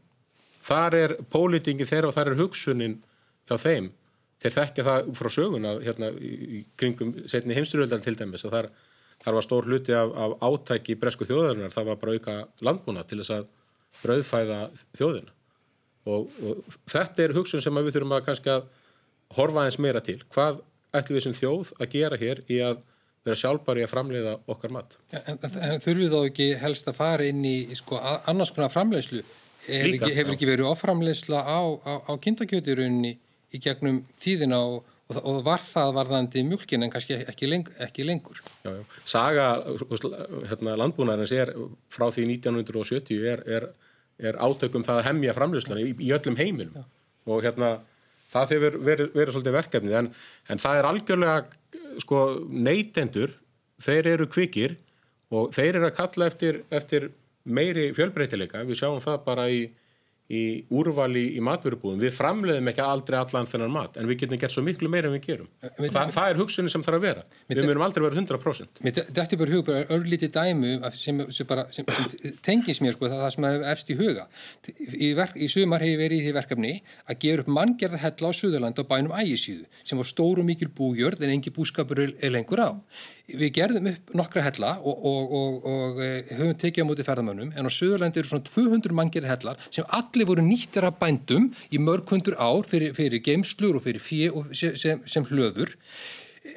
Þar 0.66 0.98
er 0.98 1.14
pólitingi 1.30 1.88
þeirra 1.88 2.10
og 2.10 2.16
þar 2.16 2.32
er 2.32 2.40
hugsunin 2.40 2.98
hjá 3.46 3.60
þeim 3.62 3.92
þeir 4.44 4.56
þekkja 4.58 4.88
það 4.88 5.12
frá 5.20 5.30
sögun 5.38 5.70
að 5.70 5.84
hérna 5.88 6.12
í 6.20 6.64
kringum 6.80 7.14
setni 7.32 7.58
heimsturöldar 7.58 8.04
til 8.04 8.16
dæmis 8.20 8.46
að 8.48 8.58
þar, 8.58 8.70
þar 9.24 9.38
var 9.38 9.48
stór 9.48 9.70
hluti 9.70 9.96
af, 9.98 10.12
af 10.12 10.36
átæki 10.50 10.96
í 10.96 11.00
bresku 11.02 11.28
þjóðarinnar, 11.30 11.74
það 11.74 11.92
var 11.92 12.02
bara 12.02 12.18
auka 12.18 12.38
landbúna 12.68 13.06
til 13.08 13.22
þess 13.22 13.36
að 13.38 13.52
brauðfæða 14.02 14.60
þjóðina 14.98 15.36
og, 16.06 16.28
og 16.46 16.76
þetta 16.92 17.24
er 17.24 17.36
hugsun 17.38 17.64
sem 17.64 17.80
við 17.80 17.96
þurfum 17.96 18.18
að 18.18 18.26
kannski 18.28 18.52
að 18.54 18.68
horfa 19.36 19.66
eins 19.66 19.80
meira 19.82 20.04
til 20.06 20.20
hvað 20.28 20.60
ætlum 20.96 21.18
við 21.18 21.26
sem 21.28 21.38
þjóð 21.40 21.72
að 21.80 21.96
gera 21.96 22.20
hér 22.20 22.44
í 22.52 22.60
að 22.64 22.84
vera 23.26 23.40
sjálfbari 23.40 23.82
að 23.82 23.90
framleiða 23.90 24.36
okkar 24.54 24.74
mat. 24.76 24.94
En, 25.10 25.24
en, 25.34 25.40
en 25.42 25.82
þurfum 25.82 26.04
við 26.04 26.12
þá 26.14 26.20
ekki 26.30 26.50
helst 26.62 26.92
að 26.92 27.00
fara 27.00 27.26
inn 27.26 27.42
í 27.48 27.56
sko, 27.78 27.98
annars 28.30 28.54
konar 28.54 28.74
framleiðslu? 28.74 29.24
Hefur 29.66 29.96
ekki, 29.96 30.12
hefur 30.14 30.36
ekki 30.36 30.50
verið 30.50 30.70
oframleiðsla 30.70 31.40
á, 31.42 31.62
á, 31.90 31.94
á 32.06 32.14
kindakjöti 32.22 32.76
í 33.56 33.62
gegnum 33.64 34.02
tíðina 34.22 34.60
og, 34.66 34.84
og, 35.10 35.20
og 35.22 35.42
var 35.48 35.64
það 35.64 35.94
varðandi 36.00 36.44
mjölkin 36.48 36.86
en 36.86 36.94
kannski 36.94 37.18
ekki, 37.24 37.50
leng, 37.50 37.72
ekki 37.88 38.06
lengur. 38.08 38.42
Já, 38.66 38.72
já. 38.76 38.84
Saga 39.08 39.50
hérna, 40.52 40.78
landbúnaðarins 40.84 41.36
er 41.36 41.54
frá 41.94 42.10
því 42.12 42.30
1970 42.36 43.28
er, 43.32 43.44
er, 43.58 43.68
er 44.32 44.40
átökum 44.44 44.86
það 44.86 45.02
að 45.02 45.10
hemmja 45.10 45.36
framlýslan 45.38 45.84
í, 45.84 45.92
í 46.08 46.14
öllum 46.16 46.40
heiminum 46.40 46.80
já. 46.82 46.88
og 47.30 47.46
hérna 47.46 47.76
það 48.36 48.56
hefur 48.56 48.80
verið, 48.84 49.14
verið 49.16 49.36
svolítið 49.36 49.58
verkefnið 49.60 50.00
en, 50.02 50.10
en 50.52 50.62
það 50.62 50.80
er 50.80 50.90
algjörlega 50.90 51.36
sko 52.04 52.22
neytendur, 52.52 53.32
þeir 53.84 54.10
eru 54.16 54.28
kvikir 54.32 54.76
og 55.36 55.54
þeir 55.56 55.80
eru 55.80 55.90
að 55.90 55.98
kalla 56.00 56.28
eftir, 56.30 56.62
eftir 56.74 57.10
meiri 57.46 57.92
fjölbreytileika, 57.96 58.64
við 58.66 58.82
sjáum 58.82 59.02
það 59.04 59.20
bara 59.26 59.48
í 59.52 59.66
í 60.26 60.66
úrvali 60.74 61.24
í 61.38 61.42
matvörubúðum. 61.46 62.00
Við 62.02 62.14
framleiðum 62.16 62.70
ekki 62.72 62.82
aldrei 62.82 63.18
allan 63.20 63.46
þennan 63.50 63.74
mat 63.74 64.00
en 64.02 64.08
við 64.10 64.24
getum 64.24 64.40
gert 64.42 64.56
svo 64.56 64.64
miklu 64.66 64.90
meira 64.90 65.10
en 65.10 65.14
við 65.14 65.28
gerum. 65.28 65.50
Þa, 65.62 66.06
það 66.16 66.30
er 66.32 66.40
hugsunni 66.42 66.74
sem 66.74 66.86
þarf 66.86 66.98
að 66.98 67.06
vera. 67.06 67.26
Við 67.52 67.62
myndum 67.62 67.86
aldrei 67.86 68.06
vera 68.08 68.18
100% 68.18 68.82
Þetta 68.86 69.26
er 69.26 69.42
bara 69.42 69.54
hug, 69.54 69.64
bara 69.68 69.84
örlítið 69.94 70.34
dæmu 70.34 70.72
sem, 70.98 71.22
sem, 71.30 71.50
bara, 71.50 71.68
sem, 71.76 71.86
sem 71.94 72.40
tengis 72.46 72.82
mér 72.82 72.98
sko, 72.98 73.10
það, 73.12 73.22
það 73.22 73.36
sem 73.36 73.48
er 73.52 73.68
efst 73.76 73.94
í 73.94 74.00
huga. 74.00 74.26
Í, 74.90 75.12
verk, 75.20 75.38
í 75.38 75.50
sumar 75.52 75.86
hefur 75.86 76.02
verið 76.02 76.24
í 76.24 76.26
því 76.26 76.36
verkefni 76.40 76.74
að 77.06 77.22
gera 77.28 77.46
upp 77.46 77.52
manngerða 77.60 78.02
hella 78.02 78.34
á 78.34 78.38
Suðurland 78.40 78.82
og 78.82 78.90
bænum 78.90 79.14
ægisíðu 79.14 79.70
sem 79.84 80.02
var 80.02 80.10
stóru 80.10 80.46
mikil 80.48 80.72
búgjörð 80.74 81.22
en 81.22 81.36
engi 81.38 81.54
búskapur 81.54 82.02
er 82.02 82.34
lengur 82.34 82.66
á 82.66 82.70
Við 83.26 83.54
gerðum 83.58 83.88
upp 83.90 84.12
nokkra 84.20 84.44
hella 84.46 84.76
og, 84.86 85.06
og, 85.10 85.32
og, 85.40 85.56
og 85.70 86.02
eh, 86.06 86.34
höfum 86.38 86.58
tekið 86.62 86.86
á 86.86 86.90
móti 86.90 87.06
ferðamönnum 87.08 87.56
en 87.58 87.70
á 87.70 87.72
Suðurlandi 87.74 88.22
eru 88.22 88.30
svona 88.30 88.46
200 88.46 88.94
manngerði 88.94 89.32
hellar 89.32 89.64
sem 89.70 89.88
allir 89.98 90.30
voru 90.30 90.46
nýttir 90.46 90.86
af 90.86 91.00
bændum 91.02 91.48
í 91.74 91.82
mörg 91.82 92.14
hundur 92.14 92.38
ár 92.38 92.68
fyrir, 92.70 92.94
fyrir 92.98 93.24
geimslur 93.26 93.80
og 93.80 93.86
fyrir 93.88 94.04
fjö 94.04 94.30
sem, 94.54 95.02
sem 95.10 95.26
hlöður 95.32 95.74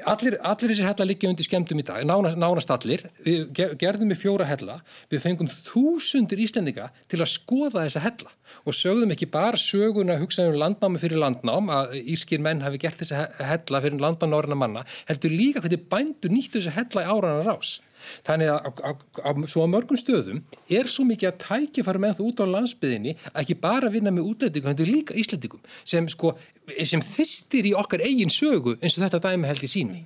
Allir, 0.08 0.34
allir 0.44 0.68
þessi 0.68 0.84
hella 0.84 1.04
liggja 1.08 1.30
undir 1.30 1.46
skemmtum 1.46 1.78
í 1.80 1.84
dag, 1.86 2.02
nánast, 2.04 2.36
nánast 2.36 2.72
allir, 2.74 3.06
við 3.24 3.54
gerðum 3.80 4.12
við 4.12 4.20
fjóra 4.20 4.44
hella, 4.44 4.76
við 5.08 5.22
fengum 5.24 5.48
þúsundir 5.48 6.42
íslendinga 6.44 6.90
til 7.08 7.22
að 7.22 7.30
skoða 7.32 7.86
þessa 7.86 8.02
hella 8.04 8.34
og 8.68 8.76
sögðum 8.76 9.14
ekki 9.14 9.30
bara 9.32 9.56
söguna 9.60 10.18
hugsaðum 10.20 10.60
landnámi 10.60 11.00
fyrir 11.00 11.22
landnám, 11.22 11.72
að 11.72 11.96
írskir 12.02 12.44
menn 12.44 12.60
hafi 12.66 12.82
gert 12.84 13.00
þessa 13.00 13.30
hella 13.48 13.80
fyrir 13.86 14.04
landnám 14.04 14.34
norðina 14.34 14.60
manna, 14.60 14.84
heldur 15.08 15.32
líka 15.32 15.64
hvernig 15.64 15.88
bændur 15.88 16.36
nýttu 16.36 16.60
þessa 16.60 16.76
hella 16.76 17.06
í 17.06 17.12
áranar 17.16 17.48
rás. 17.48 17.78
Þannig 18.26 18.52
að, 18.52 18.82
að, 18.90 19.06
að 19.30 19.40
svo 19.52 19.66
á 19.66 19.68
mörgum 19.72 20.00
stöðum 20.00 20.42
er 20.80 20.90
svo 20.90 21.06
mikið 21.08 21.30
að 21.30 21.40
tækja 21.44 21.86
fara 21.86 22.02
með 22.02 22.18
það 22.18 22.28
út 22.28 22.42
á 22.42 22.46
landsbyðinni 22.54 23.14
að 23.32 23.40
ekki 23.42 23.58
bara 23.62 23.92
vinna 23.92 24.12
með 24.14 24.30
útlendingum, 24.32 24.72
þetta 24.72 24.86
er 24.86 24.92
líka 24.92 25.16
íslendingum 25.18 25.64
sem, 25.82 26.08
sko, 26.12 26.34
sem 26.82 27.04
þistir 27.04 27.70
í 27.70 27.74
okkar 27.78 28.04
eigin 28.06 28.32
sögu 28.32 28.76
eins 28.78 28.98
og 28.98 29.06
þetta 29.06 29.24
dæmi 29.28 29.50
held 29.50 29.64
í 29.64 29.72
síni. 29.72 30.04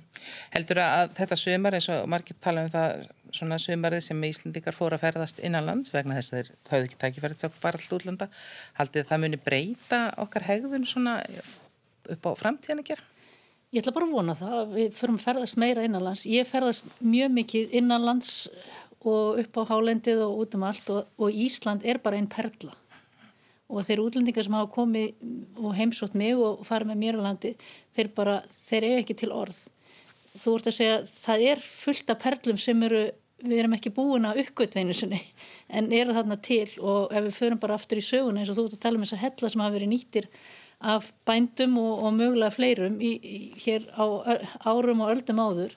Heldur 0.53 0.79
að 0.83 1.17
þetta 1.17 1.37
sömar 1.39 1.77
eins 1.77 1.89
og 1.91 2.07
margir 2.11 2.37
tala 2.41 2.63
um 2.63 2.71
það 2.71 3.05
svona 3.33 3.57
sömarið 3.61 4.03
sem 4.05 4.25
íslendingar 4.27 4.75
fóru 4.77 4.97
að 4.97 5.07
ferðast 5.07 5.41
innan 5.43 5.65
lands 5.67 5.93
vegna 5.93 6.17
þess 6.19 6.33
að 6.33 6.39
þeir 6.39 6.51
hafðu 6.69 6.87
ekki 6.89 6.99
tækifærið 7.01 7.39
þess 7.39 7.49
að 7.49 7.57
fara 7.63 7.79
alltaf 7.79 7.97
útlanda. 7.97 8.27
Haldið 8.79 9.09
það 9.09 9.23
muni 9.23 9.39
breyta 9.41 10.01
okkar 10.21 10.47
hegðun 10.47 10.85
svona 10.89 11.17
upp 12.13 12.29
á 12.29 12.31
framtíðan 12.39 12.83
að 12.83 12.91
gera? 12.93 13.12
Ég 13.73 13.81
ætla 13.81 13.95
bara 13.95 14.05
að 14.05 14.13
vona 14.13 14.33
það 14.37 14.51
að 14.53 14.73
við 14.75 14.89
förum 14.93 15.15
að 15.17 15.23
ferðast 15.23 15.57
meira 15.57 15.83
innanlands. 15.87 16.27
Ég 16.29 16.45
ferðast 16.45 16.91
mjög 17.01 17.31
mikið 17.33 17.71
innanlands 17.79 18.33
og 19.01 19.39
upp 19.41 19.57
á 19.57 19.61
hálendið 19.71 20.21
og 20.27 20.43
út 20.43 20.57
um 20.59 20.65
allt 20.67 20.91
og, 20.93 21.07
og 21.17 21.33
Ísland 21.33 21.81
er 21.81 21.97
bara 22.03 22.19
einn 22.19 22.29
perla. 22.29 22.75
Og 23.73 23.81
þeir 23.87 24.03
útlendingar 24.03 24.45
sem 24.45 24.53
hafa 24.53 24.69
komið 24.75 25.25
og 25.57 25.73
heimsótt 25.73 26.13
mig 26.13 26.37
og 26.37 26.61
farið 26.67 26.91
með 26.91 27.01
mér 27.01 27.17
á 27.17 27.25
landi, 27.25 27.55
þeir 27.97 28.13
bara, 28.13 28.37
þeir 28.45 28.85
eru 28.91 29.01
ekki 29.01 29.17
til 29.23 29.33
orð. 29.33 29.65
Þú 30.37 30.53
vart 30.53 30.69
að 30.69 30.77
segja, 30.77 31.01
það 31.09 31.49
er 31.49 31.65
fullt 31.65 32.13
af 32.13 32.21
perlum 32.21 32.61
sem 32.61 32.85
eru, 32.85 33.03
við 33.41 33.63
erum 33.63 33.77
ekki 33.79 33.95
búin 33.97 34.29
að 34.29 34.43
uppgötveinu 34.43 34.93
sinni, 34.93 35.23
en 35.73 35.89
eru 35.89 36.13
þarna 36.13 36.37
til 36.45 36.67
og 36.77 37.09
ef 37.09 37.25
við 37.25 37.39
förum 37.41 37.65
bara 37.65 37.81
aftur 37.81 37.97
í 37.97 38.05
söguna 38.05 38.43
eins 38.43 38.53
og 38.53 38.59
þú 38.59 38.67
vart 38.67 38.77
að 38.77 38.85
tala 38.85 39.01
um 39.01 39.07
þessa 39.07 39.23
hella 39.25 39.49
sem 39.49 39.65
hafa 39.65 39.79
verið 39.79 39.95
nýttir 39.95 40.29
af 40.83 41.11
bændum 41.27 41.77
og, 41.81 42.05
og 42.05 42.15
mögulega 42.17 42.53
fleirum 42.53 42.99
í, 43.01 43.13
í, 43.19 43.37
hér 43.63 43.87
á 43.95 44.05
árum 44.67 45.03
og 45.05 45.13
öldum 45.15 45.41
áður 45.41 45.75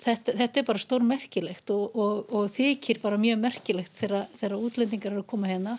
þetta, 0.00 0.34
þetta 0.34 0.60
er 0.60 0.68
bara 0.68 0.82
stór 0.82 1.06
merkilegt 1.06 1.70
og, 1.74 1.94
og, 1.94 2.26
og 2.34 2.50
þykir 2.52 3.00
bara 3.02 3.20
mjög 3.20 3.40
merkilegt 3.44 3.96
þegar, 3.96 4.28
þegar 4.36 4.58
útlendingar 4.60 5.14
eru 5.14 5.24
að 5.24 5.30
koma 5.32 5.50
hérna 5.50 5.76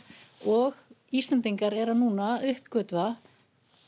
og 0.48 0.78
Íslandingar 1.16 1.72
er 1.72 1.93
að 1.93 2.02
núna 2.02 2.34
uppgötva 2.43 3.14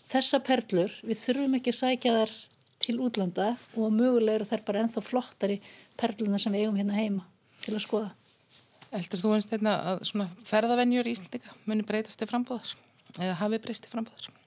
þessa 0.07 0.39
perlur, 0.43 0.93
við 1.03 1.19
þurfum 1.19 1.57
ekki 1.57 1.73
að 1.73 1.79
sækja 1.81 2.15
þær 2.15 2.35
til 2.79 2.95
útlanda 3.03 3.49
og 3.75 3.91
mögulega 3.91 4.39
eru 4.39 4.47
þær 4.47 4.63
bara 4.69 4.85
enþá 4.85 5.03
flottari 5.03 5.59
perluna 5.99 6.39
sem 6.39 6.55
við 6.55 6.65
eigum 6.65 6.79
hérna 6.79 6.95
heima 6.95 7.25
til 7.59 7.75
að 7.75 7.83
skoða. 7.83 8.13
Eldur 8.95 9.21
þú 9.21 9.35
einst 9.35 9.51
einna 9.53 9.75
að 9.91 10.23
ferðavennjur 10.49 11.11
í 11.11 11.15
Íslandinga 11.17 11.57
muni 11.67 11.85
breytast 11.85 12.21
til 12.21 12.29
frambóðar 12.31 12.71
eða 13.19 13.35
hafi 13.43 13.59
breyst 13.61 13.85
til 13.85 13.93
frambóðar? 13.93 14.38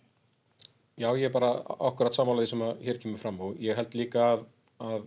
Já, 1.03 1.09
ég 1.19 1.27
er 1.27 1.35
bara 1.35 1.51
akkurat 1.83 2.15
samálaði 2.15 2.53
sem 2.53 2.63
að 2.63 2.83
hér 2.87 2.99
kemur 3.03 3.19
fram 3.19 3.41
og 3.43 3.59
ég 3.63 3.75
held 3.75 3.95
líka 3.99 4.27
að, 4.37 4.45
að 4.79 5.07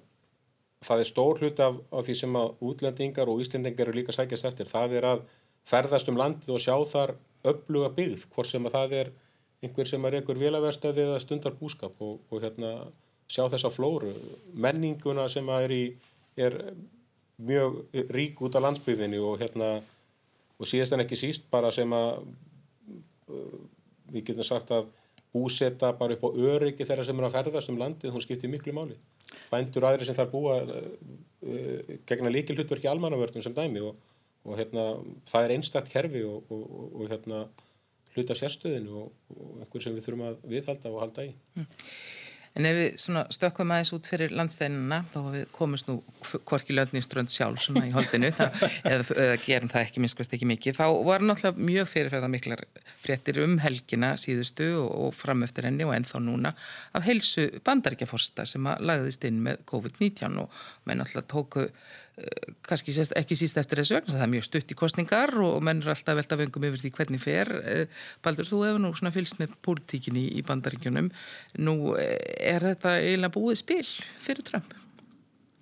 það 0.83 1.03
er 1.03 1.09
stór 1.09 1.39
hlut 1.39 1.61
af, 1.63 1.77
af 1.95 2.07
því 2.07 2.15
sem 2.19 2.35
að 2.39 2.65
útlendingar 2.69 3.31
og 3.31 3.43
íslendingar 3.43 3.87
eru 3.87 3.99
líka 4.01 4.15
sækjast 4.15 4.49
eftir. 4.49 4.67
Það 4.67 4.97
er 4.99 5.07
að 5.13 5.23
ferðast 5.65 6.11
um 6.11 6.19
landið 6.19 6.57
og 6.57 6.63
sjá 6.65 6.75
þar 6.89 7.15
uppluga 7.45 7.93
byggð, 7.95 8.25
hvort 8.33 8.49
sem 8.49 8.67
að 8.67 8.75
það 8.75 8.97
er 8.99 9.13
einhver 9.63 9.89
sem 9.89 10.05
er 10.05 10.17
einhver 10.19 10.41
vélaverstaði 10.41 11.05
eða 11.05 11.21
stundar 11.23 11.55
búskap 11.59 12.01
og, 12.03 12.19
og 12.29 12.43
hérna, 12.43 12.73
sjá 13.31 13.45
þessa 13.53 13.71
flóru. 13.73 14.11
Menninguna 14.53 15.29
sem 15.31 15.47
að 15.49 15.69
er, 15.69 15.75
í, 15.75 15.85
er 16.35 16.59
mjög 17.37 17.79
rík 18.13 18.43
út 18.43 18.57
af 18.57 18.67
landsbyggðinni 18.67 19.21
og, 19.23 19.39
hérna, 19.41 19.71
og 20.59 20.69
síðast 20.69 20.97
en 20.97 21.05
ekki 21.05 21.19
síst 21.23 21.47
bara 21.53 21.71
sem 21.73 21.95
að 21.95 22.19
við 24.11 24.27
getum 24.27 24.45
sagt 24.45 24.75
að 24.75 24.91
búsetta 25.35 25.91
bara 25.99 26.15
upp 26.15 26.25
á 26.25 26.29
öryggi 26.55 26.87
þeirra 26.87 27.05
sem 27.05 27.19
er 27.19 27.27
að 27.27 27.37
ferðast 27.37 27.71
um 27.73 27.79
landið, 27.81 28.13
hún 28.15 28.23
skiptir 28.23 28.51
miklu 28.51 28.73
máli. 28.75 28.97
Bændur 29.51 29.87
aðri 29.89 30.07
sem 30.07 30.17
þarf 30.17 30.31
búa 30.31 30.57
uh, 30.63 31.93
gegna 32.07 32.31
líkil 32.31 32.57
hlutverki 32.57 32.89
almannavörnum 32.91 33.43
sem 33.43 33.55
dæmi 33.55 33.83
og, 33.85 33.99
og 34.47 34.59
hérna, 34.59 34.87
það 35.27 35.47
er 35.47 35.55
einstakt 35.57 35.91
kerfi 35.93 36.23
og, 36.27 36.51
og, 36.53 36.67
og 37.01 37.09
hérna, 37.11 37.45
hluta 38.15 38.35
sérstöðinu 38.37 39.01
og 39.05 39.39
einhver 39.59 39.83
sem 39.83 39.95
við 39.95 40.07
þurfum 40.07 40.27
að 40.29 40.45
viðhalda 40.53 40.91
og 40.93 41.01
halda 41.03 41.27
í. 41.27 41.33
Mm. 41.57 41.67
En 42.55 42.63
ef 42.63 42.75
við 42.77 43.25
stökkum 43.35 43.71
aðeins 43.75 43.91
út 43.97 44.07
fyrir 44.07 44.31
landsteinina, 44.31 45.01
þá 45.11 45.41
komumst 45.51 45.89
nú 45.89 45.97
korki 46.47 46.71
löndninströnd 46.75 47.33
sjálf 47.33 47.65
svona 47.65 47.83
í 47.89 47.91
holdinu, 47.91 48.29
eða, 48.31 49.01
eða 49.11 49.33
gerum 49.43 49.71
það 49.73 49.81
ekki 49.81 50.03
minnskvæmst 50.03 50.35
ekki 50.37 50.47
mikið, 50.53 50.77
þá 50.77 50.85
var 51.03 51.25
náttúrulega 51.25 51.67
mjög 51.67 51.89
fyrirferða 51.91 52.29
miklar 52.31 52.63
fréttir 53.01 53.41
um 53.43 53.57
helgina 53.59 54.13
síðustu 54.21 54.69
og, 54.79 54.87
og 55.07 55.11
fram 55.17 55.43
eftir 55.43 55.67
henni 55.67 55.83
og 55.83 55.91
ennþá 55.97 56.23
núna 56.23 56.53
af 56.95 57.03
heilsu 57.09 57.49
bandaríkjaforsta 57.67 58.47
sem 58.47 58.71
að 58.71 58.87
lagðist 58.87 59.27
inn 59.27 59.43
með 59.43 59.59
COVID-19 59.73 60.39
og 60.45 60.65
menn 60.87 61.03
náttúrulega 61.03 61.31
tóku 61.35 61.67
kannski 62.65 62.93
ekki 63.19 63.35
síst 63.37 63.57
eftir 63.59 63.81
þessu 63.81 63.97
vegna 63.97 64.13
það 64.15 64.25
er 64.25 64.31
mjög 64.31 64.45
stutt 64.47 64.71
í 64.71 64.77
kostningar 64.79 65.33
og 65.43 65.57
menn 65.65 65.81
er 65.83 65.91
alltaf 65.93 66.17
velta 66.17 66.37
vengum 66.39 66.65
yfir 66.69 66.83
því 66.83 66.91
hvernig 66.95 67.23
fer. 67.23 67.51
Eh, 67.61 68.03
Baldur, 68.23 68.47
þú 68.47 68.61
hefur 68.63 68.83
nú 68.83 68.91
svona 68.95 69.13
fylst 69.15 69.41
með 69.41 69.57
pólitíkinni 69.65 70.25
í 70.39 70.43
bandaríkjunum. 70.47 71.09
Nú 71.67 71.75
eh, 71.99 72.15
er 72.53 72.65
þetta 72.71 72.95
eiginlega 73.01 73.35
búið 73.35 73.59
spil 73.61 73.83
fyrir 74.23 74.47
Trump? 74.47 74.77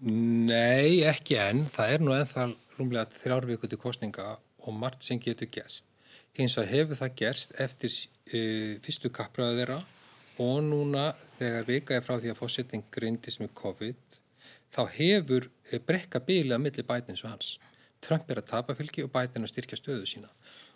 Nei, 0.04 1.01
ekki 1.10 1.39
enn. 1.41 1.66
Það 1.74 1.95
er 1.95 2.06
nú 2.06 2.14
ennþá 2.16 2.47
rúmlega 2.78 3.10
þrjárvíkuti 3.18 3.80
kostninga 3.82 4.36
og 4.64 4.78
margt 4.78 5.06
sem 5.06 5.22
getur 5.22 5.49
gerst. 5.51 5.89
Hins 6.38 6.58
að 6.58 6.72
hefur 6.74 6.97
það 6.97 7.18
gerst 7.20 7.54
eftir 7.62 7.91
uh, 7.93 8.80
fyrstu 8.82 9.12
kapraðu 9.14 9.60
þeirra 9.60 9.82
og 10.41 10.64
núna 10.66 11.12
þegar 11.36 11.68
vika 11.68 11.97
er 11.97 12.06
frá 12.06 12.16
því 12.18 12.32
að 12.32 12.39
fórsetting 12.39 12.88
grindis 12.93 13.38
með 13.41 13.51
COVID 13.60 14.03
þá 14.74 14.82
hefur 14.97 15.47
eh, 15.69 15.80
brekka 15.80 16.21
bílið 16.24 16.57
að 16.57 16.65
milli 16.65 16.86
bætins 16.88 17.24
og 17.26 17.34
hans. 17.34 17.53
Trump 18.03 18.30
er 18.30 18.41
að 18.41 18.49
tapa 18.51 18.76
fylgi 18.76 19.05
og 19.05 19.13
bætin 19.13 19.45
að 19.45 19.53
styrkja 19.53 19.80
stöðu 19.80 20.09
sína. 20.09 20.30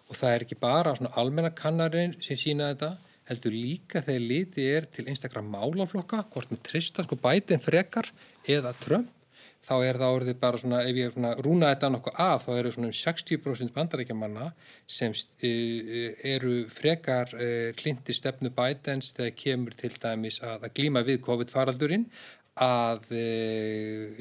Og 0.07 0.15
það 0.15 0.33
er 0.33 0.45
ekki 0.45 0.59
bara 0.61 0.95
svona 0.95 1.15
almenna 1.19 1.51
kannarinn 1.51 2.15
sem 2.23 2.39
sína 2.39 2.71
þetta, 2.71 2.93
heldur 3.27 3.55
líka 3.57 3.99
þegar 4.05 4.23
litið 4.29 4.71
er 4.77 4.87
til 4.95 5.07
einstakra 5.11 5.43
málaflokka, 5.43 6.23
hvort 6.31 6.53
með 6.53 6.63
trista 6.69 7.03
sko 7.03 7.17
bætin 7.19 7.63
frekar 7.63 8.07
eða 8.47 8.71
Trump, 8.79 9.11
þá 9.63 9.73
er 9.83 9.97
það 9.99 10.15
orðið 10.15 10.37
bara 10.39 10.59
svona, 10.61 10.81
ef 10.87 10.97
ég 10.97 11.15
rúna 11.43 11.71
þetta 11.73 11.89
nokkuð 11.91 12.19
af, 12.23 12.45
þá 12.45 12.51
eru 12.53 12.71
svona 12.73 12.89
um 12.89 12.95
60% 12.95 13.73
bandarækjamanna 13.75 14.49
sem 14.97 15.15
e, 15.41 15.51
eru 16.35 16.53
frekar 16.71 17.33
klindi 17.79 18.13
e, 18.13 18.17
stefnu 18.17 18.53
bætens 18.55 19.11
þegar 19.17 19.35
kemur 19.41 19.77
til 19.79 19.91
dæmis 19.97 20.39
að, 20.45 20.67
að 20.69 20.75
glíma 20.77 21.03
við 21.07 21.19
COVID-faraldurinn 21.25 22.05
að 22.63 23.11
e, 23.13 23.25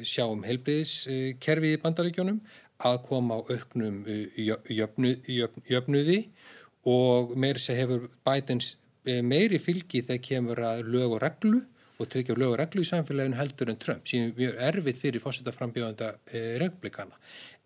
sjá 0.05 0.25
um 0.29 0.43
heilbriðiskerfi 0.45 1.73
í 1.75 1.81
bandaríkjónum, 1.81 2.39
að 2.87 2.99
koma 3.07 3.39
á 3.39 3.39
auknum 3.41 4.03
e, 4.05 4.17
jöfnu, 4.37 5.15
jöfn, 5.25 5.63
jöfnuði 5.65 6.19
og 6.87 7.33
meir 7.39 7.59
sem 7.59 7.77
hefur 7.79 8.07
Bidens 8.25 8.75
eh, 9.07 9.23
meiri 9.25 9.59
fylgi 9.59 10.03
þegar 10.05 10.23
kemur 10.29 10.63
að 10.69 10.85
lög 10.93 11.17
og 11.17 11.21
reglu 11.23 11.61
og 11.97 12.09
tryggja 12.13 12.37
lög 12.37 12.53
og 12.53 12.59
reglu 12.61 12.85
í 12.85 12.87
samfélaginu 12.87 13.39
heldur 13.39 13.73
en 13.73 13.81
Trump 13.81 14.07
sem 14.07 14.29
er 14.29 14.37
mjög 14.37 14.61
erfitt 14.69 15.01
fyrir 15.01 15.23
fórsetaframbjóðanda 15.23 16.13
e, 16.29 16.43
republikana. 16.61 17.17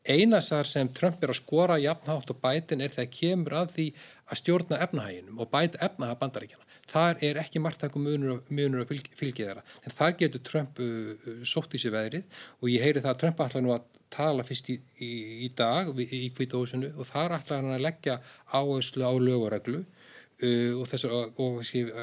Einasar 0.02 0.66
sem 0.66 0.90
Trump 0.96 1.22
er 1.22 1.30
að 1.30 1.42
skora 1.44 1.78
jafnhátt 1.78 2.32
og 2.34 2.40
bætin 2.42 2.82
er 2.82 2.94
þegar 2.94 3.12
kemur 3.14 3.58
að 3.60 3.76
því 3.76 3.88
að 4.32 4.40
stjórna 4.40 4.80
efnahæginum 4.88 5.44
og 5.44 5.52
bæta 5.52 5.84
efnaha 5.86 6.16
bandaríkjana. 6.18 6.71
Þar 6.92 7.22
er 7.24 7.40
ekki 7.40 7.62
margtakum 7.64 8.04
munur, 8.04 8.82
að 8.84 8.92
fylgi 9.16 9.46
þeirra. 9.46 9.64
En 9.86 9.96
þar 9.96 10.16
getur 10.20 10.44
Trump 10.44 10.82
uh, 10.84 11.34
sótt 11.48 11.78
í 11.78 11.82
sig 11.82 11.94
veðrið 11.94 12.44
og 12.60 12.72
ég 12.72 12.84
heyri 12.84 13.04
það 13.04 13.14
að 13.14 13.22
Trump 13.24 13.44
ætla 13.46 13.64
nú 13.64 13.74
að 13.76 13.88
tala 14.12 14.44
fyrst 14.44 14.68
í, 14.74 14.76
í, 15.00 15.12
í 15.48 15.50
dag 15.56 15.88
í 16.04 16.26
kvítósunu 16.36 16.90
og 16.98 17.08
þar 17.08 17.38
ætla 17.38 17.62
hann 17.62 17.76
að 17.78 17.86
leggja 17.86 18.18
áherslu 18.52 19.08
á 19.08 19.14
lög 19.16 19.46
og 19.46 19.54
reglu 19.54 19.80
uh, 19.80 20.74
og 20.82 20.90
þessar 20.92 21.16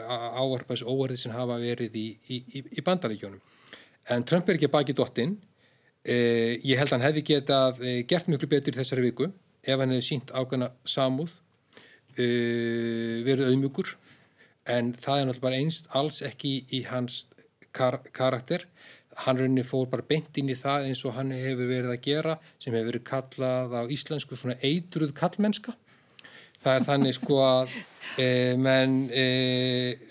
áarpas 0.09 0.85
óverðið 0.87 1.25
sem 1.25 1.37
hafa 1.37 1.59
verið 1.61 1.99
í, 2.01 2.07
í, 2.33 2.81
bandaríkjónum. 2.85 3.43
En 4.09 4.25
Trump 4.25 4.49
er 4.49 4.57
ekki 4.57 4.73
baki 4.73 4.97
dottinn. 4.97 5.37
Uh, 6.09 6.57
ég 6.65 6.79
held 6.81 6.89
að 6.89 6.97
hann 6.97 7.09
hefði 7.11 7.27
getað 7.35 7.83
uh, 7.83 7.99
gert 8.09 8.31
mjög 8.31 8.49
betur 8.49 8.77
í 8.77 8.81
þessari 8.81 9.11
viku 9.11 9.29
ef 9.69 9.75
hann 9.75 9.93
hefði 9.93 10.07
sínt 10.07 10.31
ákveðna 10.33 10.71
samúð, 10.89 11.35
uh, 12.17 13.17
verið 13.27 13.51
auðmjögur, 13.51 13.91
en 14.69 14.93
það 14.95 15.21
er 15.21 15.29
náttúrulega 15.29 15.65
einst 15.65 15.91
alls 15.99 16.23
ekki 16.27 16.53
í 16.77 16.85
hans 16.89 17.27
kar 17.73 18.01
karakter. 18.13 18.67
Hann 19.25 19.41
rauninni 19.41 19.65
fór 19.67 19.89
bara 19.91 20.07
beint 20.07 20.37
inn 20.39 20.53
í 20.53 20.57
það 20.59 20.89
eins 20.91 21.03
og 21.09 21.17
hann 21.17 21.33
hefur 21.35 21.67
verið 21.71 21.95
að 21.95 22.05
gera 22.05 22.39
sem 22.59 22.75
hefur 22.75 22.93
verið 22.93 23.07
kallað 23.09 23.75
á 23.75 23.83
íslensku 23.91 24.39
svona 24.39 24.59
eitruð 24.63 25.15
kallmennska 25.19 25.75
það 26.63 26.75
er 26.75 26.87
þannig 26.89 27.17
sko 27.17 27.39
að 27.45 27.79
e, 28.19 28.27
menn 28.59 28.97
e, 29.15 29.25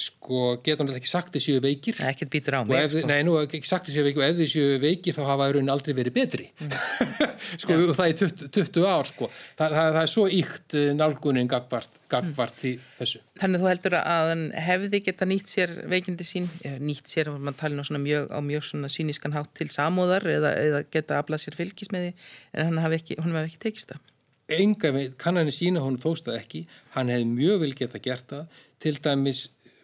sko 0.02 0.58
getur 0.64 0.86
náttúrulega 0.86 1.02
ekki 1.02 1.10
sagt 1.10 1.36
þessu 1.36 1.58
veikir 1.64 2.00
ekkert 2.08 2.32
býtur 2.34 2.58
á 2.58 2.62
mig 2.68 2.80
ef, 2.80 2.96
sko. 2.96 3.10
nei, 3.10 3.20
nú 3.28 3.36
ekki 3.42 3.62
sagt 3.68 3.90
þessu 3.90 4.06
veikir 4.06 4.24
og 4.24 4.28
ef 4.30 4.40
þessu 4.40 4.66
veikir 4.84 5.18
þá 5.18 5.22
hafa 5.28 5.50
raunin 5.52 5.74
aldrei 5.74 5.96
verið 5.98 6.16
betri 6.16 6.48
mm. 6.54 6.74
sko 7.64 7.76
ja. 7.76 7.84
og 7.84 7.96
það 8.00 8.12
er 8.14 8.18
20, 8.24 8.52
20 8.60 8.90
ár 8.90 9.12
sko 9.12 9.30
það, 9.30 9.78
það, 9.78 9.92
það 9.98 10.02
er 10.02 10.12
svo 10.14 10.26
íkt 10.40 10.78
e, 10.78 10.84
nálgunin 10.98 11.52
gagvart, 11.52 12.02
gagvart 12.12 12.62
mm. 12.64 12.68
í 12.70 13.00
þessu 13.02 13.24
Þannig 13.38 13.62
þú 13.62 13.70
heldur 13.70 13.96
að 14.00 14.32
hann 14.32 14.44
hefði 14.66 15.02
geta 15.06 15.28
nýtt 15.30 15.52
sér 15.52 15.74
veikindi 15.92 16.26
sín, 16.26 16.48
nýtt 16.82 17.12
sér 17.12 17.30
og 17.30 17.42
mann 17.44 17.58
tala 17.58 17.84
mjög, 18.02 18.32
á 18.34 18.40
mjög 18.42 18.66
svona 18.72 18.90
sínískan 18.90 19.36
hátt 19.36 19.52
til 19.60 19.70
samóðar 19.74 20.26
eða, 20.32 20.56
eða 20.58 20.84
geta 20.90 21.20
aflað 21.22 21.44
sér 21.44 21.60
fylgis 21.60 21.94
með 21.94 22.08
því 22.08 22.14
en 22.58 22.72
hann 22.72 22.86
hafi 22.88 23.02
ekki, 23.04 23.20
ekki 23.22 23.62
tekist 23.68 23.94
það 23.94 24.17
enga 24.48 24.92
veit, 24.96 25.16
kannanir 25.20 25.56
sína 25.56 25.84
hún 25.84 26.00
tókst 26.02 26.28
það 26.28 26.40
ekki, 26.42 26.64
hann 26.96 27.12
hefði 27.12 27.30
mjög 27.32 27.64
vel 27.64 27.74
geta 27.76 28.02
gert 28.04 28.28
það, 28.32 28.60
til 28.84 28.96
dæmis 29.04 29.42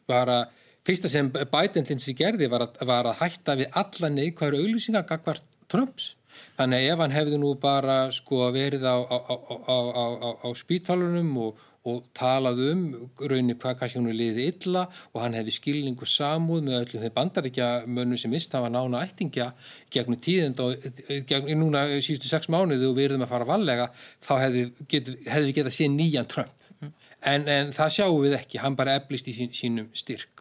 bara, 0.08 0.44
fyrsta 0.88 1.12
sem 1.12 1.30
bætendlins 1.32 2.08
í 2.12 2.16
gerði 2.18 2.50
var 2.52 2.68
að, 2.68 2.80
var 2.88 3.10
að 3.12 3.20
hætta 3.22 3.58
við 3.60 3.80
alla 3.84 4.12
neikværu 4.14 4.62
auðlýsingar 4.64 5.08
gagvart 5.10 5.48
Trumps, 5.72 6.14
þannig 6.58 6.80
að 6.80 6.90
ef 6.94 7.04
hann 7.04 7.18
hefði 7.18 7.42
nú 7.42 7.54
bara 7.62 8.00
sko 8.14 8.50
verið 8.56 8.88
á, 8.88 8.98
á, 9.02 9.18
á, 9.20 10.30
á 10.44 10.50
spítalunum 10.58 11.38
og 11.48 11.70
og 11.84 12.04
talað 12.16 12.62
um 12.70 12.84
raunin 13.20 13.58
hvað 13.60 13.76
kannski 13.82 14.00
hún 14.00 14.08
er 14.14 14.16
liðið 14.16 14.46
illa 14.54 14.86
og 15.12 15.18
hann 15.20 15.36
hefði 15.36 15.56
skilningu 15.58 16.08
samúð 16.08 16.62
með 16.64 16.78
öllum 16.78 17.04
þeir 17.04 17.16
bandaríkja 17.18 17.70
mönnum 17.88 18.20
sem 18.20 18.32
mist 18.32 18.56
hafa 18.56 18.70
nána 18.72 19.02
ættingja 19.04 19.50
gegnum 19.92 20.20
tíðend 20.24 20.62
og 20.64 20.86
gegn, 21.28 21.52
núna 21.60 21.84
síðustu 21.98 22.32
sex 22.32 22.48
mánuðu 22.54 22.94
og 22.94 23.00
við 23.00 23.10
erum 23.10 23.26
að 23.28 23.34
fara 23.34 23.50
vallega 23.50 23.90
þá 24.24 24.34
hefði, 24.46 24.64
get, 24.88 25.12
hefði 25.28 25.50
við 25.50 25.58
getað 25.60 25.76
séð 25.76 25.92
nýjan 25.98 26.32
Trump. 26.32 26.64
Mm. 26.80 26.94
en, 27.34 27.50
en 27.58 27.76
það 27.76 27.94
sjáum 27.98 28.24
við 28.24 28.38
ekki, 28.40 28.64
hann 28.64 28.80
bara 28.80 28.96
eflist 29.02 29.28
í 29.28 29.36
sín, 29.36 29.52
sínum 29.52 29.92
styrk 29.92 30.33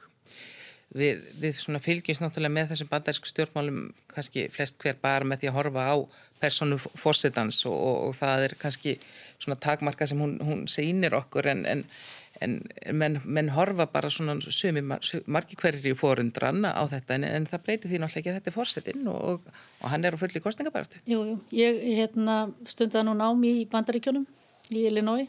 Við, 0.92 1.22
við 1.40 1.60
fylgjumst 1.80 2.20
náttúrulega 2.20 2.52
með 2.52 2.72
þessum 2.72 2.88
bandarísku 2.90 3.30
stjórnmálum 3.30 3.84
kannski 4.12 4.48
flest 4.52 4.76
hver 4.82 4.98
bara 5.00 5.24
með 5.24 5.42
því 5.42 5.48
að 5.48 5.56
horfa 5.56 5.84
á 5.88 5.96
personu 6.42 6.76
fórsetans 6.80 7.62
og, 7.70 7.76
og, 7.76 8.00
og 8.08 8.18
það 8.18 8.48
er 8.48 8.54
kannski 8.60 8.96
svona 9.40 9.56
takmarka 9.62 10.08
sem 10.08 10.20
hún, 10.20 10.34
hún 10.44 10.66
seinir 10.68 11.16
okkur 11.16 11.48
en, 11.54 11.64
en, 11.70 11.84
en 12.44 12.58
menn, 12.92 13.16
menn 13.24 13.48
horfa 13.56 13.86
bara 13.94 14.10
svona 14.12 14.36
sumi 14.44 14.82
margi 14.84 15.58
hverjir 15.62 15.94
í 15.94 15.96
fórundranna 15.98 16.74
á 16.76 16.82
þetta 16.92 17.16
en, 17.16 17.26
en 17.30 17.48
það 17.48 17.64
breyti 17.66 17.92
því 17.92 18.02
náttúrulega 18.02 18.22
ekki 18.22 18.34
að 18.34 18.38
þetta 18.40 18.52
er 18.52 18.58
fórsetin 18.58 19.10
og, 19.14 19.48
og 19.80 19.88
hann 19.94 20.04
er 20.04 20.18
á 20.18 20.20
fulli 20.20 20.44
kostningabartu. 20.44 21.00
Jú, 21.08 21.24
jú, 21.30 21.40
ég 21.56 21.82
hérna, 22.02 22.42
stunda 22.68 23.04
nú 23.06 23.16
námi 23.16 23.62
í 23.62 23.68
bandaríkjónum 23.72 24.28
í 24.72 24.86
Illinois 24.90 25.28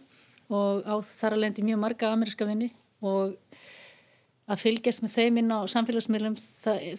og 0.53 0.83
á 0.83 0.95
þar 1.07 1.37
að 1.37 1.45
lendi 1.45 1.65
mjög 1.65 1.83
marga 1.87 2.11
ameríska 2.11 2.47
vinni 2.49 2.73
og 3.03 3.37
að 4.43 4.59
fylgjast 4.59 5.03
með 5.03 5.13
þeim 5.15 5.39
inn 5.39 5.53
á 5.55 5.59
samfélagsmiðlum 5.71 6.35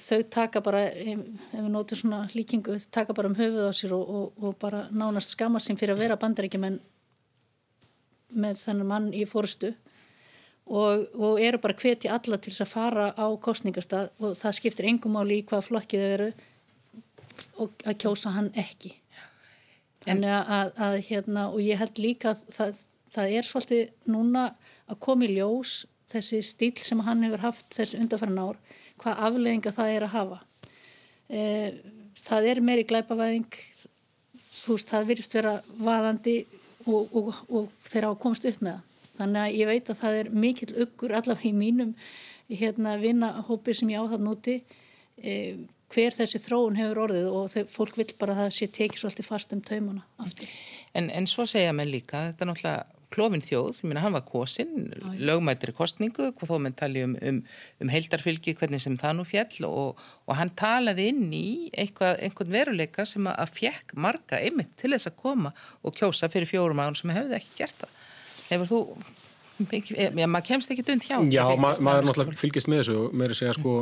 þau 0.00 0.20
taka 0.32 0.62
bara, 0.64 0.86
ef 0.88 1.24
við 1.52 1.68
nótum 1.68 2.00
svona 2.00 2.22
líkingu, 2.32 2.78
þau 2.80 2.92
taka 2.98 3.16
bara 3.16 3.28
um 3.28 3.36
höfuð 3.36 3.68
á 3.68 3.72
sér 3.76 3.92
og, 3.96 4.04
og, 4.08 4.38
og 4.40 4.56
bara 4.62 4.86
nánast 4.90 5.34
skamma 5.34 5.60
sem 5.60 5.76
fyrir 5.76 5.96
að 5.96 6.04
vera 6.06 6.20
bandaríkjumenn 6.20 6.80
með 8.34 8.62
þennan 8.64 8.90
mann 8.90 9.12
í 9.14 9.26
fórstu 9.28 9.74
og, 10.64 11.04
og 11.12 11.40
eru 11.42 11.60
bara 11.60 11.76
hveti 11.76 12.08
alla 12.08 12.40
til 12.40 12.52
þess 12.52 12.64
að 12.64 12.72
fara 12.72 13.06
á 13.12 13.26
kostningastað 13.44 14.10
og 14.24 14.36
það 14.40 14.58
skiptir 14.58 14.88
engum 14.88 15.20
áli 15.20 15.42
í 15.42 15.46
hvað 15.48 15.68
flokkið 15.68 16.04
þau 16.04 16.12
eru 16.16 16.32
og 17.60 17.84
að 17.84 17.98
kjósa 18.00 18.32
hann 18.34 18.50
ekki. 18.58 18.94
En 20.08 20.24
að, 20.24 20.50
að, 20.52 20.70
að 20.86 20.98
hérna 21.08 21.48
og 21.50 21.60
ég 21.64 21.80
held 21.80 22.00
líka 22.00 22.32
að 22.32 22.44
það, 22.52 22.80
það 23.14 23.36
er 23.36 23.48
svolítið 23.48 24.12
núna 24.14 24.44
að 24.88 25.00
koma 25.04 25.26
í 25.26 25.36
ljós 25.36 25.82
þessi 26.10 26.40
stíl 26.44 26.74
sem 26.82 27.02
hann 27.06 27.24
hefur 27.26 27.44
haft 27.44 27.68
þessi 27.74 28.00
undarfæran 28.02 28.40
ár, 28.42 28.58
hvað 29.02 29.22
afleðinga 29.28 29.74
það 29.74 29.92
er 29.94 30.06
að 30.06 30.14
hafa. 30.14 30.40
E, 31.28 31.44
það 32.20 32.50
er 32.50 32.62
meiri 32.64 32.86
glæpavæðing, 32.88 33.60
þú 34.54 34.76
veist, 34.76 34.92
það 34.92 35.08
virðist 35.10 35.38
vera 35.38 35.54
vaðandi 35.80 36.36
og, 36.86 37.16
og, 37.16 37.30
og 37.48 37.72
þeir 37.88 38.08
á 38.08 38.10
að 38.12 38.20
komast 38.22 38.48
upp 38.50 38.60
með 38.60 38.76
það. 38.76 38.90
Þannig 39.14 39.40
að 39.44 39.56
ég 39.60 39.68
veit 39.70 39.90
að 39.90 40.00
það 40.00 40.16
er 40.20 40.30
mikill 40.42 40.72
uggur 40.82 41.12
allavega 41.14 41.46
í 41.46 41.54
mínum 41.54 41.92
hérna, 42.50 42.96
vinnahópi 42.98 43.74
sem 43.76 43.92
ég 43.92 44.02
á 44.02 44.10
það 44.10 44.24
núti 44.26 44.56
e, 45.22 45.34
hver 45.94 46.16
þessi 46.16 46.40
þróun 46.42 46.78
hefur 46.78 47.04
orðið 47.06 47.28
og 47.30 47.46
þeir, 47.52 47.68
fólk 47.70 47.98
vil 48.00 48.08
bara 48.18 48.34
að 48.34 48.42
það 48.42 48.56
sé 48.56 48.68
tekið 48.80 49.02
svolítið 49.02 49.28
fast 49.28 49.54
um 49.54 49.62
taumana 49.64 50.02
aftur. 50.24 50.50
En, 50.98 51.08
en 51.10 51.28
svo 51.30 51.46
segja 51.50 51.74
mér 51.76 51.90
líka, 51.92 52.26
þetta 52.30 52.44
er 52.44 52.50
náttúrulega 52.50 52.93
klófin 53.14 53.42
þjóð, 53.44 53.80
ég 53.82 53.88
meina 53.90 54.02
hann 54.04 54.14
var 54.16 54.24
kosin, 54.26 54.88
lögmættir 55.20 55.72
kostningu, 55.76 56.30
hvað 56.36 56.50
þó 56.50 56.54
menn 56.64 56.76
tali 56.78 57.04
um, 57.06 57.16
um, 57.22 57.40
um 57.82 57.92
heildarfylgi, 57.92 58.56
hvernig 58.58 58.82
sem 58.82 58.96
það 59.00 59.18
nú 59.18 59.26
fjall 59.28 59.68
og, 59.68 60.06
og 60.26 60.38
hann 60.38 60.52
talaði 60.58 61.08
inn 61.12 61.28
í 61.34 61.48
eitthvað, 61.72 62.18
einhvern 62.26 62.54
veruleika 62.54 63.06
sem 63.08 63.28
að, 63.30 63.36
að 63.44 63.52
fjekk 63.58 63.94
marga 64.06 64.40
einmitt 64.40 64.74
til 64.80 64.94
þess 64.94 65.12
að 65.12 65.20
koma 65.20 65.54
og 65.82 65.98
kjósa 65.98 66.30
fyrir 66.32 66.50
fjórum 66.50 66.82
árum 66.82 66.98
sem 66.98 67.14
hefði 67.14 67.38
ekki 67.38 67.60
gert 67.62 67.84
það. 67.84 68.00
Hefur 68.48 68.70
þú, 68.70 68.80
já, 69.94 70.26
maður 70.26 70.48
kemst 70.50 70.74
ekki 70.74 70.86
dund 70.86 71.06
hjá. 71.06 71.16
Já, 71.32 71.44
ma 71.54 71.72
maður 71.78 72.10
náttúrulega 72.10 72.40
fylgist 72.40 72.70
með 72.70 72.82
þessu 72.82 72.98
og 73.04 73.14
mér 73.14 73.30
er 73.30 73.36
að 73.36 73.40
segja 73.40 73.56
sko, 73.56 73.76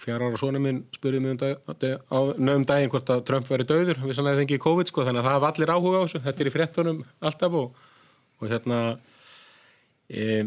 fjara 0.00 0.28
ára 0.28 0.40
svona 0.40 0.60
minn 0.62 0.82
spurði 0.94 1.20
mig 1.24 1.34
um, 1.34 1.40
dag, 1.40 1.96
á 2.08 2.18
nöfum 2.40 2.66
daginn 2.68 2.92
hvort 2.92 3.12
að 3.12 3.24
Trump 3.28 3.48
veri 3.50 3.66
döður, 3.68 4.00
við 4.04 4.16
sannlega 4.16 4.40
fengið 4.42 4.62
COVID 4.64 4.92
sko, 4.92 5.04
þannig 5.08 5.24
að 5.24 5.30
það 5.30 5.42
var 5.44 5.54
allir 5.54 5.72
áhuga 5.74 6.00
á 6.00 6.04
þessu, 6.04 6.22
þetta 6.24 6.44
er 6.44 6.50
í 6.50 6.54
frettunum 6.54 7.02
alltaf 7.28 7.56
og 7.60 7.89
og 8.40 8.50
hérna 8.50 8.80
e, 10.08 10.44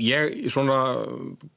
ég 0.00 0.36
svona 0.52 0.78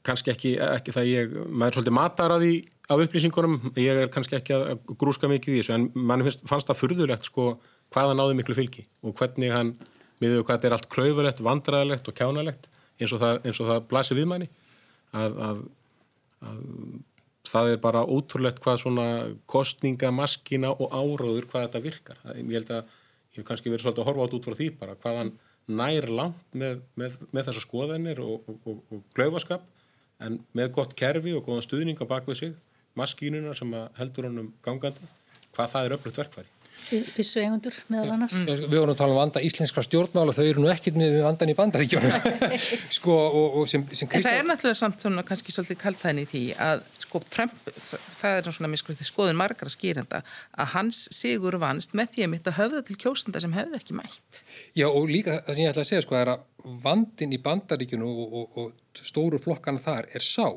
kannski 0.05 0.33
ekki, 0.33 0.53
ekki 0.59 0.95
það 0.95 1.11
ég 1.11 1.35
maður 1.47 1.69
er 1.69 1.77
svolítið 1.77 1.97
matar 1.97 2.35
að 2.35 2.45
því 2.45 2.55
af 2.93 3.03
upplýsingunum, 3.05 3.59
ég 3.79 4.01
er 4.03 4.11
kannski 4.11 4.37
ekki 4.37 4.55
að 4.57 4.73
grúska 4.99 5.29
mikið 5.31 5.55
í 5.55 5.61
þessu 5.61 5.75
en 5.77 5.87
mann 5.95 6.25
fannst 6.49 6.69
það 6.69 6.81
furðulegt 6.81 7.29
sko 7.29 7.53
hvaða 7.93 8.17
náði 8.17 8.39
miklu 8.39 8.57
fylgi 8.57 8.83
og 9.05 9.15
hvernig 9.19 9.53
hann, 9.53 9.71
miður 10.21 10.43
hvað 10.43 10.57
þetta 10.57 10.69
er 10.69 10.75
allt 10.77 10.89
kröfulegt, 10.91 11.45
vandræðilegt 11.45 12.09
og 12.09 12.17
kjánalegt 12.17 12.67
eins 12.99 13.15
og 13.15 13.23
það, 13.23 13.47
það 13.55 13.87
blasir 13.89 14.19
við 14.19 14.29
manni 14.29 14.49
að, 15.15 15.39
að, 15.47 15.63
að 16.43 16.61
það 17.47 17.73
er 17.73 17.79
bara 17.83 18.03
ótrúlegt 18.07 18.61
hvað 18.63 18.81
svona 18.83 19.07
kostningamaskina 19.51 20.71
og 20.73 20.93
áráður 20.93 21.47
hvað 21.51 21.65
þetta 21.67 21.81
virkar. 21.83 22.21
Ég 22.37 22.53
held 22.55 22.71
að 22.71 22.91
ég 23.33 23.41
hef 23.41 23.47
kannski 23.49 23.71
verið 23.71 23.87
svolítið 23.87 24.03
að 24.03 24.09
horfa 24.09 24.27
átt 24.27 24.35
út 24.37 24.47
frá 24.47 24.57
því 24.59 24.69
bara 24.79 24.97
hvaðan 25.03 25.31
nær 25.67 26.09
langt 26.11 26.57
með, 26.57 26.81
með, 26.99 27.17
með 27.31 27.47
þessar 27.49 27.65
skoðanir 27.65 28.21
og, 28.23 28.49
og, 28.49 28.59
og, 28.67 28.81
og 28.91 29.03
glöfaskap 29.15 29.65
en 30.23 30.39
með 30.55 30.73
gott 30.77 30.95
kerfi 30.99 31.33
og 31.35 31.45
góðan 31.47 31.65
stuðning 31.65 31.99
á 32.03 32.05
bakvið 32.07 32.39
sig, 32.39 32.53
maskínuna 32.99 33.55
sem 33.57 33.71
heldur 33.97 34.29
honum 34.29 34.51
gangandi, 34.63 35.09
hvað 35.55 35.71
það 35.73 35.87
er 35.87 35.95
öflugt 35.97 36.21
verkværi. 36.21 36.51
Vissu 37.15 37.41
eigundur 37.41 37.75
meðal 37.89 38.13
annars. 38.15 38.35
Mm. 38.37 38.65
Við 38.67 38.75
vorum 38.75 38.93
að 38.93 38.99
tala 38.99 39.15
um 39.15 39.19
vanda 39.21 39.41
íslenskra 39.45 39.83
stjórnmála, 39.85 40.35
þau 40.35 40.43
eru 40.45 40.63
nú 40.63 40.69
ekkit 40.73 40.97
með 40.99 41.19
vandan 41.23 41.51
í 41.53 41.55
bandaríkjónum. 41.57 42.27
sko, 42.97 43.15
sem, 43.69 43.85
sem 43.89 44.09
Kristó... 44.11 44.19
En 44.19 44.27
það 44.27 44.39
er 44.41 44.49
náttúrulega 44.49 44.79
samt 44.81 45.05
svona 45.05 45.25
kannski 45.27 45.55
svolítið 45.55 45.79
kaltæðin 45.81 46.21
í 46.21 46.27
því 46.29 46.43
að 46.67 46.85
sko 47.01 47.21
Trump, 47.33 47.55
það 48.19 48.37
er 48.37 48.49
svona 48.57 48.71
miskusti 48.73 49.07
skoðin 49.07 49.39
margar 49.39 49.69
að 49.69 49.75
skýranda, 49.75 50.23
að 50.57 50.71
hans 50.73 51.03
sigur 51.13 51.59
vannst 51.61 51.97
með 51.97 52.15
því 52.15 52.25
að 52.25 52.33
mitt 52.33 52.49
að 52.49 52.59
höfða 52.61 52.81
til 52.87 52.97
kjósunda 53.05 53.43
sem 53.43 53.53
höfða 53.57 53.81
ekki 53.81 53.97
mætt. 53.97 54.41
Já 54.77 54.87
og 54.89 55.09
líka 55.09 55.41
það 55.41 55.53
sem 55.53 55.65
ég 55.65 55.73
ætla 55.73 55.85
að 55.85 55.91
segja 55.91 56.05
sko 56.05 56.19
er 56.19 56.33
að 56.35 56.49
vandin 56.63 57.35
í 57.35 57.41
bandaríkjunu 57.43 58.07
og, 58.07 58.33
og, 58.39 58.57
og 58.57 58.97
stóru 58.97 59.39
flokkana 59.41 59.81
þar 59.81 60.07
er 60.13 60.23
sá 60.23 60.47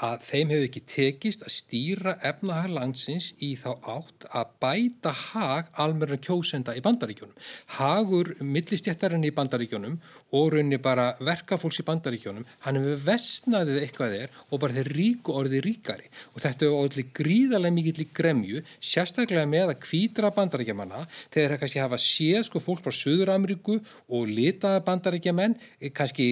að 0.00 0.22
þeim 0.24 0.52
hefur 0.54 0.66
ekki 0.68 0.82
tekist 0.88 1.42
að 1.44 1.52
stýra 1.52 2.14
efnahag 2.24 2.72
landsins 2.72 3.32
í 3.44 3.50
þá 3.60 3.70
átt 3.92 4.26
að 4.30 4.54
bæta 4.62 5.12
hag 5.12 5.68
almörðan 5.84 6.22
kjósenda 6.24 6.76
í 6.78 6.84
bandaríkjónum. 6.84 7.36
Hagur 7.76 8.32
millistjættarinn 8.40 9.26
í 9.28 9.34
bandaríkjónum 9.36 9.98
og 10.36 10.52
raunni 10.54 10.78
bara 10.82 11.10
verkafólks 11.20 11.80
í 11.82 11.86
bandaríkjónum, 11.86 12.46
hann 12.66 12.78
hefur 12.78 13.02
vestnaðið 13.08 13.80
eitthvað 13.84 14.16
er 14.20 14.36
og 14.50 14.62
bara 14.62 14.76
þeir 14.76 14.90
ríku 14.94 15.34
orðið 15.36 15.64
ríkari 15.66 16.10
og 16.34 16.42
þetta 16.44 16.66
er 16.66 16.76
allir 16.78 17.08
gríðarlega 17.16 17.76
mikill 17.76 18.04
í 18.04 18.08
gremju, 18.14 18.62
sérstaklega 18.78 19.48
með 19.50 19.74
að 19.74 19.80
kvítra 19.86 20.30
bandaríkjamanna 20.36 21.02
þegar 21.32 21.54
það 21.54 21.62
kannski 21.64 21.82
hafa 21.82 22.00
séð 22.02 22.44
sko 22.46 22.62
fólk 22.62 22.84
frá 22.84 22.94
Suður-Ameríku 22.94 23.78
og 24.10 24.30
litaða 24.30 24.84
bandaríkjamenn 24.86 25.56
eh, 25.80 25.90
kannski 25.94 26.28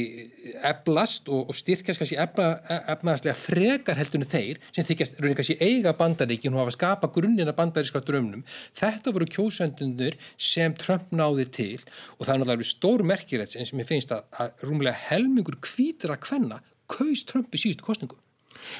eblast 0.68 1.28
og, 1.32 1.49
og 1.51 1.59
styrkast 1.59 2.03
kannski 2.03 2.18
efna, 2.20 2.51
efnaðslega 2.94 3.36
frekar 3.38 3.99
heldunni 3.99 4.28
þeir 4.28 4.62
sem 4.70 4.86
þykjast 4.86 5.18
rauninga 5.22 5.46
sér 5.46 5.62
eiga 5.64 5.94
bandaríkin 5.99 6.55
og 6.55 6.62
hafa 6.64 6.76
skapa 6.76 7.11
grunnina 7.12 7.55
bandaríska 7.57 8.03
drömnum. 8.05 8.44
Þetta 8.78 9.14
voru 9.14 9.28
kjósendunir 9.28 10.18
sem 10.36 10.74
Trump 10.78 11.11
náði 11.14 11.49
til 11.51 11.76
og 12.18 12.24
það 12.24 12.34
er 12.34 12.40
náttúrulega 12.42 12.68
stór 12.68 13.05
merkilegt 13.07 13.57
eins 13.59 13.74
mér 13.76 13.88
finnst 13.89 14.14
að, 14.14 14.24
að 14.41 14.64
rúmlega 14.68 15.07
helmingur 15.09 15.59
kvítra 15.64 16.18
kvenna 16.20 16.61
kaus 16.91 17.24
Trump 17.28 17.55
í 17.55 17.61
síðustu 17.61 17.86
kostningum 17.86 18.20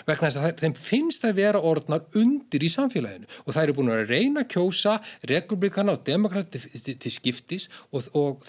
vegna 0.09 0.28
þess 0.28 0.41
að 0.41 0.62
þeim 0.62 0.76
finnst 0.78 1.24
það 1.24 1.39
vera 1.39 1.62
orðnar 1.70 2.07
undir 2.18 2.64
í 2.64 2.70
samfélaginu. 2.72 3.28
Og 3.45 3.55
það 3.55 3.62
eru 3.64 3.76
búin 3.78 3.93
að 3.95 4.12
reyna 4.12 4.45
að 4.45 4.51
kjósa 4.55 4.97
republikana 5.30 5.95
og 5.97 6.05
demokrati 6.07 6.62
til, 6.89 7.12
skiptis 7.12 7.68
og, 7.93 8.09
og 8.18 8.45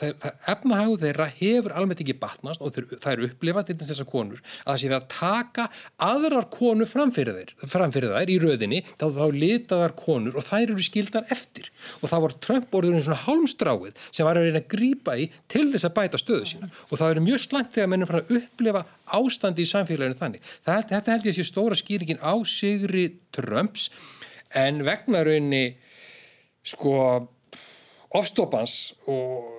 efnahagu 0.49 0.97
þeirra 1.01 1.29
hefur 1.39 1.75
almennt 1.75 2.03
ekki 2.03 2.17
batnast 2.19 2.63
og 2.63 2.75
það 2.75 3.11
eru 3.13 3.29
upplifað 3.29 3.69
til 3.69 3.77
þessar 3.81 4.09
konur 4.09 4.39
að 4.39 4.71
það 4.71 4.79
sé 4.81 4.89
verið 4.89 4.99
að 4.99 5.09
taka 5.15 5.67
aðrar 6.09 6.47
konur 6.53 6.89
framfyrir 6.89 7.37
þær, 7.39 7.53
framfyrir 7.73 8.15
þær 8.15 8.33
í 8.33 8.37
röðinni 8.43 8.81
þá, 8.89 9.05
þá 9.15 9.25
litaðar 9.35 9.95
konur 9.99 10.37
og 10.39 10.45
þær 10.45 10.73
eru 10.73 10.85
skildar 10.85 11.27
eftir. 11.33 11.69
Og 12.01 12.11
það 12.11 12.25
var 12.25 12.37
Trump 12.45 12.79
orðurinn 12.79 13.05
svona 13.05 13.23
hálmstráið 13.25 14.03
sem 14.09 14.27
var 14.27 14.39
að 14.39 14.49
reyna 14.49 14.63
að 14.63 14.71
grýpa 14.73 15.17
í 15.19 15.29
til 15.51 15.67
þess 15.71 15.89
að 15.89 15.95
bæta 15.99 16.21
stöðu 16.21 16.49
sína. 16.53 16.71
Og 16.89 16.99
það 16.99 17.15
eru 17.15 17.25
mjög 17.25 17.43
slangt 17.45 17.75
þegar 17.75 17.91
mennum 17.93 18.09
frá 18.09 18.19
að 18.21 18.33
upplifa 18.39 18.85
ástandi 19.17 19.65
í 19.65 19.69
samfélaginu 19.69 20.17
þannig. 20.19 20.49
Það, 20.65 20.87
þetta 20.93 21.13
held 21.13 21.27
ég 21.27 21.33
að 21.33 21.39
sé 21.39 21.47
stóra 21.47 21.77
skýringin 21.79 22.23
á 22.23 22.33
Sigri 22.47 23.05
Trumps 23.35 23.89
en 24.57 24.83
vegna 24.85 25.23
raunni 25.25 25.63
sko 26.65 26.93
ofstopans 28.17 28.75
og 29.09 29.55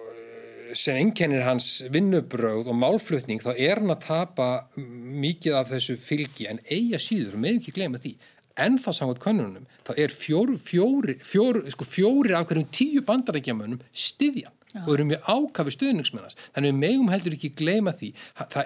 sem 0.76 0.98
ennkennir 1.00 1.42
hans 1.42 1.80
vinnubröð 1.90 2.68
og 2.70 2.76
málflutning 2.78 3.42
þá 3.42 3.52
er 3.56 3.80
hann 3.80 3.90
að 3.90 4.04
tapa 4.06 4.48
mikið 4.76 5.56
af 5.58 5.70
þessu 5.72 5.96
fylgi 5.98 6.46
en 6.50 6.60
eiga 6.70 7.00
síður, 7.02 7.38
með 7.40 7.58
ekki 7.58 7.74
gleyma 7.78 8.00
því 8.02 8.14
en 8.60 8.76
þá 8.78 8.90
samkvæmt 8.92 9.22
konunum, 9.24 9.66
þá 9.86 9.92
er 9.96 10.14
fjóri, 10.14 10.56
fjóri, 10.60 11.16
fjóri, 11.24 11.64
sko 11.72 11.86
fjóri 11.88 12.34
af 12.36 12.46
hverjum 12.48 12.70
tíu 12.74 13.02
bandarækjamönnum 13.06 13.82
stiðjan 13.90 14.54
Já. 14.70 14.84
og 14.84 14.92
eru 14.94 15.06
mjög 15.08 15.24
ákafi 15.26 15.72
stuðningsmennast 15.74 16.42
þannig 16.54 16.70
við 16.70 16.76
megum 16.84 17.08
heldur 17.10 17.34
ekki 17.34 17.48
gleyma 17.58 17.90
því. 17.96 18.12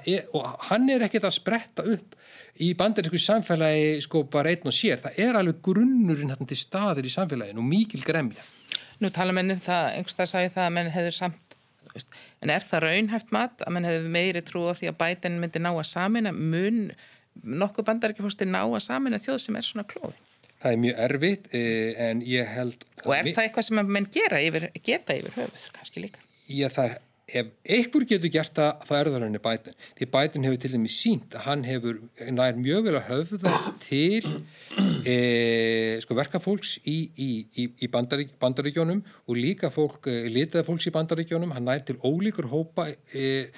Er, 0.04 0.26
og 0.36 0.66
hann 0.68 0.90
er 0.92 1.06
ekkert 1.06 1.24
að 1.24 1.36
spretta 1.38 1.86
upp 1.94 2.18
í 2.60 2.74
bandarísku 2.76 3.20
samfélagi 3.24 4.02
sko 4.04 4.26
bara 4.28 4.52
einn 4.52 4.68
og 4.68 4.76
sér, 4.76 5.00
það 5.00 5.22
er 5.24 5.38
alveg 5.40 5.62
grunnurinn 5.64 6.34
til 6.50 6.60
staðir 6.60 7.08
í 7.08 7.14
samfélaginu 7.14 7.64
og 7.64 7.70
mikil 7.70 8.04
gremja. 8.04 8.44
Nú 9.00 9.08
tala 9.14 9.32
mennum 9.34 9.58
það, 9.64 9.94
einhverstað 9.96 10.30
sagði 10.34 10.52
það 10.58 10.68
að 10.68 10.76
menn 10.76 10.92
hefur 10.94 11.16
samt 11.16 11.56
veist, 11.94 12.20
en 12.42 12.52
er 12.52 12.68
það 12.68 12.84
raunhæft 12.84 13.34
mat 13.34 13.64
að 13.64 13.74
menn 13.76 13.88
hefur 13.88 14.12
meiri 14.18 14.44
trú 14.44 14.66
á 14.68 14.76
því 14.76 14.92
að 14.92 15.00
bætin 15.00 15.40
myndi 15.40 15.62
ná 15.62 15.72
að 15.72 15.86
samina 15.90 16.34
mun 16.36 16.86
nokkuð 17.42 17.88
bandaríkjafósti 17.88 18.46
ná 18.50 18.62
að 18.62 18.82
samina 18.84 19.22
þjóð 19.22 19.40
sem 19.42 19.58
er 19.58 19.66
svona 19.66 19.88
klóð 19.88 20.14
Það 20.64 20.72
er 20.72 20.78
mjög 20.80 21.00
erfitt 21.04 21.48
eh, 21.52 22.04
en 22.08 22.22
ég 22.24 22.52
held... 22.56 22.86
Og 23.04 23.12
er 23.12 23.26
það 23.28 23.42
eitthvað 23.42 23.66
sem 23.66 23.80
menn 23.84 24.06
gera 24.12 24.38
yfir, 24.40 24.70
geta 24.80 25.16
yfir 25.18 25.34
höfuð 25.36 25.66
kannski 25.76 26.06
líka? 26.06 26.22
Já 26.48 26.70
það 26.72 26.94
er 26.94 27.02
ef 27.24 27.46
einhver 27.64 28.04
getur 28.04 28.28
gert 28.28 28.52
það, 28.52 28.82
þá 28.84 28.92
er 28.98 29.08
það 29.08 29.22
henni 29.24 29.40
bætin. 29.42 29.76
Því 29.96 30.08
bætin 30.12 30.44
hefur 30.44 30.60
til 30.60 30.70
dæmis 30.74 30.96
sínt 31.00 31.36
að 31.38 31.46
hann 31.46 31.62
hefur 31.64 32.00
nær 32.36 32.58
mjög 32.58 32.84
vel 32.84 32.96
að 32.98 33.06
höfða 33.08 33.52
til 33.80 34.28
e, 35.08 35.16
sko 36.04 36.16
verkafólks 36.18 36.74
í, 36.84 36.96
í, 37.16 37.28
í, 37.62 37.66
í 37.86 37.88
bandarík, 37.92 38.34
bandaríkjónum 38.42 39.00
og 39.00 39.40
líka 39.40 39.72
fólk, 39.72 40.10
e, 40.12 40.28
litaði 40.34 40.66
fólks 40.68 40.90
í 40.90 40.94
bandaríkjónum, 40.98 41.54
hann 41.56 41.68
nær 41.70 41.80
til 41.88 41.96
ólíkur 42.04 42.50
hópa, 42.52 42.90
e, 43.16 43.48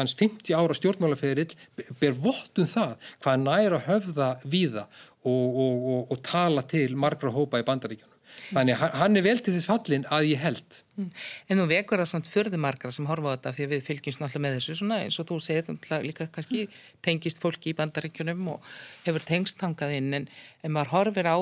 hans 0.00 0.16
50 0.18 0.58
ára 0.58 0.74
stjórnmálaferill 0.74 1.54
ber 2.02 2.18
vottun 2.18 2.66
það 2.66 2.98
hvað 3.20 3.32
hann 3.32 3.46
nær 3.46 3.78
að 3.78 3.86
höfða 3.92 4.32
víða 4.42 4.88
og, 5.22 5.30
og, 5.30 5.88
og, 5.94 6.04
og 6.10 6.22
tala 6.26 6.66
til 6.66 6.98
margra 6.98 7.30
hópa 7.30 7.62
í 7.62 7.66
bandaríkjónum. 7.70 8.15
Þannig 8.50 8.80
hann 9.00 9.18
er 9.18 9.24
vel 9.24 9.38
til 9.42 9.54
þess 9.54 9.68
fallin 9.68 10.04
að 10.12 10.28
ég 10.30 10.42
held. 10.42 10.78
Mm. 10.96 11.08
En 11.50 11.60
þú 11.60 11.66
vekur 11.70 12.00
það 12.00 12.08
samt 12.12 12.30
förðumarkara 12.30 12.94
sem 12.94 13.08
horfa 13.08 13.32
á 13.32 13.34
þetta 13.34 13.52
því 13.56 13.66
að 13.66 13.72
við 13.74 13.82
fylgjumst 13.86 14.22
náttúrulega 14.22 14.44
með 14.46 14.56
þessu 14.56 14.76
svona 14.80 15.00
eins 15.04 15.18
og 15.20 15.28
þú 15.30 15.38
segir 15.44 16.06
líka 16.06 16.28
kannski 16.32 16.62
tengist 17.04 17.42
fólki 17.42 17.72
í 17.72 17.76
bandaríkjunum 17.78 18.48
og 18.54 18.70
hefur 19.04 19.26
tengst 19.28 19.60
hangað 19.64 19.96
inn 19.98 20.08
en, 20.20 20.28
en 20.62 20.74
maður 20.76 20.94
horfir 20.94 21.28
á 21.28 21.38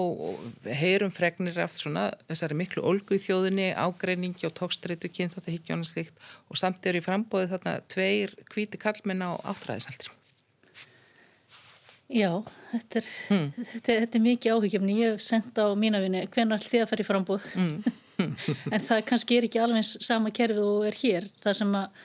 heyrum 0.82 1.14
fregnir 1.14 1.60
af 1.62 1.76
svona 1.76 2.08
þessari 2.26 2.58
miklu 2.58 2.82
olgu 2.82 3.18
í 3.18 3.22
þjóðinni, 3.22 3.70
ágreiningi 3.78 4.48
og 4.50 4.56
tókstreitu 4.58 5.12
kynþáttahyggjónu 5.12 5.86
slikt 5.88 6.18
og 6.50 6.60
samt 6.60 6.84
eru 6.90 7.00
í 7.00 7.06
frambóði 7.06 7.52
þarna 7.54 7.78
tveir 7.92 8.34
kvíti 8.50 8.80
kallmenn 8.80 9.22
á 9.22 9.38
áttræðisaldri. 9.38 10.23
Já, 12.12 12.30
þetta 12.70 13.00
er, 13.00 13.06
mm. 13.32 13.44
þetta, 13.70 13.94
þetta 14.02 14.18
er 14.18 14.24
mikið 14.24 14.56
áhyggjumni. 14.56 14.96
Ég 15.00 15.14
hef 15.14 15.22
sendt 15.24 15.56
á 15.56 15.66
mína 15.78 16.02
vinni 16.02 16.26
hvernig 16.26 16.58
all 16.58 16.68
þið 16.68 16.82
að 16.84 16.90
fara 16.90 17.04
í 17.04 17.06
frambóð. 17.08 17.46
Mm. 17.60 17.94
en 18.74 18.84
það 18.84 19.06
kannski 19.08 19.38
er 19.38 19.46
ekki 19.48 19.62
alveg 19.64 19.88
sama 19.88 20.32
kerfið 20.34 20.66
og 20.66 20.84
er 20.90 20.98
hér. 21.00 21.30
Það 21.40 21.56
sem 21.60 21.72
að 21.80 22.02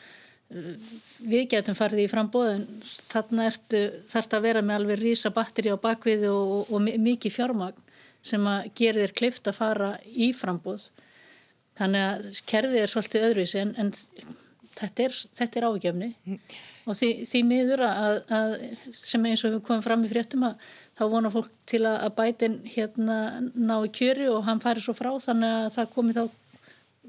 uh, 0.56 0.88
við 1.34 1.46
getum 1.52 1.78
farið 1.78 2.06
í 2.06 2.08
frambóð 2.14 2.54
en 2.54 2.66
þarna 2.88 3.50
ertu, 3.52 3.84
þarf 4.14 4.32
það 4.32 4.40
að 4.40 4.48
vera 4.48 4.64
með 4.66 4.80
alveg 4.80 5.04
rísa 5.04 5.34
batteri 5.36 5.76
á 5.76 5.78
bakviði 5.84 6.32
og, 6.32 6.56
og, 6.56 6.74
og 6.78 7.06
mikið 7.10 7.36
fjármagn 7.36 7.86
sem 8.30 8.50
að 8.52 8.72
gera 8.76 9.04
þér 9.04 9.16
klift 9.20 9.52
að 9.52 9.60
fara 9.60 9.94
í 10.08 10.32
frambóð. 10.36 10.90
Þannig 11.80 12.08
að 12.08 12.44
kerfið 12.48 12.82
er 12.82 12.92
svolítið 12.92 13.28
öðruvísi 13.30 13.62
en, 13.62 13.76
en 13.80 13.94
þetta 14.80 15.06
er, 15.06 15.22
er 15.46 15.68
áhyggjumni. 15.70 16.10
Mm 16.90 16.90
og 16.90 16.98
því, 16.98 17.10
því 17.30 17.42
miður 17.46 17.86
að, 17.86 18.20
að 18.34 18.54
sem 18.98 19.26
eins 19.30 19.44
og 19.46 19.54
við 19.54 19.64
komum 19.68 19.86
fram 19.86 20.06
í 20.06 20.10
fréttum 20.10 20.46
að 20.48 20.68
þá 20.98 21.04
vonar 21.14 21.34
fólk 21.34 21.50
til 21.70 21.84
að, 21.84 21.98
að 22.08 22.16
bætin 22.18 22.58
hérna 22.66 23.18
ná 23.54 23.76
í 23.86 23.92
kjöri 23.94 24.30
og 24.32 24.44
hann 24.48 24.62
færi 24.64 24.84
svo 24.84 24.96
frá 24.98 25.12
þannig 25.22 25.56
að 25.60 25.70
það 25.78 25.92
komi 25.96 26.16
þá 26.18 26.24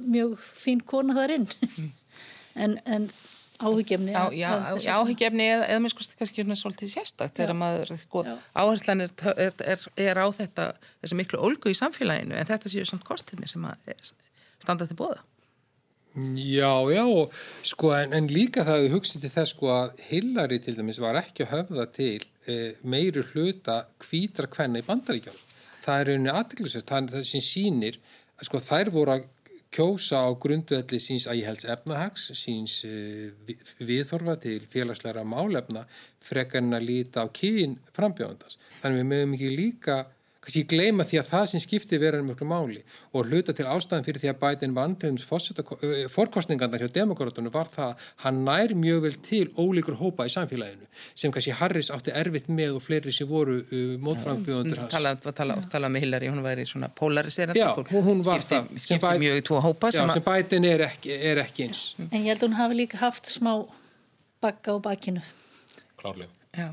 mjög 0.01 0.37
fín 0.41 0.85
kona 0.93 1.16
þar 1.16 1.39
inn. 1.39 1.49
En, 2.61 2.72
en 2.83 3.05
áhugjefni 3.62 4.11
Já, 4.11 4.24
já 4.35 4.97
áhugjefni 4.99 5.45
eða, 5.47 5.68
eða 5.70 5.83
með 5.85 5.93
sko 5.93 6.07
kannski 6.18 6.43
svona 6.43 6.57
svolítið 6.59 6.91
sérstakt 6.91 7.37
þegar 7.39 7.55
maður 7.57 7.93
sko, 8.01 8.24
áherslan 8.59 9.05
er, 9.05 9.12
er, 9.47 9.85
er 9.95 10.18
á 10.18 10.26
þetta 10.35 10.66
þessi 10.99 11.18
miklu 11.20 11.39
ólgu 11.47 11.70
í 11.70 11.78
samfélaginu 11.78 12.35
en 12.37 12.51
þetta 12.51 12.72
séu 12.74 12.89
samt 12.91 13.07
kostinni 13.07 13.47
sem 13.49 13.62
að 13.70 13.95
standa 14.59 14.91
til 14.91 14.99
bóða 14.99 15.22
Já, 16.19 16.75
já, 16.91 17.05
sko, 17.63 17.93
en, 17.95 18.13
en 18.19 18.27
líka 18.27 18.65
það 18.67 18.85
við 18.85 18.95
hugsið 18.97 19.25
til 19.25 19.31
þess 19.31 19.53
sko 19.55 19.69
að 19.71 20.01
Hillary 20.09 20.59
til 20.59 20.75
dæmis 20.75 20.99
var 20.99 21.21
ekki 21.21 21.45
að 21.45 21.53
höfða 21.53 21.85
til 21.95 22.25
e, 22.51 22.57
meiri 22.83 23.23
hluta 23.31 23.85
kvítra 24.03 24.51
kvenna 24.51 24.83
í 24.83 24.87
bandaríkjum. 24.89 25.37
Það 25.85 26.01
er 26.01 26.11
einnig 26.17 26.35
aðdeklisvist, 26.35 26.89
það 26.91 27.05
er 27.05 27.15
það 27.15 27.29
sem 27.31 27.45
sínir 27.47 28.01
að 28.41 28.49
sko 28.49 28.63
þær 28.65 28.91
voru 28.97 29.15
að 29.15 29.29
kjósa 29.71 30.25
á 30.27 30.29
grundvelli 30.43 30.99
síns 30.99 31.29
að 31.31 31.45
helst 31.47 31.69
efnahags, 31.71 32.27
síns 32.35 32.81
e, 32.91 33.31
viðhorfa 33.79 34.35
til 34.43 34.65
félagsleira 34.73 35.23
málefna 35.23 35.85
frekarinn 36.27 36.75
að 36.75 36.89
líta 36.91 37.23
á 37.23 37.31
kyn 37.31 37.79
frambjóðandast. 37.95 38.59
Þannig 38.83 39.05
við 39.05 39.11
mögum 39.15 39.39
ekki 39.39 39.53
líka 39.55 40.01
kannski 40.41 40.62
gleyma 40.68 41.05
því 41.05 41.18
að 41.20 41.28
það 41.30 41.47
sem 41.53 41.62
skipti 41.62 41.99
verður 42.01 42.24
mjög 42.24 42.43
máli 42.49 42.80
og 43.12 43.28
hluta 43.28 43.53
til 43.57 43.66
ástæðan 43.68 44.07
fyrir 44.07 44.22
því 44.22 44.30
að 44.32 44.38
bætin 44.41 44.76
vantöfums 44.76 45.26
fórkostningarnar 46.14 46.84
hjá 46.84 46.93
demokrátunum 46.95 47.53
var 47.53 47.68
það 47.72 47.91
að 47.91 48.07
hann 48.24 48.41
nær 48.47 48.74
mjög 48.78 49.03
vel 49.05 49.12
til 49.26 49.43
ólíkur 49.61 49.99
hópa 50.01 50.26
í 50.28 50.32
samfélaginu 50.32 50.88
sem 51.12 51.34
kannski 51.34 51.57
Harris 51.61 51.93
átti 51.93 52.14
erfitt 52.16 52.49
með 52.49 52.78
og 52.78 52.84
fleiri 52.86 53.12
sem 53.12 53.28
voru 53.28 53.61
uh, 53.61 53.95
mótframfjóðundur 54.01 54.84
hans. 54.84 54.97
Talað 54.97 55.30
tala, 55.36 55.59
tala 55.72 55.93
með 55.93 56.07
Hillary, 56.07 56.32
hún 56.32 56.45
væri 56.45 56.66
svona 56.68 56.88
polariserandi. 56.88 57.61
Já, 57.61 57.70
hún, 57.76 58.05
hún 58.09 58.24
var 58.24 58.41
skipti, 58.41 58.57
það. 58.57 58.84
Skipti 58.86 59.07
bæt, 59.07 59.22
mjög 59.24 59.41
í 59.41 59.47
tvo 59.51 59.62
hópa. 59.66 59.93
Já, 59.95 60.05
sem 60.14 60.26
bætin 60.26 60.68
er 60.70 60.86
ekki, 60.88 61.16
er 61.32 61.45
ekki 61.45 61.68
eins. 61.68 61.86
En 62.09 62.22
ég 62.22 62.30
held 62.32 62.45
að 62.45 62.49
hún 62.49 62.61
hafi 62.62 62.80
líka 62.80 63.03
haft 63.05 63.28
smá 63.28 63.53
bakka 64.41 64.76
á 64.76 64.76
bakkinu. 64.88 65.24
Klárlega. 66.01 66.32
Já 66.57 66.70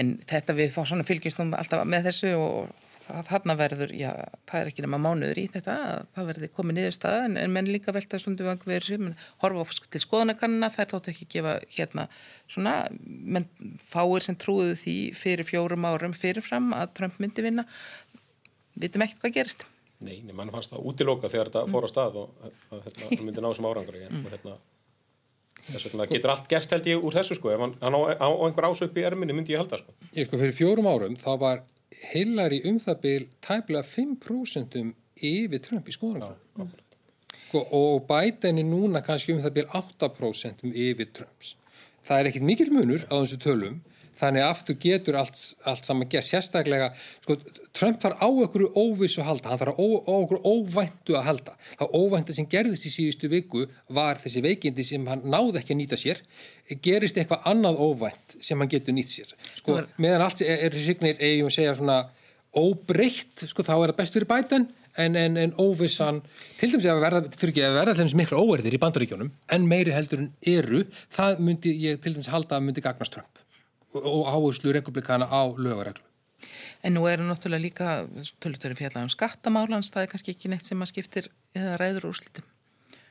en 0.00 0.16
þetta 0.28 0.56
við 0.56 0.72
fá 0.74 0.82
svona 0.84 1.06
fylgjumstum 1.06 1.54
alltaf 1.56 1.84
með 1.88 2.10
þessu 2.10 2.34
og 2.38 2.72
þarna 3.04 3.54
verður, 3.58 3.92
já, 3.96 4.10
það 4.48 4.60
er 4.60 4.70
ekki 4.70 4.84
nema 4.84 5.00
mánuður 5.02 5.40
í 5.42 5.44
þetta, 5.52 5.74
það 6.14 6.28
verður 6.30 6.52
komið 6.56 6.78
niðurstaða 6.78 7.26
en, 7.26 7.36
en 7.40 7.52
menn 7.52 7.68
líka 7.68 7.92
velta 7.94 8.20
stundum 8.20 8.48
vang 8.48 8.64
við 8.64 8.80
þessu, 8.80 9.10
horfa 9.42 9.76
sko 9.76 9.90
til 9.92 10.02
skoðanakannina, 10.04 10.70
það 10.72 10.84
er 10.84 10.90
þáttu 10.92 11.12
ekki 11.12 11.26
að 11.26 11.34
gefa 11.34 11.54
hérna 11.76 12.06
svona, 12.40 12.74
menn 13.04 13.48
fáir 13.84 14.24
sem 14.24 14.38
trúðu 14.40 14.76
því 14.80 14.96
fyrir 15.18 15.48
fjórum 15.48 15.88
árum 15.88 16.16
fyrirfram 16.16 16.72
að 16.76 16.94
Trump 17.00 17.20
myndi 17.22 17.44
vinna, 17.44 17.66
vitum 18.80 19.04
ekkert 19.04 19.26
hvað 19.26 19.36
gerist. 19.38 19.66
Nei, 20.04 20.18
mann 20.32 20.52
fannst 20.52 20.72
það 20.72 20.88
útiloka 20.90 21.30
þegar 21.32 21.52
þetta 21.52 21.66
fór 21.72 21.86
á 21.86 21.88
stað 21.92 22.22
og 22.24 22.46
að 22.72 22.88
hérna, 22.88 23.20
myndi 23.20 23.44
ná 23.44 23.52
sem 23.56 23.68
árangur 23.68 24.00
mm. 24.00 24.24
og 24.24 24.32
hérna 24.34 24.56
þess 25.68 25.88
vegna 25.88 26.06
getur 26.10 26.32
allt 26.34 26.48
gerst 26.50 26.74
held 26.74 26.88
ég 26.90 27.04
úr 27.04 27.16
þessu 27.16 27.38
sko. 27.38 27.52
Ef 27.54 27.62
hann, 27.64 27.74
á, 27.80 27.88
á, 28.20 28.26
á 28.26 28.28
einhver 28.46 28.68
ásöp 28.68 28.98
í 29.00 29.06
erminni 29.06 29.36
myndi 29.36 29.54
ég 29.54 29.62
halda 29.62 29.80
sko. 29.80 29.94
Ég 30.16 30.28
sko 30.28 30.40
fyrir 30.40 30.56
fjórum 30.56 30.90
árum 30.90 31.18
þá 31.20 31.30
var 31.40 31.64
Hillary 32.12 32.60
um 32.68 32.78
það 32.82 33.00
byl 33.04 33.26
tæplega 33.44 33.84
5% 33.86 34.80
yfir 35.24 35.62
Trump 35.64 35.88
í 35.88 35.94
skoðanum 35.94 36.72
sko, 37.54 37.62
og 37.70 38.12
er 38.12 38.64
núna 38.66 39.02
kannski 39.04 39.34
um 39.34 39.42
það 39.44 39.58
byl 39.60 39.66
8% 39.80 40.64
yfir 40.72 41.12
Trumps. 41.14 41.56
Það 42.04 42.20
er 42.20 42.30
ekkit 42.30 42.48
mikil 42.50 42.70
munur 42.74 43.06
á 43.08 43.14
þessu 43.16 43.40
tölum 43.40 43.80
þannig 44.18 44.44
aftur 44.46 44.78
getur 44.80 45.18
allt, 45.20 45.38
allt 45.68 45.86
saman 45.86 46.08
gerð 46.10 46.28
sérstaklega, 46.28 46.90
sko, 47.24 47.36
Trump 47.74 48.00
þarf 48.02 48.20
á 48.22 48.28
okkur 48.28 48.66
óvissu 48.78 49.22
að 49.22 49.30
halda, 49.30 49.52
hann 49.52 49.62
þarf 49.62 49.78
á, 49.78 49.84
á 49.84 50.14
okkur 50.14 50.44
óvæntu 50.46 51.16
að 51.18 51.26
halda, 51.28 51.56
það 51.80 51.96
óvæntu 52.00 52.36
sem 52.36 52.48
gerðist 52.50 52.88
í 52.88 52.92
síðustu 52.94 53.30
viku 53.32 53.64
var 53.88 54.20
þessi 54.22 54.44
veikindi 54.44 54.86
sem 54.86 55.06
hann 55.10 55.24
náði 55.26 55.60
ekki 55.62 55.74
að 55.74 55.80
nýta 55.80 55.98
sér. 56.00 56.22
Gerist 56.84 57.18
eitthvað 57.20 57.48
annað 57.50 57.82
óvænt 57.82 58.38
sem 58.40 58.60
hann 58.60 58.70
getur 58.72 58.96
nýtt 58.96 59.12
sér, 59.12 59.34
sko, 59.58 59.82
meðan 59.98 60.28
allt 60.28 60.44
er, 60.46 60.68
er 60.68 60.78
signir, 60.78 61.18
eigum 61.20 61.50
að 61.50 61.58
segja 61.58 61.76
svona 61.80 61.98
óbreytt, 62.54 63.46
sko, 63.50 63.66
þá 63.66 63.74
er 63.76 63.92
það 63.92 64.00
best 64.00 64.16
fyrir 64.18 64.30
bætan 64.30 64.68
en, 64.96 65.16
en, 65.18 65.36
en 65.36 65.54
óvissan 65.58 66.20
til 66.60 66.70
dæmis 66.72 66.86
að 66.86 67.02
verða, 67.02 67.22
fyrir 67.34 67.52
ekki 67.52 67.64
að 67.66 67.78
verða 67.80 67.96
dæmis 67.98 68.16
miklu 68.18 68.42
óverðir 68.42 68.76
í 68.76 68.82
bandaríkjónum, 68.82 69.32
en 69.56 69.66
meiri 69.70 69.94
heldur 69.94 70.22
en 70.22 70.30
eru, 70.54 70.84
það 71.12 71.42
myndi 71.48 71.74
ég 71.82 72.02
til 72.02 72.14
dæmis 72.14 72.30
halda 72.32 72.60
að 72.60 72.68
myndi 72.68 72.84
gagnast 72.84 73.16
Trump 73.16 73.43
og 73.94 74.26
áherslu 74.26 74.74
republikana 74.74 75.28
á 75.30 75.42
lögareglu. 75.54 76.04
En 76.84 76.94
nú 76.94 77.06
eru 77.08 77.24
náttúrulega 77.24 77.62
líka 77.62 77.86
tölurtöru 78.42 78.76
fjallar 78.76 79.06
um 79.06 79.12
skattamálans, 79.12 79.92
það 79.94 80.02
er 80.02 80.10
kannski 80.12 80.34
ekki 80.34 80.50
neitt 80.52 80.66
sem 80.66 80.82
að 80.84 80.90
skiptir 80.90 81.30
eða 81.56 81.78
ræður 81.80 82.10
úrslitum. 82.10 82.44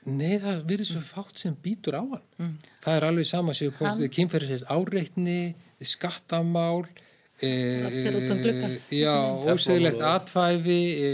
Nei, 0.03 0.35
það 0.43 0.59
verður 0.67 0.89
svo 0.89 1.01
fátt 1.05 1.39
sem 1.39 1.55
býtur 1.63 1.95
á 1.95 2.03
hann. 2.03 2.25
Mm. 2.37 2.51
Það 2.83 2.97
er 2.97 3.07
alveg 3.07 3.29
sama 3.29 3.55
séu 3.55 3.71
hvort 3.73 4.01
þið 4.01 4.11
kynferðisins 4.17 4.65
áreitni, 4.67 5.55
skattamál, 5.83 6.83
e, 7.39 7.49
e, 7.49 8.99
já, 8.99 9.15
ósegilegt 9.47 10.03
atvæfi, 10.03 10.81
e, 11.07 11.09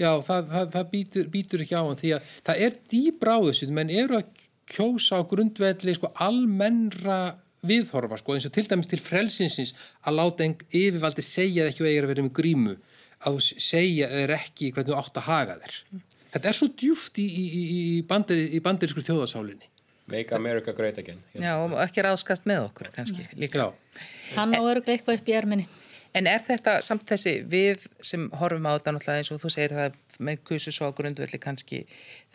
já, 0.00 0.10
það, 0.24 0.50
það, 0.54 0.66
það 0.74 0.90
býtur, 0.96 1.30
býtur 1.36 1.64
ekki 1.64 1.78
á 1.78 1.84
hann 1.84 2.00
því 2.00 2.12
að 2.16 2.34
það 2.48 2.66
er 2.66 2.80
dýbráðuð, 2.94 3.62
menn 3.76 3.94
eru 4.02 4.18
að 4.18 4.44
kjósa 4.74 5.20
á 5.20 5.28
grundvelli 5.28 5.94
sko 5.94 6.10
almennra 6.24 7.20
viðhorfa 7.68 8.18
sko 8.20 8.36
eins 8.36 8.48
og 8.48 8.54
til 8.54 8.66
dæmis 8.70 8.90
til 8.90 9.00
frelsinsins 9.02 9.74
að 10.04 10.18
láta 10.20 10.46
einn 10.46 10.56
yfirvaldi 10.70 11.24
segja 11.24 11.68
ekki 11.70 11.84
og 11.84 11.90
eigir 11.90 12.06
að 12.06 12.12
vera 12.14 12.26
með 12.26 12.34
grímu 12.38 12.74
að 13.24 13.38
þú 13.38 13.60
segja 13.66 14.10
þeir 14.12 14.34
ekki 14.36 14.72
hvernig 14.74 14.92
þú 14.92 14.98
átt 15.00 15.20
að 15.20 15.28
haga 15.28 15.60
þeir. 15.62 15.78
Þetta 16.34 16.50
er 16.50 16.58
svo 16.58 16.68
djúft 16.82 17.20
í, 17.22 17.24
í, 17.24 17.44
í, 17.54 18.02
bandir, 18.08 18.42
í 18.50 18.60
bandirísku 18.62 19.04
þjóðasálinni. 19.06 19.70
Make 20.10 20.34
America 20.36 20.74
Great 20.76 20.98
Again. 21.00 21.22
Já 21.32 21.54
og 21.56 21.78
ekki 21.80 22.02
ráðskast 22.04 22.44
með 22.48 22.66
okkur 22.66 22.90
kannski 22.92 23.24
líka. 23.40 23.70
Já. 23.70 24.00
Hann 24.34 24.52
á 24.52 24.60
öruglega 24.60 24.98
eitthvað 24.98 25.20
upp 25.22 25.30
í 25.30 25.36
erminni. 25.38 25.68
En 26.14 26.28
er 26.30 26.42
þetta 26.44 26.76
samt 26.84 27.06
þessi 27.08 27.38
við 27.50 27.86
sem 28.04 28.26
horfum 28.38 28.68
á 28.68 28.76
þetta 28.76 28.92
náttúrulega 28.94 29.22
eins 29.22 29.32
og 29.34 29.40
þú 29.42 29.52
segir 29.54 29.74
það 29.78 29.96
með 30.18 30.42
kusu 30.48 30.72
svo 30.74 30.90
á 30.90 30.96
grundvelli 30.96 31.38
kannski 31.42 31.80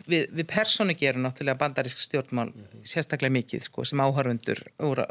við, 0.06 0.26
við 0.34 0.46
persónu 0.50 0.96
gerum 0.98 1.24
náttúrulega 1.24 1.58
bandarísk 1.60 2.00
stjórnmál 2.02 2.50
mm 2.50 2.64
-hmm. 2.64 2.86
sérstaklega 2.92 3.32
mikið 3.32 3.62
sko, 3.68 3.84
sem 3.84 4.00
áhörfundur 4.00 4.62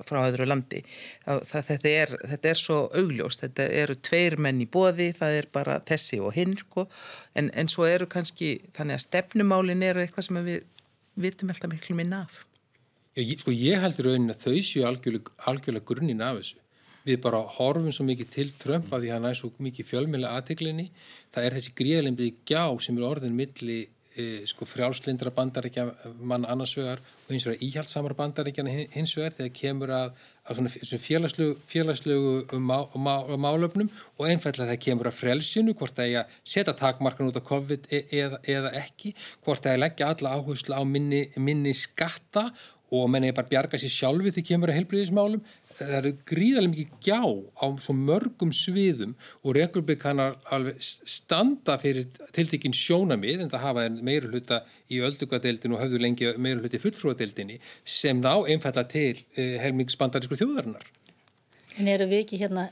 frá 0.07 0.20
öðru 0.28 0.45
landi. 0.45 0.84
Það, 1.26 1.43
það, 1.51 1.65
þetta, 1.70 1.89
er, 1.89 2.09
þetta 2.32 2.49
er 2.49 2.57
svo 2.57 2.78
augljóst, 2.93 3.41
þetta 3.41 3.70
eru 3.84 3.95
tveir 3.95 4.38
menn 4.38 4.61
í 4.61 4.67
bóði, 4.67 5.13
það 5.13 5.39
er 5.39 5.47
bara 5.51 5.80
þessi 5.80 6.20
og 6.20 6.34
hinn 6.34 6.57
sko, 6.57 6.88
en, 7.36 7.51
en 7.53 7.67
svo 7.67 7.86
eru 7.86 8.05
kannski 8.05 8.61
þannig 8.74 8.93
að 8.93 9.05
stefnumálin 9.07 9.84
eru 9.84 10.01
eitthvað 10.01 10.26
sem 10.26 10.45
við 10.45 10.63
vitum 11.15 11.49
alltaf 11.49 11.72
miklu 11.72 11.95
minna 11.95 12.22
af. 12.22 12.45
Ég, 13.15 13.39
Sko 13.39 13.51
ég 13.51 13.82
heldur 13.82 14.05
raunin 14.05 14.32
að 14.32 14.43
þau 14.45 14.61
séu 14.61 14.86
algjörlega, 14.88 15.32
algjörlega 15.49 15.86
grunnin 15.86 16.22
af 16.22 16.38
þessu 16.39 16.57
við 17.10 17.22
bara 17.26 17.43
horfum 17.57 17.91
svo 17.93 18.05
mikið 18.07 18.34
til 18.34 18.49
Trump 18.62 18.91
að 18.93 19.05
því 19.05 19.14
hann 19.16 19.30
er 19.30 19.38
svo 19.38 19.51
mikið 19.57 19.89
fjölmjöla 19.91 20.34
aðteglinni 20.38 20.89
það 21.34 21.45
er 21.45 21.57
þessi 21.57 21.78
gríðalembið 21.80 22.43
gjá 22.49 22.64
sem 22.84 22.99
er 22.99 23.10
orðin 23.10 23.38
milli 23.38 23.80
e, 24.20 24.45
sko 24.49 24.68
frjálslindra 24.68 25.32
bandaríkja 25.36 25.86
mann 26.20 26.47
annarsvegar 26.49 27.01
og 27.01 27.32
hins 27.34 27.45
vegar 27.47 27.64
íhjaldsamar 27.66 28.16
bandaríkjana 28.18 28.74
hins 28.95 29.14
vegar 29.18 29.36
þegar 29.38 29.53
kemur 29.60 29.93
að, 29.95 30.16
að 30.49 30.60
svona 30.62 31.01
félagslegu, 31.03 31.57
félagslegu 31.70 32.60
má, 32.64 32.78
má, 32.95 33.14
málöfnum 33.38 33.91
og 34.18 34.26
einfallega 34.28 34.72
þegar 34.72 34.84
kemur 34.88 35.12
að 35.12 35.20
frelsinu 35.20 35.76
hvort 35.78 35.97
það 35.99 36.16
er 36.16 36.24
að 36.24 36.39
setja 36.55 36.76
takmarkan 36.82 37.30
út 37.30 37.39
á 37.39 37.49
COVID 37.51 37.89
e, 37.91 38.03
eða, 38.24 38.41
eða 38.57 38.74
ekki 38.82 39.14
hvort 39.45 39.64
það 39.64 39.72
er 39.72 39.80
að 39.80 39.86
leggja 39.86 40.12
alla 40.14 40.36
áherslu 40.38 40.78
á 40.78 40.84
minni, 40.88 41.24
minni 41.38 41.76
skatta 41.78 42.49
og 42.49 42.79
menn 43.12 43.28
er 43.28 43.36
bara 43.38 43.50
bjarga 43.50 43.78
sér 43.78 43.92
sjálfi 43.94 44.34
því 44.34 44.46
kemur 44.50 44.72
að 44.72 44.80
helbriðismálum 44.80 45.44
það 45.80 45.96
eru 46.00 46.12
gríðarlega 46.28 46.72
mikið 46.74 46.94
gjá 47.06 47.22
á 47.62 47.66
svo 47.80 47.96
mörgum 47.96 48.52
sviðum 48.56 49.16
og 49.44 49.56
republikanar 49.58 50.38
alveg 50.54 50.80
standa 50.84 51.78
fyrir 51.82 52.08
tiltekinn 52.36 52.76
sjónamið 52.76 53.46
en 53.46 53.52
það 53.54 53.66
hafa 53.66 53.86
meira 54.10 54.32
hluta 54.32 54.62
í 54.92 55.02
öldugadeildin 55.06 55.76
og 55.76 55.84
höfðu 55.84 56.02
lengi 56.04 56.34
meira 56.42 56.60
hluti 56.64 56.82
fulltrúadeildinni 56.82 57.60
sem 57.84 58.20
ná 58.24 58.34
einfalla 58.42 58.86
til 58.90 59.16
eh, 59.36 59.56
helmingsbandarísku 59.64 60.40
þjóðarinnar. 60.40 60.90
En 61.80 61.88
eru 61.88 62.10
við 62.10 62.26
ekki 62.26 62.42
hérna 62.42 62.68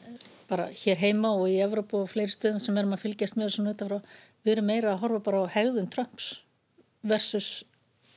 bara 0.49 0.67
hér 0.73 0.99
heima 0.99 1.33
og 1.37 1.47
í 1.51 1.61
Evropa 1.63 2.01
og 2.01 2.11
fleiri 2.11 2.33
stöðum 2.33 2.59
sem 2.63 2.77
erum 2.79 2.95
að 2.95 3.05
fylgjast 3.05 3.37
með 3.37 3.49
þessu 3.49 3.65
nötafrá, 3.65 4.01
við 4.43 4.57
erum 4.57 4.69
meira 4.71 4.93
að 4.93 5.01
horfa 5.03 5.23
bara 5.29 5.47
á 5.47 5.53
hegðun 5.57 5.89
Trumps 5.91 6.29
versus 7.07 7.63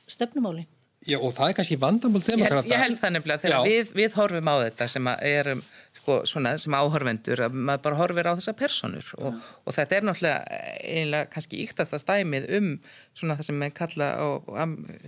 stefnumálinn? 0.09 0.69
Já 1.09 1.17
og 1.17 1.31
það 1.33 1.47
er 1.47 1.55
kannski 1.57 1.77
vandamál 1.81 2.21
demokrata. 2.21 2.67
Ég, 2.67 2.73
ég 2.75 2.83
held 2.83 2.99
það 3.01 3.13
nefnilega 3.15 3.41
þegar 3.41 3.63
við, 3.65 3.93
við 3.97 4.17
horfum 4.19 4.49
á 4.53 4.55
þetta 4.61 4.87
sem 4.93 5.07
erum 5.17 5.63
sko, 6.01 6.17
svona, 6.29 6.51
sem 6.61 6.75
áhörvendur 6.77 7.41
að 7.45 7.55
maður 7.57 7.83
bara 7.87 7.99
horfir 8.01 8.29
á 8.29 8.33
þessa 8.37 8.53
personur 8.57 9.09
og, 9.17 9.39
og 9.65 9.75
þetta 9.77 9.97
er 9.97 10.05
náttúrulega 10.05 10.59
einlega 10.81 11.31
kannski 11.33 11.61
íkt 11.63 11.81
að 11.81 11.93
það 11.93 12.03
stæmið 12.05 12.47
um 12.59 12.69
svona 13.17 13.39
það 13.39 13.49
sem 13.49 13.65
við 13.65 13.73
kalla 13.81 14.11
á, 14.13 14.27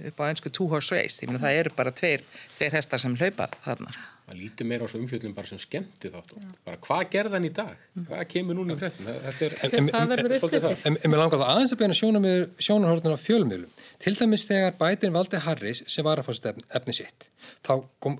upp 0.10 0.26
á 0.26 0.30
einsku 0.30 0.54
two 0.54 0.70
horse 0.72 0.96
race, 0.96 1.22
því 1.22 1.38
að 1.38 1.46
það 1.46 1.62
eru 1.62 1.76
bara 1.78 1.96
tveir, 2.02 2.26
tveir 2.58 2.78
hestar 2.80 3.02
sem 3.06 3.18
hlaupa 3.20 3.50
þarna 3.66 3.94
maður 4.24 4.40
lítur 4.40 4.70
meira 4.70 4.86
á 4.86 4.92
svo 4.92 5.02
umfjöldum 5.02 5.36
bara 5.36 5.50
sem 5.50 5.62
skemmti 5.62 6.12
þátt 6.14 6.36
bara 6.64 6.80
hvað 6.86 7.04
gerðan 7.16 7.48
í 7.48 7.52
dag? 7.54 7.82
Hvað 8.08 8.24
kemur 8.34 8.58
núna 8.60 8.78
í 8.78 8.80
er, 8.84 9.58
en, 9.68 9.90
það 9.92 10.14
verður 10.14 10.36
uppbyggðið 10.40 10.86
en 10.88 11.00
mér 11.04 11.22
langar 11.24 11.42
það 11.42 11.54
aðeins 11.54 11.76
að 11.76 11.84
beina 11.84 12.00
sjónarhórnum 12.00 13.18
á 13.18 13.26
fjölmiðlum. 13.26 13.82
Til 14.04 14.16
dæmis 14.20 14.48
þegar 14.50 14.78
Biden 14.80 15.16
valdi 15.16 15.44
Harris 15.44 15.84
sem 15.88 16.08
var 16.08 16.22
að 16.22 16.30
fá 16.30 16.54
efni 16.80 16.96
sitt 17.02 17.30
þá 17.64 17.74
kom 18.04 18.18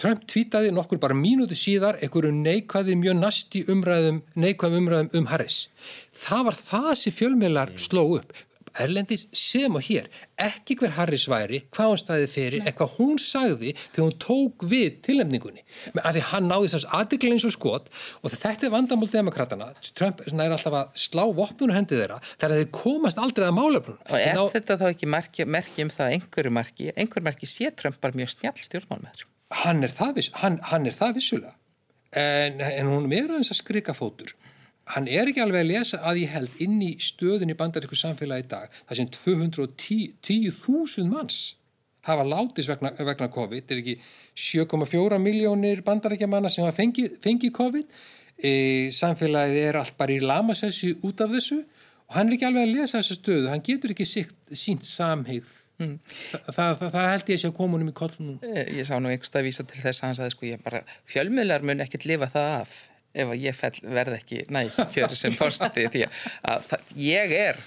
Trump 0.00 0.24
tvítaði 0.28 0.72
nokkur 0.74 1.00
bara 1.02 1.16
mínúti 1.16 1.56
síðar 1.58 1.98
einhverju 2.02 2.32
neikvæði 2.36 2.96
mjög 3.00 3.18
nasti 3.18 3.64
umræðum 3.72 4.20
neikvæðum 4.36 4.82
umræðum 4.82 5.12
um 5.18 5.28
Harris. 5.32 5.66
Það 6.12 6.48
var 6.48 6.58
það 6.58 6.90
sem 7.00 7.16
fjölmiðlar 7.16 7.76
sló 7.80 8.04
upp 8.18 8.34
Erlendis 8.80 9.26
sem 9.36 9.74
og 9.76 9.84
hér, 9.84 10.08
ekki 10.40 10.76
hver 10.80 10.94
Harris 10.96 11.26
væri, 11.30 11.62
hvað 11.74 11.90
hún 11.92 12.00
staði 12.00 12.28
fyrir, 12.30 12.64
eitthvað 12.66 12.96
hún 12.98 13.20
sagði 13.20 13.72
þegar 13.78 14.06
hún 14.06 14.18
tók 14.22 14.66
við 14.70 15.00
tilnefningunni. 15.06 15.64
Af 16.00 16.14
því 16.16 16.24
hann 16.30 16.48
náði 16.50 16.72
þess 16.74 16.88
aðdegla 16.98 17.36
eins 17.36 17.46
og 17.48 17.54
skot 17.56 17.90
og 18.22 18.34
þetta 18.34 18.68
er 18.68 18.74
vandamál 18.74 19.10
demokratana. 19.12 19.70
Trump 19.92 20.22
er 20.24 20.36
alltaf 20.44 20.78
að 20.78 21.02
slá 21.04 21.24
vopnunu 21.36 21.76
hendið 21.76 22.04
þeirra 22.04 22.20
þegar 22.32 22.56
þeir 22.58 22.70
komast 22.78 23.20
aldrei 23.22 23.48
að 23.48 23.56
mála. 23.58 23.82
Og 23.82 24.16
er 24.18 24.36
ná... 24.38 24.44
þetta 24.56 24.78
þá 24.80 24.86
ekki 24.90 25.10
merki, 25.10 25.48
merki 25.58 25.86
um 25.86 25.92
það 25.92 26.16
einhverju 26.18 26.54
marki? 26.54 26.90
Einhverju 26.96 27.28
marki 27.28 27.50
sé 27.50 27.72
Trump 27.76 28.00
bara 28.02 28.16
mjög 28.18 28.34
snjall 28.36 28.56
stjórnmál 28.60 29.02
með 29.04 29.18
þér? 29.20 29.28
Hann 29.62 29.84
hann, 30.40 30.60
hann 30.70 30.86
er 30.88 30.94
það 30.96 31.18
vissulega, 31.18 31.52
en, 32.16 32.62
en 32.64 32.88
hún 32.88 33.10
er 33.12 33.28
aðeins 33.28 33.52
að 33.52 33.58
skrika 33.60 33.92
fótur 33.96 34.32
hann 34.92 35.06
er 35.08 35.30
ekki 35.30 35.42
alveg 35.42 35.62
að 35.62 35.70
lesa 35.70 36.02
að 36.02 36.22
ég 36.24 36.32
held 36.34 36.60
inn 36.64 36.78
í 36.82 36.92
stöðun 37.00 37.52
í 37.54 37.58
bandarísku 37.58 37.96
samfélagi 37.98 38.46
í 38.46 38.50
dag 38.50 38.72
það 38.82 38.98
sem 38.98 39.10
210.000 39.16 41.10
manns 41.12 41.42
hafa 42.06 42.24
látist 42.26 42.70
vegna, 42.70 42.90
vegna 42.98 43.28
COVID. 43.30 43.62
Þetta 43.62 43.76
er 43.76 43.82
ekki 43.82 43.94
7,4 44.66 45.20
miljónir 45.22 45.84
bandaríkja 45.86 46.28
manna 46.30 46.50
sem 46.50 46.66
hafa 46.66 46.80
fengið, 46.80 47.16
fengið 47.22 47.54
COVID. 47.58 47.96
E, 48.42 48.52
samfélagið 48.96 49.68
er 49.68 49.78
allt 49.78 49.96
bara 49.98 50.16
í 50.16 50.22
lamasessi 50.22 50.96
út 51.06 51.22
af 51.22 51.30
þessu 51.30 51.60
og 51.62 52.16
hann 52.16 52.30
er 52.30 52.36
ekki 52.36 52.48
alveg 52.48 52.66
að 52.66 52.72
lesa 52.74 52.98
þessu 52.98 53.18
stöðu. 53.20 53.50
Hann 53.52 53.62
getur 53.66 53.94
ekki 53.94 54.08
sínt, 54.08 54.88
samhigð 54.88 55.52
mm. 55.78 55.98
Þa, 56.32 56.40
það, 56.48 56.72
það, 56.80 56.88
það 56.96 57.10
held 57.12 57.34
ég 57.34 57.42
sé 57.42 57.50
að 57.50 57.58
koma 57.60 57.78
húnum 57.78 57.92
í 57.92 57.98
kollunum 58.02 58.48
Ég 58.50 58.88
sá 58.88 58.96
nú 58.98 59.12
einhverstað 59.12 59.44
að 59.44 59.48
vísa 59.48 59.66
til 59.68 59.84
þess 59.84 60.02
að 60.02 60.08
hann 60.08 60.18
sagði 60.18 60.34
sko 60.34 60.48
ég 60.48 60.64
bara 60.64 60.82
fjölmiðlar 61.12 61.68
mun 61.68 61.84
ekkert 61.84 62.08
lifa 62.10 62.30
það 62.32 62.56
af 62.56 62.74
ef 63.12 63.32
að 63.34 63.44
ég 63.44 63.56
fell, 63.56 63.74
verð 63.82 64.16
ekki 64.16 64.40
næg 64.52 64.72
kjöri 64.94 65.18
sem 65.18 65.34
fórstati 65.36 65.84
því 65.92 66.06
að 66.06 66.64
það, 66.70 66.88
ég 67.04 67.34
er 67.36 67.60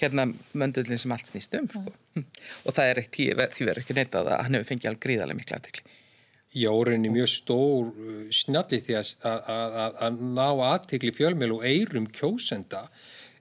hérna 0.00 0.28
möndullin 0.54 1.00
sem 1.00 1.14
allt 1.14 1.32
snýst 1.32 1.58
um 1.58 1.66
sko. 1.70 1.82
og 2.64 2.76
það 2.76 2.92
er 2.92 3.02
ekki, 3.02 3.28
því 3.34 3.68
verður 3.68 3.82
ekki 3.82 3.98
neitt 3.98 4.16
að 4.20 4.32
hann 4.36 4.58
hefur 4.58 4.70
fengið 4.70 4.90
alveg 4.92 5.04
gríðarlega 5.08 5.40
miklu 5.40 5.58
aðtekli. 5.58 5.98
Já, 6.54 6.70
reyni 6.86 7.10
mjög 7.10 7.30
stór 7.32 7.90
uh, 7.90 8.22
snjalli 8.30 8.78
því 8.86 9.00
að, 9.00 10.20
ná 10.22 10.46
aðtekli 10.70 11.10
fjölmjöl 11.16 11.56
og 11.56 11.66
eirum 11.66 12.06
kjósenda 12.14 12.84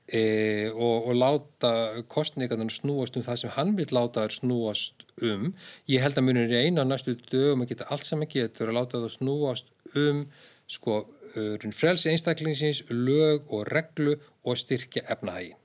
e, 0.08 0.72
og, 0.72 1.10
og 1.12 1.20
láta 1.20 1.74
kostningarnar 2.10 2.74
snúast 2.74 3.20
um 3.20 3.26
það 3.26 3.44
sem 3.44 3.54
hann 3.54 3.76
vil 3.78 3.90
láta 3.94 4.26
þær 4.26 4.38
snúast 4.40 5.06
um. 5.22 5.52
Ég 5.92 6.02
held 6.02 6.18
að 6.18 6.26
munir 6.26 6.56
í 6.56 6.64
eina 6.66 6.88
næstu 6.88 7.14
dögum 7.30 7.62
að 7.68 7.76
geta 7.76 7.92
allt 7.94 8.10
sem 8.10 8.26
að 8.26 8.34
getur 8.40 8.74
að 8.74 8.80
láta 8.80 9.04
það 9.04 9.14
snúast 9.20 9.70
um 9.94 10.26
sko 10.74 11.04
frelsi 11.34 12.12
einstaklingsins, 12.14 12.84
lög 12.90 13.50
og 13.50 13.68
reglu 13.72 14.16
og 14.44 14.58
styrkja 14.60 15.06
efnahægin. 15.14 15.60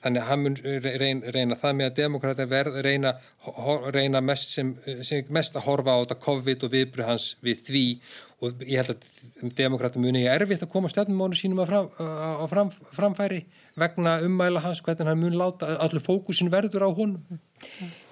Þannig 0.00 0.22
að 0.22 0.28
hann 0.30 0.40
mun 0.40 0.54
reyna, 0.80 1.32
reyna 1.34 1.56
það 1.60 1.74
með 1.76 1.86
að 1.90 1.98
demokrata 1.98 2.44
verð 2.48 2.76
reyna, 2.86 3.10
reyna 3.92 4.22
mest, 4.24 4.54
sem, 4.54 4.70
sem 5.04 5.28
mest 5.36 5.58
að 5.60 5.66
horfa 5.66 5.92
á 5.92 6.00
þetta 6.00 6.16
COVID 6.24 6.64
og 6.64 6.72
viðbröð 6.72 7.10
hans 7.10 7.26
við 7.44 7.64
því 7.66 7.82
og 8.40 8.62
ég 8.64 8.80
held 8.80 8.94
að 8.94 9.50
demokrata 9.58 10.00
muni 10.00 10.22
er 10.24 10.40
erfitt 10.40 10.64
að 10.64 10.72
koma 10.72 10.88
stefnumónu 10.88 11.36
sínum 11.36 11.60
á, 11.60 11.68
fram, 11.68 11.90
á 12.00 12.44
fram, 12.48 12.70
framfæri 12.96 13.42
vegna 13.80 14.16
ummæla 14.24 14.64
hans 14.64 14.80
hvernig 14.86 15.10
hann 15.10 15.20
mun 15.20 15.36
láta, 15.36 15.68
allir 15.84 16.00
fókusin 16.00 16.48
verður 16.52 16.88
á 16.88 16.90
honum. 16.96 17.20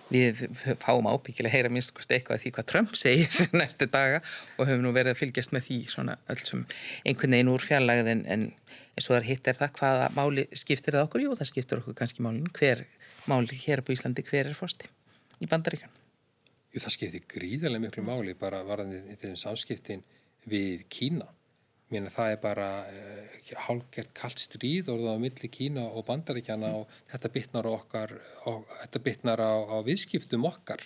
Við 0.08 0.40
fáum 0.80 1.04
ábyggilega 1.04 1.50
að 1.50 1.54
heyra 1.56 1.70
minnst 1.72 1.98
eitthvað 2.08 2.40
því 2.42 2.52
hvað 2.56 2.66
Trump 2.70 2.94
segir 2.96 3.40
næstu 3.60 3.88
daga 3.92 4.22
og 4.56 4.68
höfum 4.68 4.86
nú 4.86 4.92
verið 4.96 5.12
að 5.12 5.20
fylgjast 5.20 5.52
með 5.52 5.66
því 5.68 5.78
svona 5.92 6.16
öll 6.32 6.40
sem 6.40 6.64
einhvern 7.04 7.36
veginn 7.36 7.52
úr 7.52 7.64
fjarlægð 7.64 8.12
en, 8.14 8.24
en 8.24 8.46
eins 8.96 9.08
og 9.10 9.18
þar 9.18 9.28
hitt 9.28 9.50
er 9.52 9.60
það 9.60 9.74
hvaða 9.78 10.10
máli 10.16 10.46
skiptir 10.56 10.96
það 10.96 11.06
okkur, 11.06 11.24
jú 11.26 11.36
það 11.38 11.50
skiptir 11.52 11.82
okkur 11.82 11.98
kannski 12.00 12.24
málin, 12.24 12.48
hver 12.56 12.84
máli 13.28 13.60
hér 13.66 13.84
á 13.84 13.88
Íslandi, 13.92 14.24
hver 14.26 14.48
er 14.48 14.56
fórsti 14.56 14.88
í 15.44 15.50
bandaríkan? 15.50 15.92
Jú 16.72 16.82
það 16.82 16.96
skiptir 16.96 17.26
gríðarlega 17.28 17.84
miklu 17.84 18.06
máli 18.08 18.36
bara 18.38 18.64
varðan 18.66 18.96
í 19.12 19.18
þeim 19.20 19.36
samskiptin 19.38 20.06
við 20.48 20.88
Kína 20.88 21.28
Mér 21.88 22.08
það 22.12 22.32
er 22.34 22.40
bara 22.42 22.70
uh, 22.84 23.36
hálfgert 23.66 24.10
kallt 24.16 24.40
stríð 24.42 24.90
orðað 24.92 25.16
á 25.16 25.22
milli 25.24 25.48
Kína 25.52 25.86
og 25.88 26.04
bandaríkjana 26.08 26.74
og 26.76 26.98
þetta 27.08 27.30
bytnar, 27.32 27.68
okkar, 27.70 28.12
og, 28.50 28.66
þetta 28.82 29.04
bytnar 29.06 29.40
á, 29.40 29.52
á 29.72 29.76
viðskiptum 29.86 30.44
okkar 30.50 30.84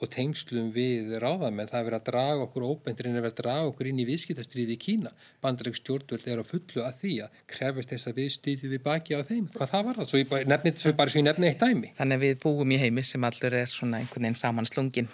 og 0.00 0.08
tengslum 0.08 0.70
við 0.72 1.12
ráðamenn. 1.20 1.68
Það 1.68 1.80
er 1.80 1.86
verið 1.86 1.98
að 1.98 2.06
draga 2.08 2.44
okkur 2.46 2.64
óbendurinn 2.70 3.16
er 3.18 3.24
verið 3.24 3.34
að 3.34 3.42
draga 3.42 3.66
okkur 3.68 3.90
inn 3.90 4.00
í 4.00 4.06
viðskiptastriði 4.08 4.72
í 4.72 4.80
Kína. 4.80 5.10
Bandarík 5.44 5.76
stjórnvöld 5.76 6.24
er 6.30 6.40
á 6.40 6.44
fullu 6.48 6.80
að 6.86 6.94
því 7.02 7.12
að 7.26 7.30
krefist 7.52 7.90
þess 7.92 8.08
að 8.08 8.16
við 8.20 8.28
stýðum 8.36 8.72
við 8.72 8.82
baki 8.86 9.12
á 9.16 9.20
þeim. 9.28 9.46
Hvað 9.56 9.72
það 9.74 9.82
var 9.88 9.94
það? 10.00 10.06
Svo 10.10 10.18
ég 10.22 10.28
bara 10.30 10.48
nefni, 10.48 10.70
svo 10.80 10.90
bara 10.96 11.12
svo 11.12 11.20
ég 11.20 11.26
nefni 11.28 11.46
eitt 11.50 11.60
dæmi. 11.60 11.88
Þannig 11.98 12.16
að 12.16 12.24
við 12.24 12.34
búum 12.44 12.70
í 12.72 12.80
heimi 12.80 13.02
sem 13.04 13.26
allur 13.28 13.54
er 13.60 13.68
svona 13.70 13.96
einhvern 14.00 14.24
veginn 14.24 14.40
saman 14.40 14.68
slungin. 14.70 15.10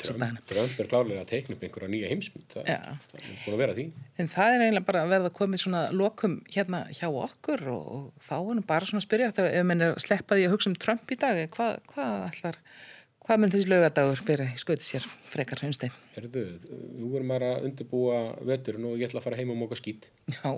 Drömp 0.00 0.76
er 0.80 0.88
klárlega 0.88 1.20
að 1.24 1.30
teikna 1.34 1.52
upp 1.56 1.62
einhverja 1.64 1.92
nýja 1.92 2.08
heimsmynd. 2.12 2.48
Það, 2.52 2.62
það 2.64 3.20
er 3.20 3.24
búin 3.44 3.54
að 3.56 3.62
vera 3.64 3.76
því. 3.76 3.86
En 4.20 4.28
það 4.28 4.48
er 4.54 4.60
eiginlega 4.64 4.88
bara 4.88 5.00
að 5.04 5.12
verða 5.14 5.28
að 5.30 5.38
komið 5.40 5.58
svona 5.64 5.82
lokum 5.96 6.34
hérna 6.52 6.80
hjá 6.92 7.08
okkur 7.08 7.60
og, 7.72 7.84
og 7.96 8.04
þá 8.24 8.36
er 8.40 8.60
bara 8.68 8.84
svona 8.88 9.00
að 9.00 9.08
spyrja 9.08 9.32
þegar 9.36 9.56
hvað, 13.30 13.42
mun 13.44 13.52
þessi 13.52 13.68
lögadagur 13.70 14.20
fyrir 14.26 14.48
skauti 14.58 14.82
sér 14.82 15.04
frekar 15.06 15.60
hunstein? 15.62 15.92
Herðu, 16.16 16.42
nú 16.98 17.10
erum 17.14 17.28
maður 17.30 17.44
að 17.46 17.66
undirbúa 17.68 18.16
veturinn 18.48 18.88
og 18.88 18.96
ég 18.98 19.06
ætla 19.06 19.20
að 19.20 19.26
fara 19.28 19.38
heim 19.38 19.52
og 19.54 19.60
móka 19.60 19.78
skýt. 19.78 20.08
Já, 20.34 20.56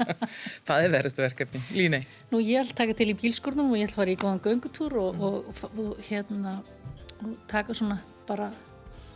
það 0.66 0.86
er 0.86 0.94
verið 0.96 1.20
verkefni. 1.22 1.60
Línei? 1.76 2.02
Nú 2.32 2.40
ég 2.42 2.64
ætla 2.64 2.74
að 2.74 2.80
taka 2.80 2.96
til 2.98 3.12
í 3.12 3.16
bílskurnum 3.20 3.70
og 3.70 3.78
ég 3.78 3.86
ætla 3.86 3.94
að 3.94 4.02
fara 4.02 4.14
í 4.14 4.18
góðan 4.24 4.42
göngutúr 4.46 4.96
og, 5.04 5.22
og, 5.28 5.52
og, 5.52 5.78
og 5.84 6.00
hérna 6.08 6.56
og 7.20 7.36
taka 7.52 7.76
svona 7.78 8.00
bara 8.26 8.50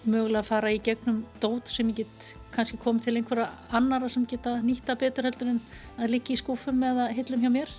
mögulega 0.05 0.45
að 0.45 0.51
fara 0.53 0.71
í 0.71 0.79
gegnum 0.85 1.25
dót 1.43 1.73
sem 1.73 1.91
ég 1.91 2.05
get 2.05 2.29
kannski 2.55 2.79
komið 2.79 3.09
til 3.09 3.17
einhverja 3.19 3.49
annara 3.75 4.11
sem 4.13 4.29
geta 4.31 4.61
nýtta 4.63 4.95
betur 5.01 5.27
heldur 5.27 5.57
en 5.57 5.61
að 5.99 6.15
líka 6.15 6.37
í 6.37 6.39
skúfum 6.39 6.87
eða 6.87 7.11
hillum 7.17 7.43
hjá 7.43 7.51
mér. 7.59 7.75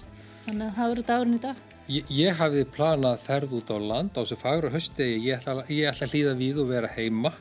Þannig 0.49 0.67
að 0.67 0.75
það 0.75 0.91
verður 0.91 1.09
dagurinn 1.13 1.39
í 1.39 1.43
dag. 1.47 1.63
Ég, 1.85 2.05
ég 2.09 2.33
hafði 2.39 2.63
planað 2.73 3.19
ferð 3.21 3.51
út 3.59 3.69
á 3.69 3.77
land 3.77 4.15
á 4.17 4.21
þessu 4.23 4.39
fagra 4.39 4.71
höstegi, 4.73 5.19
ég 5.27 5.37
ætla, 5.37 5.61
ég 5.69 5.85
ætla 5.91 6.07
að 6.07 6.15
hlýða 6.15 6.33
við 6.39 6.61
og 6.63 6.71
vera 6.71 6.89
heima, 6.95 7.31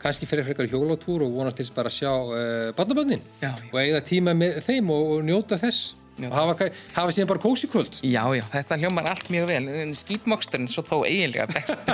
kannski 0.00 0.28
fyrir 0.28 0.46
frekar 0.48 0.70
hjólátúr 0.72 1.26
og 1.26 1.34
vonast 1.36 1.60
til 1.60 1.68
bara 1.76 1.92
að 1.92 1.98
sjá 1.98 2.12
uh, 2.14 2.70
barnabönnin 2.78 3.20
og 3.44 3.76
eigða 3.82 4.00
tíma 4.08 4.32
með 4.32 4.62
þeim 4.64 4.88
og, 4.94 5.16
og 5.18 5.26
njóta 5.28 5.60
þess. 5.60 5.96
Og 6.20 6.34
hafa, 6.36 6.66
hafa 6.96 7.12
síðan 7.16 7.28
bara 7.30 7.40
kósi 7.40 7.68
kvöld. 7.70 8.00
Já, 8.04 8.20
já, 8.36 8.42
þetta 8.52 8.76
hljómar 8.82 9.06
allt 9.08 9.30
mjög 9.32 9.46
vel, 9.48 9.62
skýtmoksturinn 9.96 10.68
svo 10.68 10.84
þó 10.84 10.98
eiginlega 11.08 11.46
best 11.48 11.88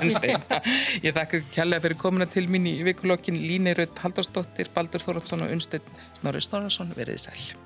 Ég 1.07 1.14
þakka 1.14 1.44
kærlega 1.52 1.84
fyrir 1.84 2.00
komuna 2.00 2.26
til 2.30 2.48
mín 2.50 2.66
í 2.70 2.80
vikulokkin 2.86 3.38
Líneirud 3.38 4.02
Haldarsdóttir, 4.02 4.72
Baldur 4.74 5.04
Þorvaldsson 5.04 5.46
og 5.46 5.54
Unstein 5.59 5.94
Snorri 6.18 6.42
Snorarsson, 6.42 6.90
verið 6.98 7.22
sæl. 7.28 7.65